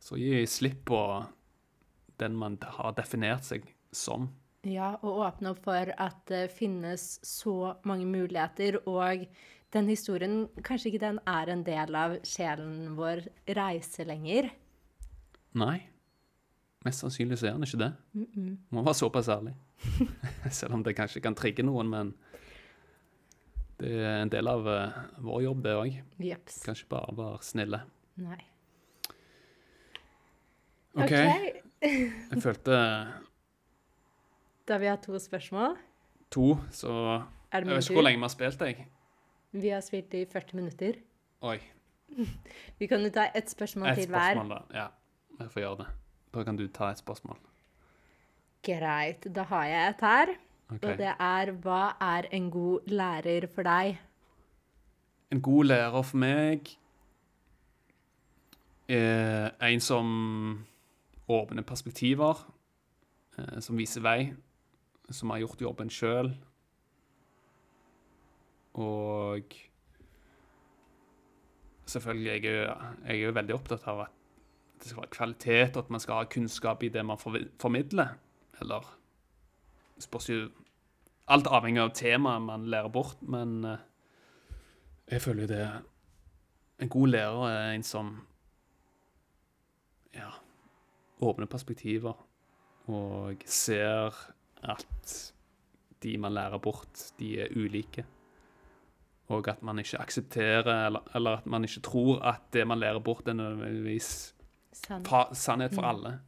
Så 0.00 0.18
gi 0.20 0.44
slipp 0.46 0.84
på 0.90 1.00
den 2.20 2.36
man 2.36 2.58
har 2.78 2.92
definert 2.96 3.46
seg 3.46 3.64
som. 3.94 4.28
Ja, 4.64 4.94
og 5.04 5.20
åpne 5.26 5.52
opp 5.52 5.64
for 5.66 5.90
at 6.00 6.20
det 6.30 6.46
finnes 6.56 7.18
så 7.24 7.74
mange 7.84 8.06
muligheter, 8.08 8.80
og 8.88 9.26
den 9.74 9.88
historien, 9.90 10.46
kanskje 10.64 10.92
ikke 10.92 11.02
den 11.02 11.18
er 11.28 11.50
en 11.52 11.64
del 11.66 11.96
av 11.98 12.16
sjelen 12.24 12.94
vår 12.96 13.26
reise 13.58 14.06
lenger. 14.08 14.48
Nei. 15.58 15.82
Mest 16.84 17.00
sannsynlig 17.00 17.40
så 17.40 17.48
er 17.48 17.56
den 17.56 17.66
ikke 17.66 17.80
det. 17.80 17.90
Må 18.72 18.84
være 18.84 19.00
såpass 19.00 19.30
ærlig. 19.32 19.54
Selv 20.52 20.76
om 20.76 20.84
det 20.84 20.96
kanskje 20.96 21.22
kan 21.24 21.36
trigge 21.36 21.64
noen, 21.64 21.90
men 21.90 22.14
det 23.80 23.90
er 23.98 24.22
en 24.22 24.30
del 24.32 24.48
av 24.48 24.66
uh, 24.66 24.98
vår 25.24 25.42
jobb, 25.48 25.62
det 25.64 25.74
òg. 25.76 25.96
Kan 26.64 26.76
ikke 26.76 26.90
bare 26.94 27.16
være 27.18 27.38
snille. 27.42 27.80
Nei. 28.22 28.40
OK. 30.94 31.10
Jeg 31.84 32.40
følte 32.40 32.76
Da 34.68 34.78
vi 34.80 34.86
har 34.88 35.00
to 35.02 35.18
spørsmål. 35.18 35.74
to, 36.30 36.54
så 36.70 36.88
det 37.52 37.58
Jeg 37.58 37.66
vet 37.66 37.84
ikke 37.84 37.94
hvor 37.98 38.06
lenge 38.06 38.18
vi 38.18 38.24
har 38.24 38.32
spilt, 38.32 38.60
jeg. 38.62 38.86
Vi 39.52 39.68
har 39.68 39.80
spilt 39.84 40.14
i 40.14 40.24
40 40.26 40.56
minutter. 40.56 40.96
Oi. 41.42 41.58
Vi 42.78 42.86
kan 42.86 43.02
jo 43.02 43.10
ta 43.10 43.28
ett 43.34 43.50
spørsmål 43.50 43.88
Et 43.88 43.98
til 43.98 44.08
hver. 44.08 44.34
spørsmål, 44.34 44.50
da. 44.50 44.78
Ja, 44.78 44.86
jeg 45.40 45.50
får 45.50 45.60
gjøre 45.60 45.76
det. 45.82 45.86
Da 46.34 46.42
kan 46.44 46.56
du 46.56 46.64
ta 46.68 46.90
et 46.90 46.98
spørsmål. 46.98 47.38
Greit. 48.64 49.26
Da 49.34 49.42
har 49.50 49.64
jeg 49.66 49.88
et 49.88 50.00
her. 50.00 50.34
Ok. 50.74 50.84
Og 50.88 50.98
det 50.98 51.12
er 51.12 51.52
hva 51.64 51.82
er 52.02 52.28
en 52.34 52.50
god 52.50 52.88
lærer 52.90 53.46
for 53.54 53.66
deg? 53.66 53.98
En 55.32 55.42
god 55.42 55.70
lærer 55.70 56.02
for 56.06 56.20
meg 56.20 56.74
er 58.88 59.52
en 59.64 59.80
som 59.80 60.08
åpner 61.28 61.64
perspektiver, 61.64 62.42
eh, 63.38 63.60
som 63.60 63.78
viser 63.78 64.04
vei, 64.04 64.34
som 65.10 65.30
har 65.30 65.40
gjort 65.44 65.62
jobben 65.64 65.90
sjøl. 65.90 66.34
Og 68.74 69.54
selvfølgelig, 71.86 72.44
jeg 72.44 72.44
er, 72.44 72.84
jeg 73.06 73.22
er 73.22 73.38
veldig 73.38 73.54
opptatt 73.54 73.86
av 73.88 74.04
at 74.06 74.20
det 74.80 74.90
skal 74.90 75.04
være 75.04 75.14
kvalitet, 75.14 75.76
og 75.76 75.84
at 75.84 75.90
man 75.90 76.02
skal 76.02 76.20
ha 76.20 76.28
kunnskap 76.28 76.82
i 76.82 76.90
det 76.92 77.04
man 77.06 77.18
formidler. 77.18 78.18
Eller 78.60 78.84
spørs 80.02 80.28
jo 80.28 80.48
Alt 81.28 81.46
avhengig 81.46 81.80
av 81.80 81.92
temaet 81.96 82.42
man 82.44 82.66
lærer 82.68 82.88
bort, 82.92 83.22
men 83.22 83.64
eh, 83.64 83.78
jeg 85.10 85.22
føler 85.24 85.42
jo 85.46 85.48
det 85.48 85.68
En 86.82 86.88
god 86.90 87.08
lærer 87.08 87.44
er 87.48 87.70
en 87.74 87.82
som 87.86 88.08
ja, 90.14 90.30
åpner 91.22 91.46
perspektiver 91.46 92.18
og 92.90 93.44
ser 93.46 94.12
at 94.62 95.12
de 96.02 96.16
man 96.20 96.34
lærer 96.36 96.58
bort, 96.60 97.12
de 97.18 97.30
er 97.40 97.54
ulike. 97.56 98.04
Og 99.32 99.48
at 99.48 99.62
man 99.64 99.78
ikke 99.80 100.00
aksepterer, 100.02 100.68
eller, 100.86 101.00
eller 101.14 101.38
at 101.38 101.46
man 101.46 101.64
ikke 101.64 101.80
tror 101.80 102.20
at 102.28 102.42
det 102.52 102.66
man 102.68 102.78
lærer 102.82 102.98
bort, 103.00 103.28
er 103.28 103.32
nødvendigvis 103.38 104.34
sannhet 105.32 105.72
for 105.74 105.82
Mm. 105.82 105.88
alle. 105.88 106.20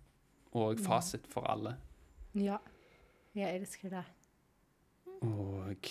Og 0.53 0.78
fasit 0.80 1.26
for 1.28 1.44
alle. 1.51 1.76
Ja. 2.34 2.57
Jeg 3.34 3.57
elsker 3.61 3.88
det. 3.90 4.05
Og 5.27 5.89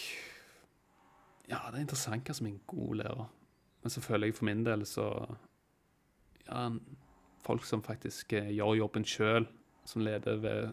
Ja, 1.49 1.59
det 1.69 1.77
er 1.77 1.83
interessant 1.83 2.25
hva 2.25 2.33
som 2.33 2.47
er 2.47 2.55
en 2.55 2.61
god 2.67 2.95
lærer. 3.01 3.27
Men 3.83 3.93
så 3.93 4.01
føler 4.01 4.27
jeg 4.31 4.38
for 4.38 4.47
min 4.49 4.63
del 4.65 4.86
så 4.89 5.09
Ja, 6.47 6.69
folk 7.45 7.65
som 7.65 7.81
faktisk 7.86 8.33
eh, 8.33 8.51
gjør 8.53 8.75
jobben 8.79 9.05
sjøl, 9.05 9.47
som 9.86 10.01
leder 10.01 10.38
ved, 10.41 10.71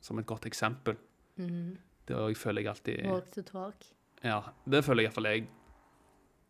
som 0.00 0.18
et 0.18 0.26
godt 0.26 0.46
eksempel. 0.46 0.96
Mhm. 1.36 1.76
Det 2.08 2.36
føler 2.40 2.62
jeg 2.62 2.70
alltid 2.70 3.06
Walk 3.06 3.30
to 3.30 3.42
talk. 3.42 3.84
Ja, 4.24 4.40
det 4.64 4.80
føler 4.84 5.02
jeg 5.02 5.10
iallfall 5.10 5.26
jeg 5.28 5.48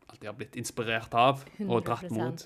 alltid 0.09 0.28
har 0.28 0.36
blitt 0.38 0.56
inspirert 0.56 1.14
av 1.18 1.42
og 1.66 1.84
dratt 1.84 2.11
mot. 2.14 2.44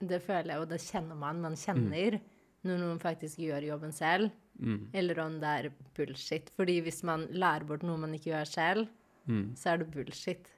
Det 0.00 0.18
føler 0.24 0.54
jeg, 0.54 0.60
og 0.60 0.68
det 0.68 0.80
kjenner 0.80 1.16
man. 1.16 1.40
Man 1.40 1.56
kjenner 1.56 2.18
når 2.66 2.80
noen 2.82 3.00
faktisk 3.00 3.38
gjør 3.40 3.64
jobben 3.70 3.92
selv, 3.92 4.32
Mm, 4.60 4.80
eller 4.92 5.20
om 5.24 5.36
det 5.40 5.50
er 5.50 5.68
bullshit. 5.96 6.50
Fordi 6.56 6.78
hvis 6.84 7.02
man 7.08 7.26
lærer 7.32 7.66
bort 7.68 7.84
noe 7.86 8.00
man 8.00 8.14
ikke 8.16 8.32
gjør 8.34 8.48
selv, 8.48 8.88
mm. 9.24 9.44
så 9.56 9.72
er 9.72 9.82
det 9.82 9.90
bullshit. 9.94 10.50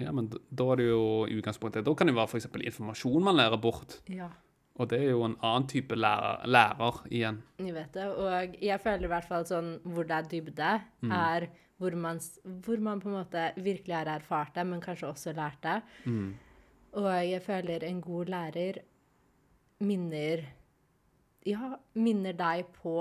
Ja, 0.00 0.12
men 0.12 0.28
da, 0.32 0.40
da 0.52 0.66
er 0.72 0.80
det 0.82 0.88
jo 0.90 1.04
i 1.24 1.38
utgangspunktet 1.38 1.86
Da 1.86 1.94
kan 1.96 2.10
det 2.10 2.16
være 2.18 2.28
f.eks. 2.28 2.50
informasjon 2.68 3.24
man 3.24 3.38
lærer 3.38 3.60
bort. 3.60 4.00
Ja. 4.12 4.28
Og 4.76 4.90
det 4.90 4.98
er 5.00 5.14
jo 5.14 5.22
en 5.24 5.38
annen 5.40 5.68
type 5.72 5.96
lærer, 5.96 6.42
lærer 6.52 6.98
igjen. 7.08 7.38
Jeg 7.64 7.72
vet 7.72 7.94
det. 7.96 8.08
Og 8.12 8.58
jeg 8.60 8.82
føler 8.82 9.08
i 9.08 9.12
hvert 9.14 9.28
fall 9.28 9.46
sånn 9.48 9.70
hvor 9.88 10.08
det 10.08 10.18
er 10.18 10.28
dybde, 10.34 10.72
er 11.16 11.46
hvor 11.80 11.96
man, 12.00 12.20
hvor 12.64 12.82
man 12.84 13.00
på 13.00 13.08
en 13.08 13.16
måte 13.18 13.46
virkelig 13.56 13.96
har 13.96 14.10
erfart 14.12 14.54
det, 14.56 14.66
men 14.68 14.82
kanskje 14.84 15.08
også 15.08 15.32
lært 15.36 15.62
det. 15.64 15.78
Mm. 16.04 16.28
Og 17.00 17.08
jeg 17.12 17.42
føler 17.44 17.84
en 17.88 18.04
god 18.04 18.32
lærer 18.32 18.82
minner 19.84 20.44
Ja, 21.46 21.76
minner 21.94 22.34
deg 22.34 22.72
på 22.74 22.98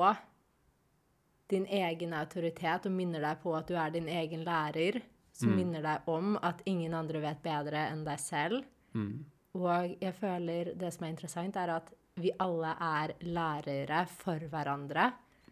din 1.50 1.66
egen 1.66 2.14
autoritet, 2.14 2.86
og 2.86 2.92
minner 2.92 3.22
deg 3.22 3.42
på 3.44 3.54
at 3.58 3.68
du 3.68 3.76
er 3.78 3.92
din 3.94 4.08
egen 4.10 4.44
lærer. 4.48 5.02
Som 5.36 5.52
minner 5.58 5.82
deg 5.84 6.06
om 6.08 6.38
at 6.42 6.62
ingen 6.66 6.94
andre 6.96 7.20
vet 7.20 7.42
bedre 7.44 7.90
enn 7.92 8.06
deg 8.08 8.20
selv. 8.24 8.64
Mm. 8.96 9.26
Og 9.60 9.96
jeg 10.00 10.14
føler 10.16 10.70
det 10.80 10.94
som 10.96 11.04
er 11.04 11.12
interessant, 11.12 11.58
er 11.60 11.74
at 11.76 11.92
vi 12.16 12.32
alle 12.40 12.72
er 12.80 13.12
lærere 13.28 14.06
for 14.08 14.40
hverandre. 14.40 15.10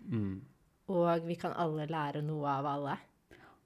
Mm. 0.07 0.37
Og 0.87 1.27
vi 1.27 1.35
kan 1.35 1.51
alle 1.59 1.87
lære 1.91 2.21
noe 2.23 2.47
av 2.47 2.65
alle. 2.65 2.95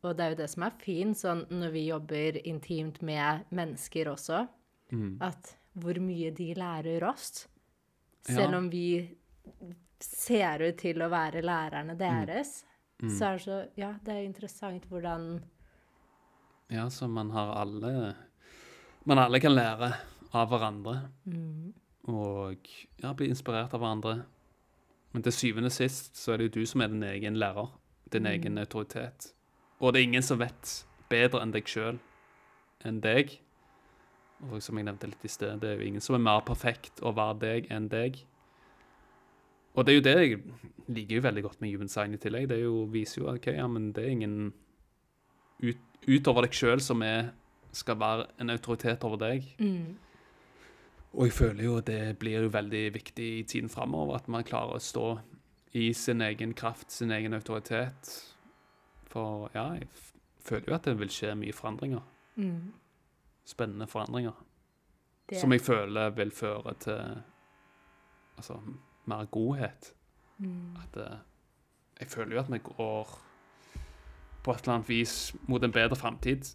Og 0.02 0.18
det 0.18 0.26
er 0.26 0.34
jo 0.34 0.40
det 0.42 0.50
som 0.50 0.66
er 0.66 0.76
fint 0.82 1.18
sånn 1.18 1.46
når 1.54 1.72
vi 1.74 1.86
jobber 1.88 2.42
intimt 2.48 3.02
med 3.02 3.46
mennesker 3.52 4.10
også, 4.14 4.48
Mm. 4.90 5.18
at 5.22 5.58
hvor 5.76 5.98
mye 6.00 6.32
de 6.32 6.54
lærer 6.56 7.04
oss. 7.04 7.46
Ja. 8.30 8.36
Selv 8.36 8.56
om 8.56 8.70
vi 8.72 9.18
ser 10.04 10.62
ut 10.62 10.78
til 10.78 11.02
å 11.02 11.10
være 11.10 11.42
lærerne 11.46 11.96
deres, 11.98 12.64
så 13.06 13.26
er 13.28 13.38
det 13.38 13.44
så 13.44 13.58
Ja, 13.78 13.92
det 14.04 14.14
er 14.14 14.24
interessant 14.26 14.86
hvordan 14.90 15.44
Ja, 16.74 16.90
så 16.90 17.08
man 17.08 17.30
har 17.32 17.54
alle 17.62 18.16
Man 19.06 19.20
alle 19.20 19.40
kan 19.40 19.54
lære 19.56 19.94
av 20.34 20.50
hverandre. 20.50 20.96
Og 22.08 22.68
ja, 23.02 23.14
bli 23.14 23.30
inspirert 23.30 23.74
av 23.74 23.80
hverandre. 23.80 24.26
Men 25.14 25.24
til 25.24 25.32
syvende 25.32 25.72
og 25.72 25.76
sist 25.78 26.18
så 26.20 26.34
er 26.34 26.38
det 26.38 26.50
jo 26.50 26.60
du 26.60 26.66
som 26.66 26.82
er 26.82 26.92
din 26.92 27.04
egen 27.04 27.38
lærer. 27.40 27.70
Din 28.12 28.26
egen 28.26 28.58
autoritet. 28.58 29.34
Og 29.80 29.94
det 29.94 30.02
er 30.02 30.04
ingen 30.10 30.24
som 30.24 30.40
vet 30.40 30.86
bedre 31.10 31.42
enn 31.42 31.54
deg 31.56 31.68
sjøl 31.70 32.00
enn 32.86 33.00
deg. 33.02 33.38
Og 34.50 34.62
som 34.62 34.78
jeg 34.78 34.86
nevnte 34.86 35.10
litt 35.10 35.24
i 35.26 35.32
sted, 35.32 35.60
det 35.62 35.70
er 35.70 35.80
jo 35.80 35.88
ingen 35.88 36.04
som 36.04 36.18
er 36.18 36.26
mer 36.28 36.44
perfekt 36.46 37.02
å 37.02 37.14
være 37.16 37.40
deg 37.42 37.72
enn 37.74 37.88
deg. 37.90 38.20
Og 39.78 39.86
det 39.86 39.94
er 39.94 39.98
jo 40.00 40.06
det 40.08 40.16
jeg 40.18 40.40
liker 40.88 41.20
jo 41.20 41.26
veldig 41.28 41.44
godt 41.46 41.62
med 41.62 41.74
Human 41.76 41.92
Sign 41.92 42.16
i 42.16 42.22
tillegg. 42.22 42.48
Det 42.50 42.58
er 42.58 42.64
jo, 42.66 42.86
viser 42.92 43.22
jo 43.22 43.30
ok, 43.34 43.52
ja, 43.54 43.68
men 43.70 43.92
det 43.94 44.06
er 44.06 44.16
ingen 44.16 44.38
ut, 45.62 45.84
utover 46.08 46.48
deg 46.48 46.58
sjøl 46.58 46.82
som 46.82 47.04
er, 47.06 47.32
skal 47.76 48.00
være 48.02 48.28
en 48.42 48.54
autoritet 48.54 49.06
over 49.06 49.22
deg. 49.22 49.46
Og 51.14 51.28
jeg 51.28 51.36
føler 51.38 51.64
jo 51.68 51.80
det 51.86 52.02
blir 52.22 52.48
jo 52.48 52.54
veldig 52.54 52.84
viktig 52.96 53.28
i 53.40 53.44
tiden 53.44 53.70
framover, 53.70 54.18
at 54.18 54.28
man 54.32 54.46
klarer 54.48 54.78
å 54.78 54.82
stå 54.84 55.06
i 55.78 55.92
sin 55.94 56.22
egen 56.26 56.56
kraft, 56.58 56.90
sin 56.92 57.12
egen 57.14 57.38
autoritet. 57.38 58.12
For 59.12 59.52
ja, 59.54 59.70
jeg 59.78 59.88
føler 60.48 60.72
jo 60.72 60.76
at 60.78 60.90
det 60.90 60.98
vil 61.00 61.14
skje 61.14 61.36
mye 61.38 61.54
forandringer. 61.56 62.04
mm, 62.36 62.74
Spennende 63.48 63.88
forandringer. 63.88 64.34
det, 65.30 65.40
Som 65.40 65.52
jeg 65.54 65.62
føler 65.62 66.10
vil 66.18 66.32
føre 66.32 66.74
til 66.80 67.22
altså, 68.38 68.60
mer 69.08 69.26
godhet. 69.32 69.94
mm, 70.38 70.76
At 70.84 70.98
uh, 71.02 71.18
jeg 72.00 72.08
føler 72.14 72.36
jo 72.38 72.40
at 72.44 72.52
vi 72.52 72.60
går 72.64 73.16
på 74.44 74.52
et 74.54 74.62
eller 74.62 74.74
annet 74.74 74.90
vis 74.90 75.36
mot 75.48 75.64
en 75.64 75.72
bedre 75.72 75.96
framtid. 75.96 76.46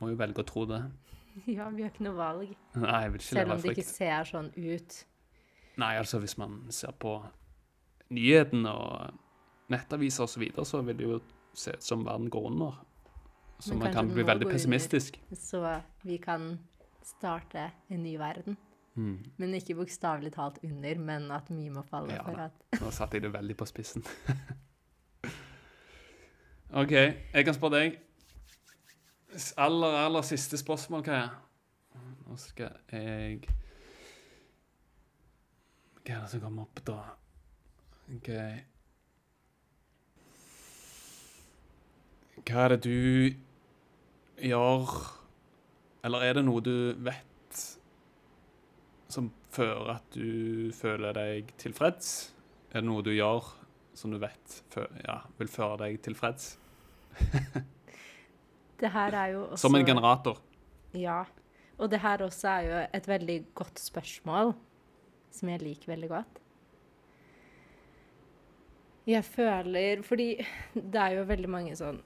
Må 0.00 0.12
jo 0.12 0.18
velge 0.20 0.42
å 0.44 0.48
tro 0.48 0.66
det. 0.66 0.82
Ja, 1.48 1.70
vi 1.72 1.80
har 1.80 1.88
ikke 1.88 2.04
noe 2.04 2.18
valg. 2.18 2.50
Nei, 2.76 2.98
jeg 3.02 3.12
vil 3.12 3.20
ikke 3.22 3.28
Selv 3.30 3.52
om 3.54 3.60
det 3.62 3.70
ikke 3.72 3.88
ser 3.88 4.26
sånn 4.28 4.50
ut. 4.52 4.96
Nei, 5.80 5.92
altså 5.96 6.18
hvis 6.20 6.34
man 6.36 6.58
ser 6.68 6.92
på 7.00 7.14
nyhetene 8.12 8.68
og 8.68 9.14
nettaviser 9.72 10.26
og 10.26 10.28
så 10.28 10.42
videre, 10.42 10.66
så 10.68 10.82
vil 10.84 10.98
det 10.98 11.06
jo 11.08 11.20
se 11.56 11.72
ut 11.72 11.86
som 11.86 12.04
verden 12.04 12.28
går 12.32 12.50
under. 12.50 12.76
Så 13.62 13.72
Men 13.72 13.78
man 13.86 13.94
kan 13.94 14.10
bli 14.12 14.26
veldig 14.28 14.50
pessimistisk. 14.50 15.16
under. 15.30 15.40
Så 15.40 15.62
vi 16.04 16.18
kan 16.20 16.58
starte 17.02 17.70
en 17.88 18.02
ny 18.02 18.18
verden. 18.20 18.56
Mm. 18.94 19.24
Men 19.40 19.54
ikke 19.56 19.74
bokstavelig 19.78 20.32
talt 20.34 20.58
under, 20.66 20.98
men 21.00 21.30
at 21.32 21.46
mye 21.50 21.70
må 21.72 21.82
falle 21.88 22.12
Ja, 22.12 22.22
for 22.26 22.36
at 22.44 22.52
Nå 22.82 22.90
satte 22.92 23.16
jeg 23.16 23.22
det 23.24 23.32
veldig 23.32 23.56
på 23.56 23.64
spissen. 23.68 24.04
OK, 26.82 26.92
jeg 26.92 27.44
kan 27.44 27.54
spørre 27.56 27.78
deg. 27.78 27.96
Aller, 29.56 29.96
aller 29.96 30.22
siste 30.28 30.56
spørsmål, 30.60 31.08
er 31.08 31.28
Nå 32.28 32.36
skal 32.40 32.70
jeg 32.92 33.40
Hva 36.02 36.16
er 36.16 36.20
det 36.20 36.30
som 36.32 36.40
kommer 36.42 36.62
opp, 36.66 36.78
da? 36.84 36.98
OK 38.12 38.28
Hva 42.42 42.64
er 42.64 42.68
det 42.74 42.80
du 42.84 43.34
gjør 44.42 44.96
Eller 46.04 46.20
er 46.28 46.32
det 46.40 46.44
noe 46.44 46.60
du 46.64 46.74
vet 47.04 47.31
som 49.12 49.28
fører 49.52 49.98
at 49.98 50.16
du 50.16 50.72
føler 50.76 51.14
deg 51.16 51.52
tilfreds? 51.60 52.32
Er 52.72 52.80
det 52.80 52.88
noe 52.88 53.04
du 53.04 53.12
gjør 53.12 53.52
som 53.96 54.12
du 54.12 54.18
vet 54.20 54.58
ja, 55.04 55.20
vil 55.38 55.50
føre 55.52 55.84
deg 55.84 56.00
tilfreds? 56.04 56.54
Det 58.82 58.90
her 58.90 59.14
er 59.14 59.26
jo 59.30 59.42
også 59.44 59.68
Som 59.68 59.76
en 59.78 59.86
generator. 59.86 60.40
Ja. 60.98 61.20
Og 61.78 61.90
det 61.90 62.00
her 62.02 62.24
også 62.24 62.48
er 62.50 62.62
jo 62.66 62.78
et 62.98 63.04
veldig 63.08 63.36
godt 63.54 63.78
spørsmål, 63.78 64.50
som 65.30 65.50
jeg 65.52 65.62
liker 65.62 65.92
veldig 65.92 66.08
godt. 66.10 66.40
Jeg 69.06 69.24
føler 69.24 70.02
Fordi 70.02 70.26
det 70.92 71.00
er 71.00 71.18
jo 71.18 71.28
veldig 71.30 71.50
mange 71.50 71.76
sånn 71.78 72.00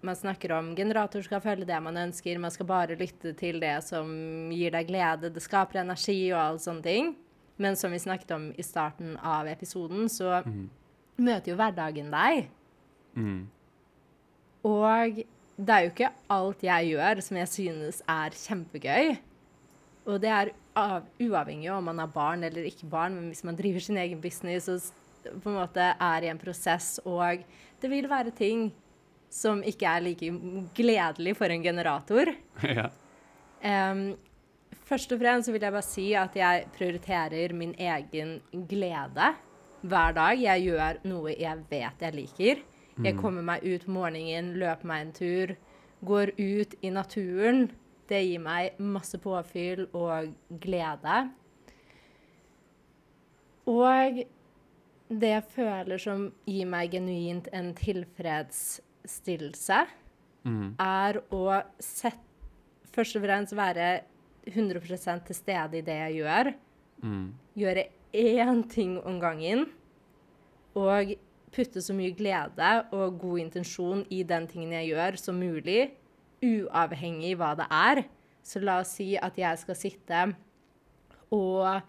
Man 0.00 0.16
snakker 0.16 0.52
om 0.54 0.74
generator 0.78 1.24
skal 1.26 1.42
følge 1.42 1.66
det 1.66 1.78
man 1.82 1.96
ønsker, 1.98 2.38
man 2.38 2.54
skal 2.54 2.68
bare 2.68 2.98
lytte 2.98 3.32
til 3.38 3.58
det 3.62 3.74
som 3.86 4.10
gir 4.54 4.70
deg 4.74 4.86
glede, 4.86 5.32
det 5.34 5.42
skaper 5.42 5.80
energi 5.82 6.20
og 6.30 6.38
alle 6.42 6.62
sånne 6.62 6.84
ting. 6.84 7.16
Men 7.58 7.74
som 7.74 7.90
vi 7.90 7.98
snakket 7.98 8.30
om 8.36 8.44
i 8.54 8.62
starten 8.62 9.16
av 9.18 9.48
episoden, 9.50 10.06
så 10.06 10.38
møter 11.18 11.50
jo 11.50 11.56
hverdagen 11.58 12.12
deg. 12.14 12.46
Mm. 13.18 13.40
Og 14.68 15.18
det 15.58 15.74
er 15.74 15.82
jo 15.82 15.90
ikke 15.90 16.12
alt 16.30 16.62
jeg 16.62 16.92
gjør 16.92 17.24
som 17.26 17.40
jeg 17.40 17.50
synes 17.50 18.00
er 18.06 18.38
kjempegøy. 18.44 19.16
Og 20.08 20.22
det 20.22 20.30
er 20.30 20.52
av, 20.78 21.08
uavhengig 21.18 21.66
av 21.72 21.80
om 21.80 21.90
man 21.90 21.98
har 22.04 22.14
barn 22.14 22.46
eller 22.46 22.70
ikke 22.70 22.86
barn, 22.88 23.18
men 23.18 23.32
hvis 23.32 23.42
man 23.44 23.58
driver 23.58 23.82
sin 23.82 23.98
egen 23.98 24.22
business 24.22 24.70
og 24.70 25.42
på 25.42 25.50
en 25.50 25.58
måte 25.58 25.82
er 25.82 26.24
i 26.24 26.30
en 26.30 26.38
prosess, 26.38 27.00
og 27.02 27.42
det 27.82 27.90
vil 27.90 28.06
være 28.08 28.30
ting 28.38 28.68
som 29.30 29.60
ikke 29.66 29.88
er 29.88 30.04
like 30.04 30.30
gledelig 30.76 31.36
for 31.36 31.52
en 31.52 31.64
generator. 31.64 32.32
ja. 32.78 32.88
Um, 33.62 34.16
først 34.88 35.12
og 35.12 35.20
fremst 35.20 35.52
vil 35.52 35.62
jeg 35.62 35.74
bare 35.74 35.86
si 35.86 36.08
at 36.16 36.36
jeg 36.38 36.66
prioriterer 36.76 37.54
min 37.56 37.74
egen 37.74 38.38
glede 38.70 39.32
hver 39.82 40.16
dag. 40.16 40.40
Jeg 40.42 40.68
gjør 40.68 41.02
noe 41.08 41.34
jeg 41.36 41.64
vet 41.70 42.06
jeg 42.06 42.16
liker. 42.16 42.66
Jeg 42.98 43.14
kommer 43.14 43.44
meg 43.46 43.62
ut 43.62 43.84
morgenen, 43.86 44.56
løper 44.58 44.88
meg 44.90 45.02
en 45.04 45.12
tur, 45.14 45.52
går 46.02 46.32
ut 46.34 46.72
i 46.82 46.90
naturen. 46.90 47.68
Det 48.10 48.24
gir 48.24 48.42
meg 48.42 48.80
masse 48.82 49.20
påfyll 49.22 49.84
og 49.94 50.32
glede. 50.58 51.20
Og 53.68 54.18
det 55.08 55.30
jeg 55.30 55.46
føler 55.54 56.02
som 56.02 56.26
gir 56.48 56.66
meg 56.68 56.90
genuint 56.96 57.48
en 57.54 57.70
tilfredsstillelse, 59.08 59.86
Mm. 60.44 60.74
er 60.78 61.20
å 61.32 61.62
sette 61.78 62.20
først 62.92 63.16
og 63.16 63.22
fremst 63.22 63.52
være 63.56 64.02
100 64.46 65.24
til 65.26 65.34
stede 65.34 65.74
i 65.78 65.80
det 65.82 65.96
jeg 65.98 66.22
gjør. 66.22 66.54
Mm. 67.02 67.32
Gjøre 67.56 67.84
én 68.14 68.68
ting 68.70 68.98
om 69.04 69.20
gangen. 69.20 69.66
Og 70.74 71.14
putte 71.52 71.80
så 71.82 71.92
mye 71.94 72.14
glede 72.16 72.86
og 72.92 73.18
god 73.20 73.38
intensjon 73.40 74.06
i 74.10 74.22
den 74.22 74.46
tingen 74.46 74.72
jeg 74.72 74.90
gjør, 74.94 75.18
som 75.18 75.34
mulig. 75.40 75.90
Uavhengig 76.42 77.36
hva 77.36 77.54
det 77.56 77.66
er. 77.70 78.04
Så 78.44 78.62
la 78.62 78.78
oss 78.80 78.94
si 78.96 79.16
at 79.16 79.34
jeg 79.36 79.58
skal 79.58 79.74
sitte 79.74 80.34
og 81.30 81.82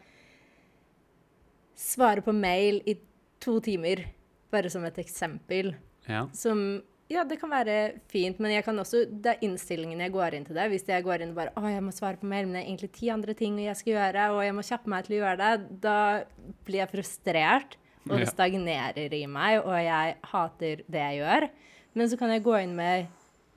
svare 1.76 2.22
på 2.22 2.34
mail 2.36 2.82
i 2.86 2.98
to 3.40 3.60
timer, 3.62 4.04
bare 4.52 4.70
som 4.70 4.84
et 4.84 4.96
eksempel 4.98 5.76
Ja. 6.08 6.28
som 6.34 6.82
Ja, 7.10 7.24
det 7.26 7.40
kan 7.42 7.50
være 7.50 7.76
fint, 8.12 8.38
men 8.38 8.52
jeg 8.54 8.62
kan 8.68 8.78
også, 8.78 9.02
det 9.10 9.32
er 9.32 9.46
innstillingen 9.48 10.02
jeg 10.04 10.14
går 10.14 10.36
inn 10.38 10.44
til 10.46 10.58
det. 10.60 10.68
Hvis 10.70 10.86
jeg 10.86 11.06
går 11.08 11.24
inn 11.26 11.32
og 11.34 11.40
bare 11.40 11.54
Å, 11.58 11.64
jeg 11.66 11.82
må 11.82 11.94
svare 11.96 12.22
på 12.22 12.30
mail, 12.30 12.46
men 12.46 12.60
det 12.60 12.62
er 12.62 12.68
egentlig 12.68 12.92
ti 13.00 13.10
andre 13.10 13.34
ting 13.38 13.58
jeg 13.64 13.80
skal 13.80 13.96
gjøre, 13.96 14.28
og 14.36 14.42
jeg 14.46 14.56
må 14.58 14.66
kjappe 14.68 14.94
meg 14.94 15.08
til 15.08 15.16
å 15.16 15.22
gjøre 15.24 15.40
det, 15.42 15.80
da 15.82 15.98
blir 16.68 16.84
jeg 16.84 16.92
frustrert, 16.94 17.80
og 18.06 18.14
det 18.22 18.30
stagnerer 18.30 19.18
i 19.18 19.24
meg, 19.30 19.58
og 19.64 19.74
jeg 19.82 20.16
hater 20.32 20.86
det 20.86 21.06
jeg 21.08 21.20
gjør. 21.24 21.50
Men 21.98 22.12
så 22.12 22.22
kan 22.22 22.34
jeg 22.36 22.46
gå 22.46 22.56
inn 22.62 22.78
med 22.78 23.10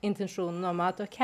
intensjonen 0.03 0.65
om 0.73 0.81
at 0.83 1.05
OK, 1.05 1.21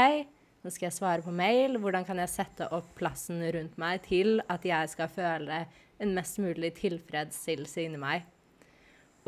nå 0.62 0.72
skal 0.74 0.90
jeg 0.92 0.98
svare 1.00 1.26
på 1.26 1.34
mail. 1.34 1.80
Hvordan 1.82 2.06
kan 2.06 2.22
jeg 2.22 2.32
sette 2.32 2.70
opp 2.76 2.94
plassen 3.00 3.42
rundt 3.56 3.78
meg 3.82 4.04
til 4.06 4.38
at 4.54 4.66
jeg 4.70 4.94
skal 4.94 5.10
føle 5.12 5.64
en 6.00 6.14
mest 6.16 6.38
mulig 6.42 6.76
tilfredsstillelse 6.78 7.88
inni 7.88 8.02
meg? 8.02 8.28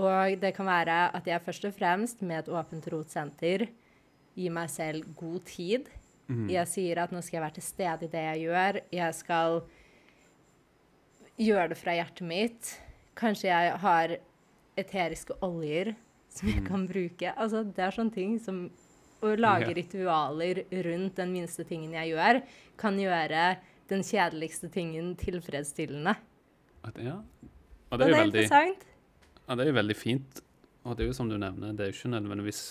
Og 0.02 0.36
det 0.42 0.54
kan 0.58 0.66
være 0.66 0.98
at 1.18 1.28
jeg 1.30 1.44
først 1.46 1.66
og 1.70 1.76
fremst 1.78 2.22
med 2.26 2.40
et 2.44 2.52
åpent 2.58 2.88
rotsenter 2.94 3.68
gir 4.36 4.54
meg 4.56 4.70
selv 4.74 5.06
god 5.20 5.44
tid. 5.46 5.90
Jeg 6.48 6.64
sier 6.72 7.02
at 7.04 7.12
nå 7.12 7.20
skal 7.20 7.38
jeg 7.42 7.44
være 7.44 7.58
til 7.58 7.66
stede 7.66 8.06
i 8.08 8.12
det 8.14 8.22
jeg 8.24 8.44
gjør. 8.46 8.78
Jeg 8.96 9.16
skal 9.18 9.58
gjøre 11.42 11.72
det 11.74 11.78
fra 11.80 11.96
hjertet 11.98 12.24
mitt. 12.28 12.70
Kanskje 13.20 13.50
jeg 13.50 13.74
har 13.84 14.14
eteriske 14.80 15.36
oljer 15.44 15.92
som 16.32 16.48
jeg 16.48 16.64
kan 16.70 16.86
bruke. 16.88 17.34
Altså, 17.36 17.66
det 17.68 17.84
er 17.84 17.98
sånne 17.98 18.16
ting 18.16 18.38
som 18.42 18.70
Å 19.22 19.36
lage 19.38 19.68
Ja. 19.70 19.74
ritualer 19.78 20.64
rundt 20.88 21.16
den 21.20 21.30
minste 21.32 21.62
tingen 21.64 21.92
jeg 21.94 22.16
gjør, 22.16 22.40
kan 22.76 22.96
gjøre 22.98 23.58
den 23.92 24.02
kjedeligste 24.02 24.66
tingen 24.74 25.12
tilfredsstillende. 25.16 26.16
At, 26.84 26.98
ja. 26.98 27.20
Og 27.92 27.92
Og 27.92 28.00
det 28.00 28.08
er 28.08 28.10
det 28.10 28.16
er 28.16 28.24
veldig 28.24 28.42
interessant. 28.42 28.86
Ja, 29.52 29.58
det 29.60 29.66
er 29.66 29.74
jo 29.74 29.80
veldig 29.82 29.96
fint. 30.00 30.40
Og 30.88 30.96
det 30.96 31.04
er 31.04 31.10
jo 31.12 31.16
som 31.18 31.28
du 31.28 31.36
nevner, 31.36 31.74
det 31.76 31.84
er 31.84 31.90
jo 31.92 31.98
ikke 31.98 32.12
nødvendigvis 32.14 32.62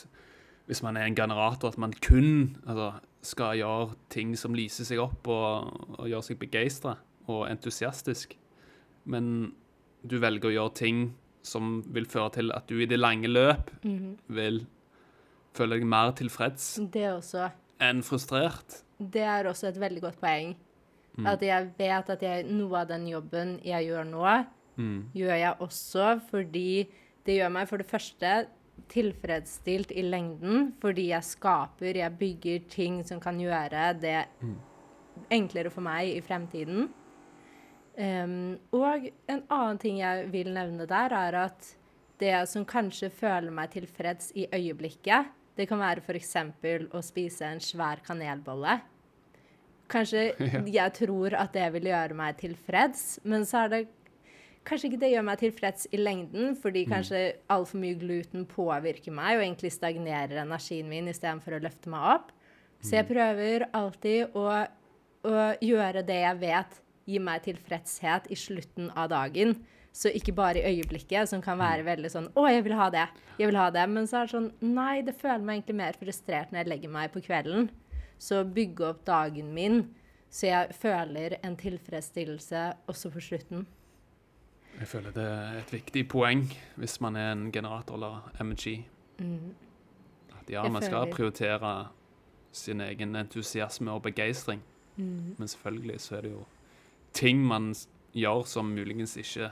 hvis 0.71 0.81
man 0.87 0.97
er 0.97 1.05
en 1.05 1.17
generator, 1.19 1.69
at 1.69 1.79
man 1.83 1.93
kun 1.93 2.57
altså, 2.65 2.93
skal 3.27 3.57
gjøre 3.59 3.97
ting 4.09 4.37
som 4.39 4.55
lyser 4.55 4.87
seg 4.87 5.01
opp 5.03 5.27
og, 5.29 5.67
og 5.99 6.07
gjør 6.09 6.23
seg 6.23 6.39
begeistra 6.39 6.93
og 7.27 7.49
entusiastisk. 7.51 8.37
Men 9.05 9.51
du 10.07 10.17
velger 10.23 10.49
å 10.49 10.53
gjøre 10.55 10.75
ting 10.79 11.01
som 11.43 11.81
vil 11.91 12.07
føre 12.07 12.31
til 12.39 12.53
at 12.55 12.71
du 12.71 12.79
i 12.81 12.87
det 12.87 13.01
lange 13.01 13.29
løp 13.29 13.73
vil 14.31 14.63
føle 15.57 15.77
deg 15.81 15.87
mer 15.91 16.13
tilfreds 16.17 16.79
Det 16.95 17.09
også. 17.11 17.51
enn 17.83 18.03
frustrert. 18.07 18.81
Det 19.01 19.27
er 19.27 19.51
også 19.51 19.69
et 19.73 19.81
veldig 19.81 20.01
godt 20.07 20.21
poeng. 20.23 20.55
At 21.27 21.43
jeg 21.43 21.73
vet 21.77 22.11
at 22.15 22.23
jeg, 22.23 22.47
noe 22.47 22.79
av 22.85 22.89
den 22.89 23.09
jobben 23.11 23.59
jeg 23.67 23.91
gjør 23.91 24.07
nå, 24.07 24.23
gjør 25.17 25.37
jeg 25.37 25.55
også 25.67 26.15
fordi 26.31 26.71
det 27.27 27.37
gjør 27.39 27.53
meg 27.55 27.69
for 27.69 27.83
det 27.83 27.89
første 27.89 28.33
tilfredsstilt 28.91 29.93
i 29.93 30.03
lengden, 30.07 30.71
fordi 30.81 31.11
jeg 31.11 31.27
skaper, 31.27 31.99
jeg 32.01 32.19
bygger 32.19 32.65
ting 32.73 33.01
som 33.07 33.21
kan 33.23 33.39
gjøre 33.41 33.91
det 34.01 34.23
enklere 35.31 35.73
for 35.73 35.85
meg 35.85 36.15
i 36.15 36.23
fremtiden. 36.25 36.89
Um, 38.01 38.55
og 38.73 39.11
en 39.29 39.43
annen 39.51 39.81
ting 39.83 39.99
jeg 40.01 40.31
vil 40.33 40.53
nevne 40.55 40.87
der, 40.89 41.13
er 41.13 41.37
at 41.45 41.75
det 42.21 42.33
som 42.49 42.65
kanskje 42.69 43.11
føler 43.13 43.53
meg 43.53 43.73
tilfreds 43.75 44.31
i 44.39 44.47
øyeblikket, 44.49 45.29
det 45.57 45.67
kan 45.69 45.81
være 45.83 46.05
f.eks. 46.05 46.37
å 46.97 47.03
spise 47.05 47.49
en 47.49 47.61
svær 47.61 48.01
kanelbolle. 48.07 48.79
Kanskje 49.91 50.31
jeg 50.79 50.97
tror 50.97 51.37
at 51.37 51.53
det 51.57 51.67
vil 51.77 51.91
gjøre 51.91 52.17
meg 52.17 52.39
tilfreds, 52.41 53.19
men 53.29 53.45
så 53.49 53.67
er 53.67 53.75
det 53.75 53.83
Kanskje 54.69 54.91
ikke 54.91 55.01
det 55.01 55.11
gjør 55.15 55.25
meg 55.25 55.41
tilfreds 55.41 55.87
i 55.91 55.99
lengden, 55.99 56.53
fordi 56.61 56.85
kanskje 56.89 57.21
altfor 57.51 57.81
mye 57.81 57.97
gluten 57.99 58.45
påvirker 58.49 59.15
meg 59.17 59.39
og 59.39 59.45
egentlig 59.47 59.73
stagnerer 59.73 60.43
energien 60.43 60.91
min 60.91 61.09
istedenfor 61.11 61.57
å 61.57 61.63
løfte 61.65 61.91
meg 61.93 62.07
opp. 62.15 62.31
Så 62.85 62.99
jeg 62.99 63.09
prøver 63.09 63.67
alltid 63.77 64.37
å, 64.37 64.47
å 65.29 65.35
gjøre 65.65 66.05
det 66.07 66.21
jeg 66.23 66.41
vet 66.45 66.79
gir 67.11 67.25
meg 67.25 67.45
tilfredshet 67.45 68.29
i 68.31 68.39
slutten 68.39 68.93
av 68.95 69.11
dagen. 69.13 69.57
Så 69.93 70.13
ikke 70.15 70.37
bare 70.37 70.61
i 70.61 70.77
øyeblikket, 70.77 71.29
som 71.33 71.43
kan 71.43 71.59
være 71.59 71.83
veldig 71.83 72.11
sånn 72.13 72.29
'Å, 72.31 72.45
jeg 72.53 72.63
vil 72.63 72.77
ha 72.79 72.91
det. 72.95 73.09
Jeg 73.41 73.51
vil 73.51 73.59
ha 73.59 73.71
det.' 73.75 73.89
Men 73.89 74.07
så 74.07 74.21
er 74.21 74.27
det 74.27 74.35
sånn 74.37 74.53
Nei, 74.61 75.03
det 75.03 75.17
føler 75.19 75.43
meg 75.43 75.57
egentlig 75.57 75.81
mer 75.81 75.99
frustrert 75.99 76.53
når 76.53 76.63
jeg 76.63 76.69
legger 76.69 76.93
meg 76.95 77.11
på 77.11 77.25
kvelden. 77.25 77.71
Så 78.19 78.45
bygge 78.45 78.87
opp 78.87 79.05
dagen 79.05 79.53
min 79.55 79.89
så 80.31 80.47
jeg 80.47 80.75
føler 80.79 81.35
en 81.43 81.57
tilfredsstillelse 81.59 82.63
også 82.91 83.11
på 83.11 83.23
slutten. 83.25 83.67
Jeg 84.79 84.89
føler 84.89 85.11
det 85.11 85.25
er 85.25 85.59
et 85.59 85.73
viktig 85.73 86.09
poeng 86.09 86.47
hvis 86.77 87.01
man 87.01 87.17
er 87.17 87.33
en 87.33 87.53
generator 87.53 87.95
eller 87.95 88.31
MG. 88.45 88.85
At 89.21 90.51
ja, 90.51 90.63
Jeg 90.63 90.73
man 90.73 90.83
skal 90.83 91.03
føler- 91.05 91.13
prioritere 91.15 91.89
sin 92.53 92.81
egen 92.81 93.17
entusiasme 93.17 93.91
og 93.91 94.03
begeistring. 94.03 94.63
Mm. 94.97 95.35
Men 95.39 95.49
selvfølgelig 95.49 96.01
så 96.01 96.17
er 96.17 96.21
det 96.21 96.31
jo 96.33 96.45
ting 97.13 97.39
man 97.47 97.75
gjør 98.15 98.45
som 98.47 98.65
muligens 98.65 99.17
ikke 99.17 99.51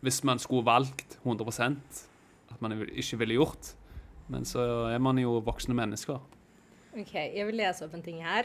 Hvis 0.00 0.24
man 0.24 0.38
skulle 0.38 0.64
valgt 0.66 1.18
100% 1.24 2.08
at 2.50 2.62
man 2.62 2.72
ikke 2.92 3.18
ville 3.18 3.34
gjort. 3.34 3.76
Men 4.28 4.44
så 4.44 4.60
er 4.94 4.98
man 4.98 5.18
jo 5.18 5.38
voksne 5.38 5.74
mennesker. 5.74 6.18
OK, 6.98 7.14
jeg 7.14 7.46
vil 7.46 7.54
lese 7.54 7.84
opp 7.84 7.94
en 7.94 8.02
ting 8.02 8.22
her. 8.22 8.42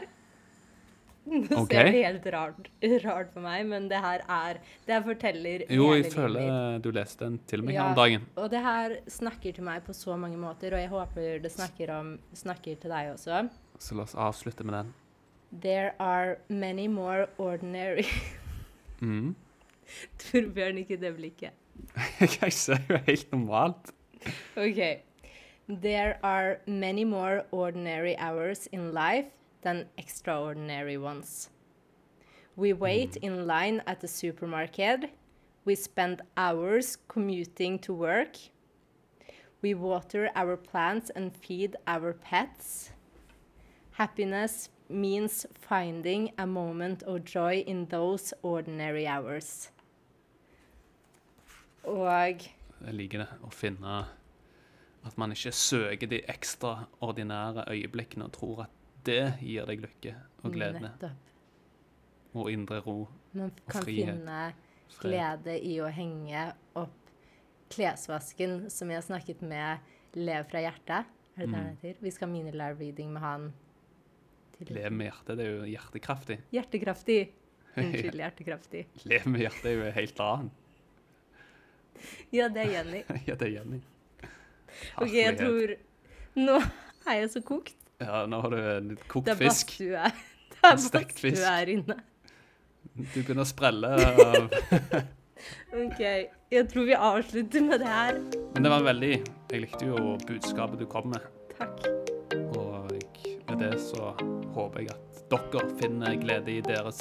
Nå 1.30 1.62
okay. 1.62 1.78
ser 1.78 1.86
det 1.88 2.00
helt 2.04 2.26
rart, 2.34 2.66
rart 3.04 3.30
på 3.32 3.40
meg, 3.40 3.62
men 3.66 3.86
det 3.88 3.96
her 4.04 4.20
er 4.28 4.58
Det 4.84 4.92
her 4.92 5.04
forteller 5.06 5.62
Jo, 5.72 5.86
jeg 5.96 6.10
føler 6.12 6.78
du 6.84 6.90
leste 6.92 7.24
den 7.24 7.38
til 7.48 7.62
meg 7.64 7.78
Ja. 7.78 7.86
om 7.88 7.94
dagen. 7.96 8.26
Og 8.36 8.50
det 8.52 8.60
her 8.60 8.98
snakker 9.08 9.54
til 9.56 9.64
meg 9.64 9.84
på 9.86 9.94
så 9.96 10.18
mange 10.20 10.36
måter, 10.36 10.74
og 10.76 10.80
jeg 10.82 10.90
håper 10.92 11.38
det 11.42 11.52
snakker, 11.52 11.90
om, 11.96 12.18
snakker 12.34 12.76
til 12.76 12.90
deg 12.92 13.14
også. 13.14 13.48
Så 13.80 13.96
la 13.96 14.04
oss 14.04 14.14
avslutte 14.14 14.64
med 14.64 14.74
den. 14.74 14.92
There 15.62 15.92
are 15.98 16.36
many 16.48 16.86
more 16.88 17.26
ordinary 17.38 18.04
Mm. 19.00 19.34
Torbjørn, 20.18 20.78
ikke 20.78 20.96
det 21.00 21.14
blikket. 21.16 21.50
Jeg 22.42 22.52
ser 22.52 22.78
jo 22.88 22.96
helt 23.06 23.32
normalt. 23.32 23.90
OK. 24.56 24.80
There 25.68 26.16
are 26.22 26.56
many 26.66 27.04
more 27.04 27.42
ordinary 27.52 28.14
hours 28.18 28.66
in 28.72 28.92
life 28.92 29.28
than 29.64 29.86
extraordinary 29.98 30.96
ones. 30.96 31.50
We 32.56 32.72
wait 32.72 33.16
in 33.16 33.46
line 33.48 33.82
at 33.86 34.00
the 34.00 34.06
supermarket. 34.06 35.10
We 35.64 35.74
spend 35.74 36.22
hours 36.36 36.98
commuting 37.08 37.80
to 37.80 37.92
work. 37.92 38.36
We 39.60 39.74
water 39.74 40.30
our 40.36 40.56
plants 40.56 41.10
and 41.16 41.34
feed 41.34 41.74
our 41.86 42.12
pets. 42.12 42.90
Happiness 43.92 44.68
means 44.88 45.46
finding 45.54 46.30
a 46.38 46.46
moment 46.46 47.02
of 47.04 47.24
joy 47.24 47.64
in 47.66 47.86
those 47.86 48.32
ordinary 48.42 49.06
hours. 49.06 49.70
Og 51.84 52.44
Jeg 52.84 52.94
liker 52.94 53.24
det. 53.24 53.28
Å 53.44 53.50
finne 53.52 54.04
at 55.04 55.18
man 55.20 55.32
ikke 55.32 55.52
søker 55.52 56.08
de 56.08 56.20
ekstraordinære 56.28 57.64
øyeblikkene 57.72 58.28
og 58.28 58.32
tror 58.36 58.62
at 58.66 58.83
det 59.04 59.38
gir 59.40 59.66
deg 59.66 59.80
lykke 59.84 60.14
og 60.44 60.52
glede 60.54 60.80
nettopp. 60.80 61.20
og 62.34 62.48
indre 62.50 62.80
ro. 62.82 63.08
Man 63.32 63.52
kan 63.70 63.82
frihet. 63.84 64.14
finne 64.14 64.54
glede 65.00 65.54
i 65.62 65.76
å 65.82 65.88
henge 65.92 66.52
opp 66.76 66.90
klesvasken, 67.70 68.70
som 68.70 68.90
jeg 68.90 68.96
har 69.00 69.06
snakket 69.06 69.42
med 69.42 69.78
Lev 70.14 70.44
fra 70.50 70.60
hjertet. 70.62 71.06
Er 71.36 71.40
det 71.40 71.46
det 71.46 71.48
Mm. 71.48 71.54
han 71.54 71.76
heter? 71.82 71.94
Vi 72.02 72.10
skal 72.10 72.28
mini-live-reading 72.28 73.12
med 73.12 73.22
han. 73.22 73.52
til- 74.58 74.68
Lev 74.76 74.92
med 74.92 75.10
hjertet, 75.10 75.36
det 75.36 75.46
er 75.46 75.56
jo 75.58 75.64
hjertekraftig. 75.78 76.38
Hjertekraftig. 76.52 77.32
Unnskyld, 77.76 78.14
hjertekraftig. 78.14 78.86
Lev 79.04 79.26
med 79.26 79.40
hjertet 79.40 79.64
er 79.66 79.84
jo 79.84 79.90
helt 79.92 80.20
annet. 80.20 80.52
Ja, 82.32 82.48
det 82.48 82.62
er 82.66 82.70
Jenny. 82.72 83.02
ja, 83.28 83.34
det 83.34 83.42
er 83.42 83.52
Jenny. 83.58 83.80
OK, 84.98 85.12
jeg 85.12 85.36
tror 85.38 85.74
Nå 86.36 86.56
er 87.06 87.18
jeg 87.20 87.30
så 87.30 87.40
kokt. 87.46 87.76
Ja, 88.08 88.24
nå 88.30 88.40
har 88.44 88.50
du 88.54 88.58
en 88.62 88.94
kokt 89.08 89.26
Det 89.28 89.34
er 89.36 89.40
fisk. 89.42 89.74
er. 89.80 90.14
Det 90.54 90.70
er 90.70 90.76
Stekt 90.80 91.14
badstue 91.14 91.30
fisk. 91.30 91.42
er 91.50 91.70
inne. 91.74 91.96
Du 92.94 93.02
begynner 93.20 93.42
å 93.44 93.48
sprelle. 93.48 93.90
av- 94.24 94.54
OK, 95.74 96.00
jeg 96.54 96.68
tror 96.70 96.86
vi 96.88 96.94
avslutter 96.96 97.64
med 97.66 97.80
det 97.82 97.90
her. 97.90 98.20
Men 98.54 98.64
det 98.64 98.70
var 98.72 98.84
veldig 98.86 99.10
Jeg 99.50 99.60
likte 99.64 99.88
jo 99.90 100.14
budskapet 100.28 100.78
du 100.80 100.86
kom 100.88 101.10
med. 101.12 101.24
Takk. 101.58 101.88
Og 102.54 102.92
med 102.94 103.58
det 103.60 103.72
så 103.82 104.12
håper 104.54 104.84
jeg 104.86 104.94
at 104.94 105.24
dere 105.34 105.64
finner 105.80 106.14
glede 106.22 106.54
i 106.54 106.60
deres 106.64 107.00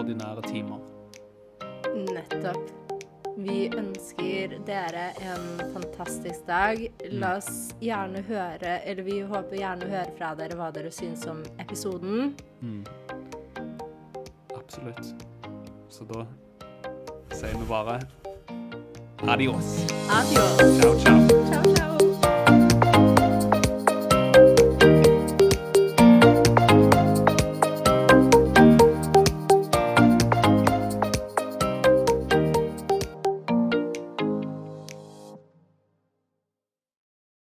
ordinære 0.00 0.42
timer. 0.48 0.80
Nettopp. 1.94 2.83
Vi 3.36 3.66
ønsker 3.74 4.52
dere 4.66 5.08
en 5.26 5.46
fantastisk 5.74 6.46
dag. 6.46 6.78
La 7.10 7.34
oss 7.40 7.74
gjerne 7.82 8.22
høre, 8.28 8.76
eller 8.86 9.02
vi 9.06 9.18
håper 9.26 9.58
gjerne 9.58 9.88
å 9.88 9.90
høre 9.90 10.14
fra 10.18 10.34
dere 10.38 10.58
hva 10.58 10.70
dere 10.74 10.92
syns 10.94 11.26
om 11.30 11.42
episoden. 11.58 12.34
Mm. 12.62 12.84
Absolutt. 14.54 15.14
Så 15.90 16.06
da 16.10 16.22
sier 17.34 17.58
vi 17.58 17.66
bare 17.68 17.98
adios. 19.26 19.74
Adios. 20.14 21.02
Ciao, 21.02 22.13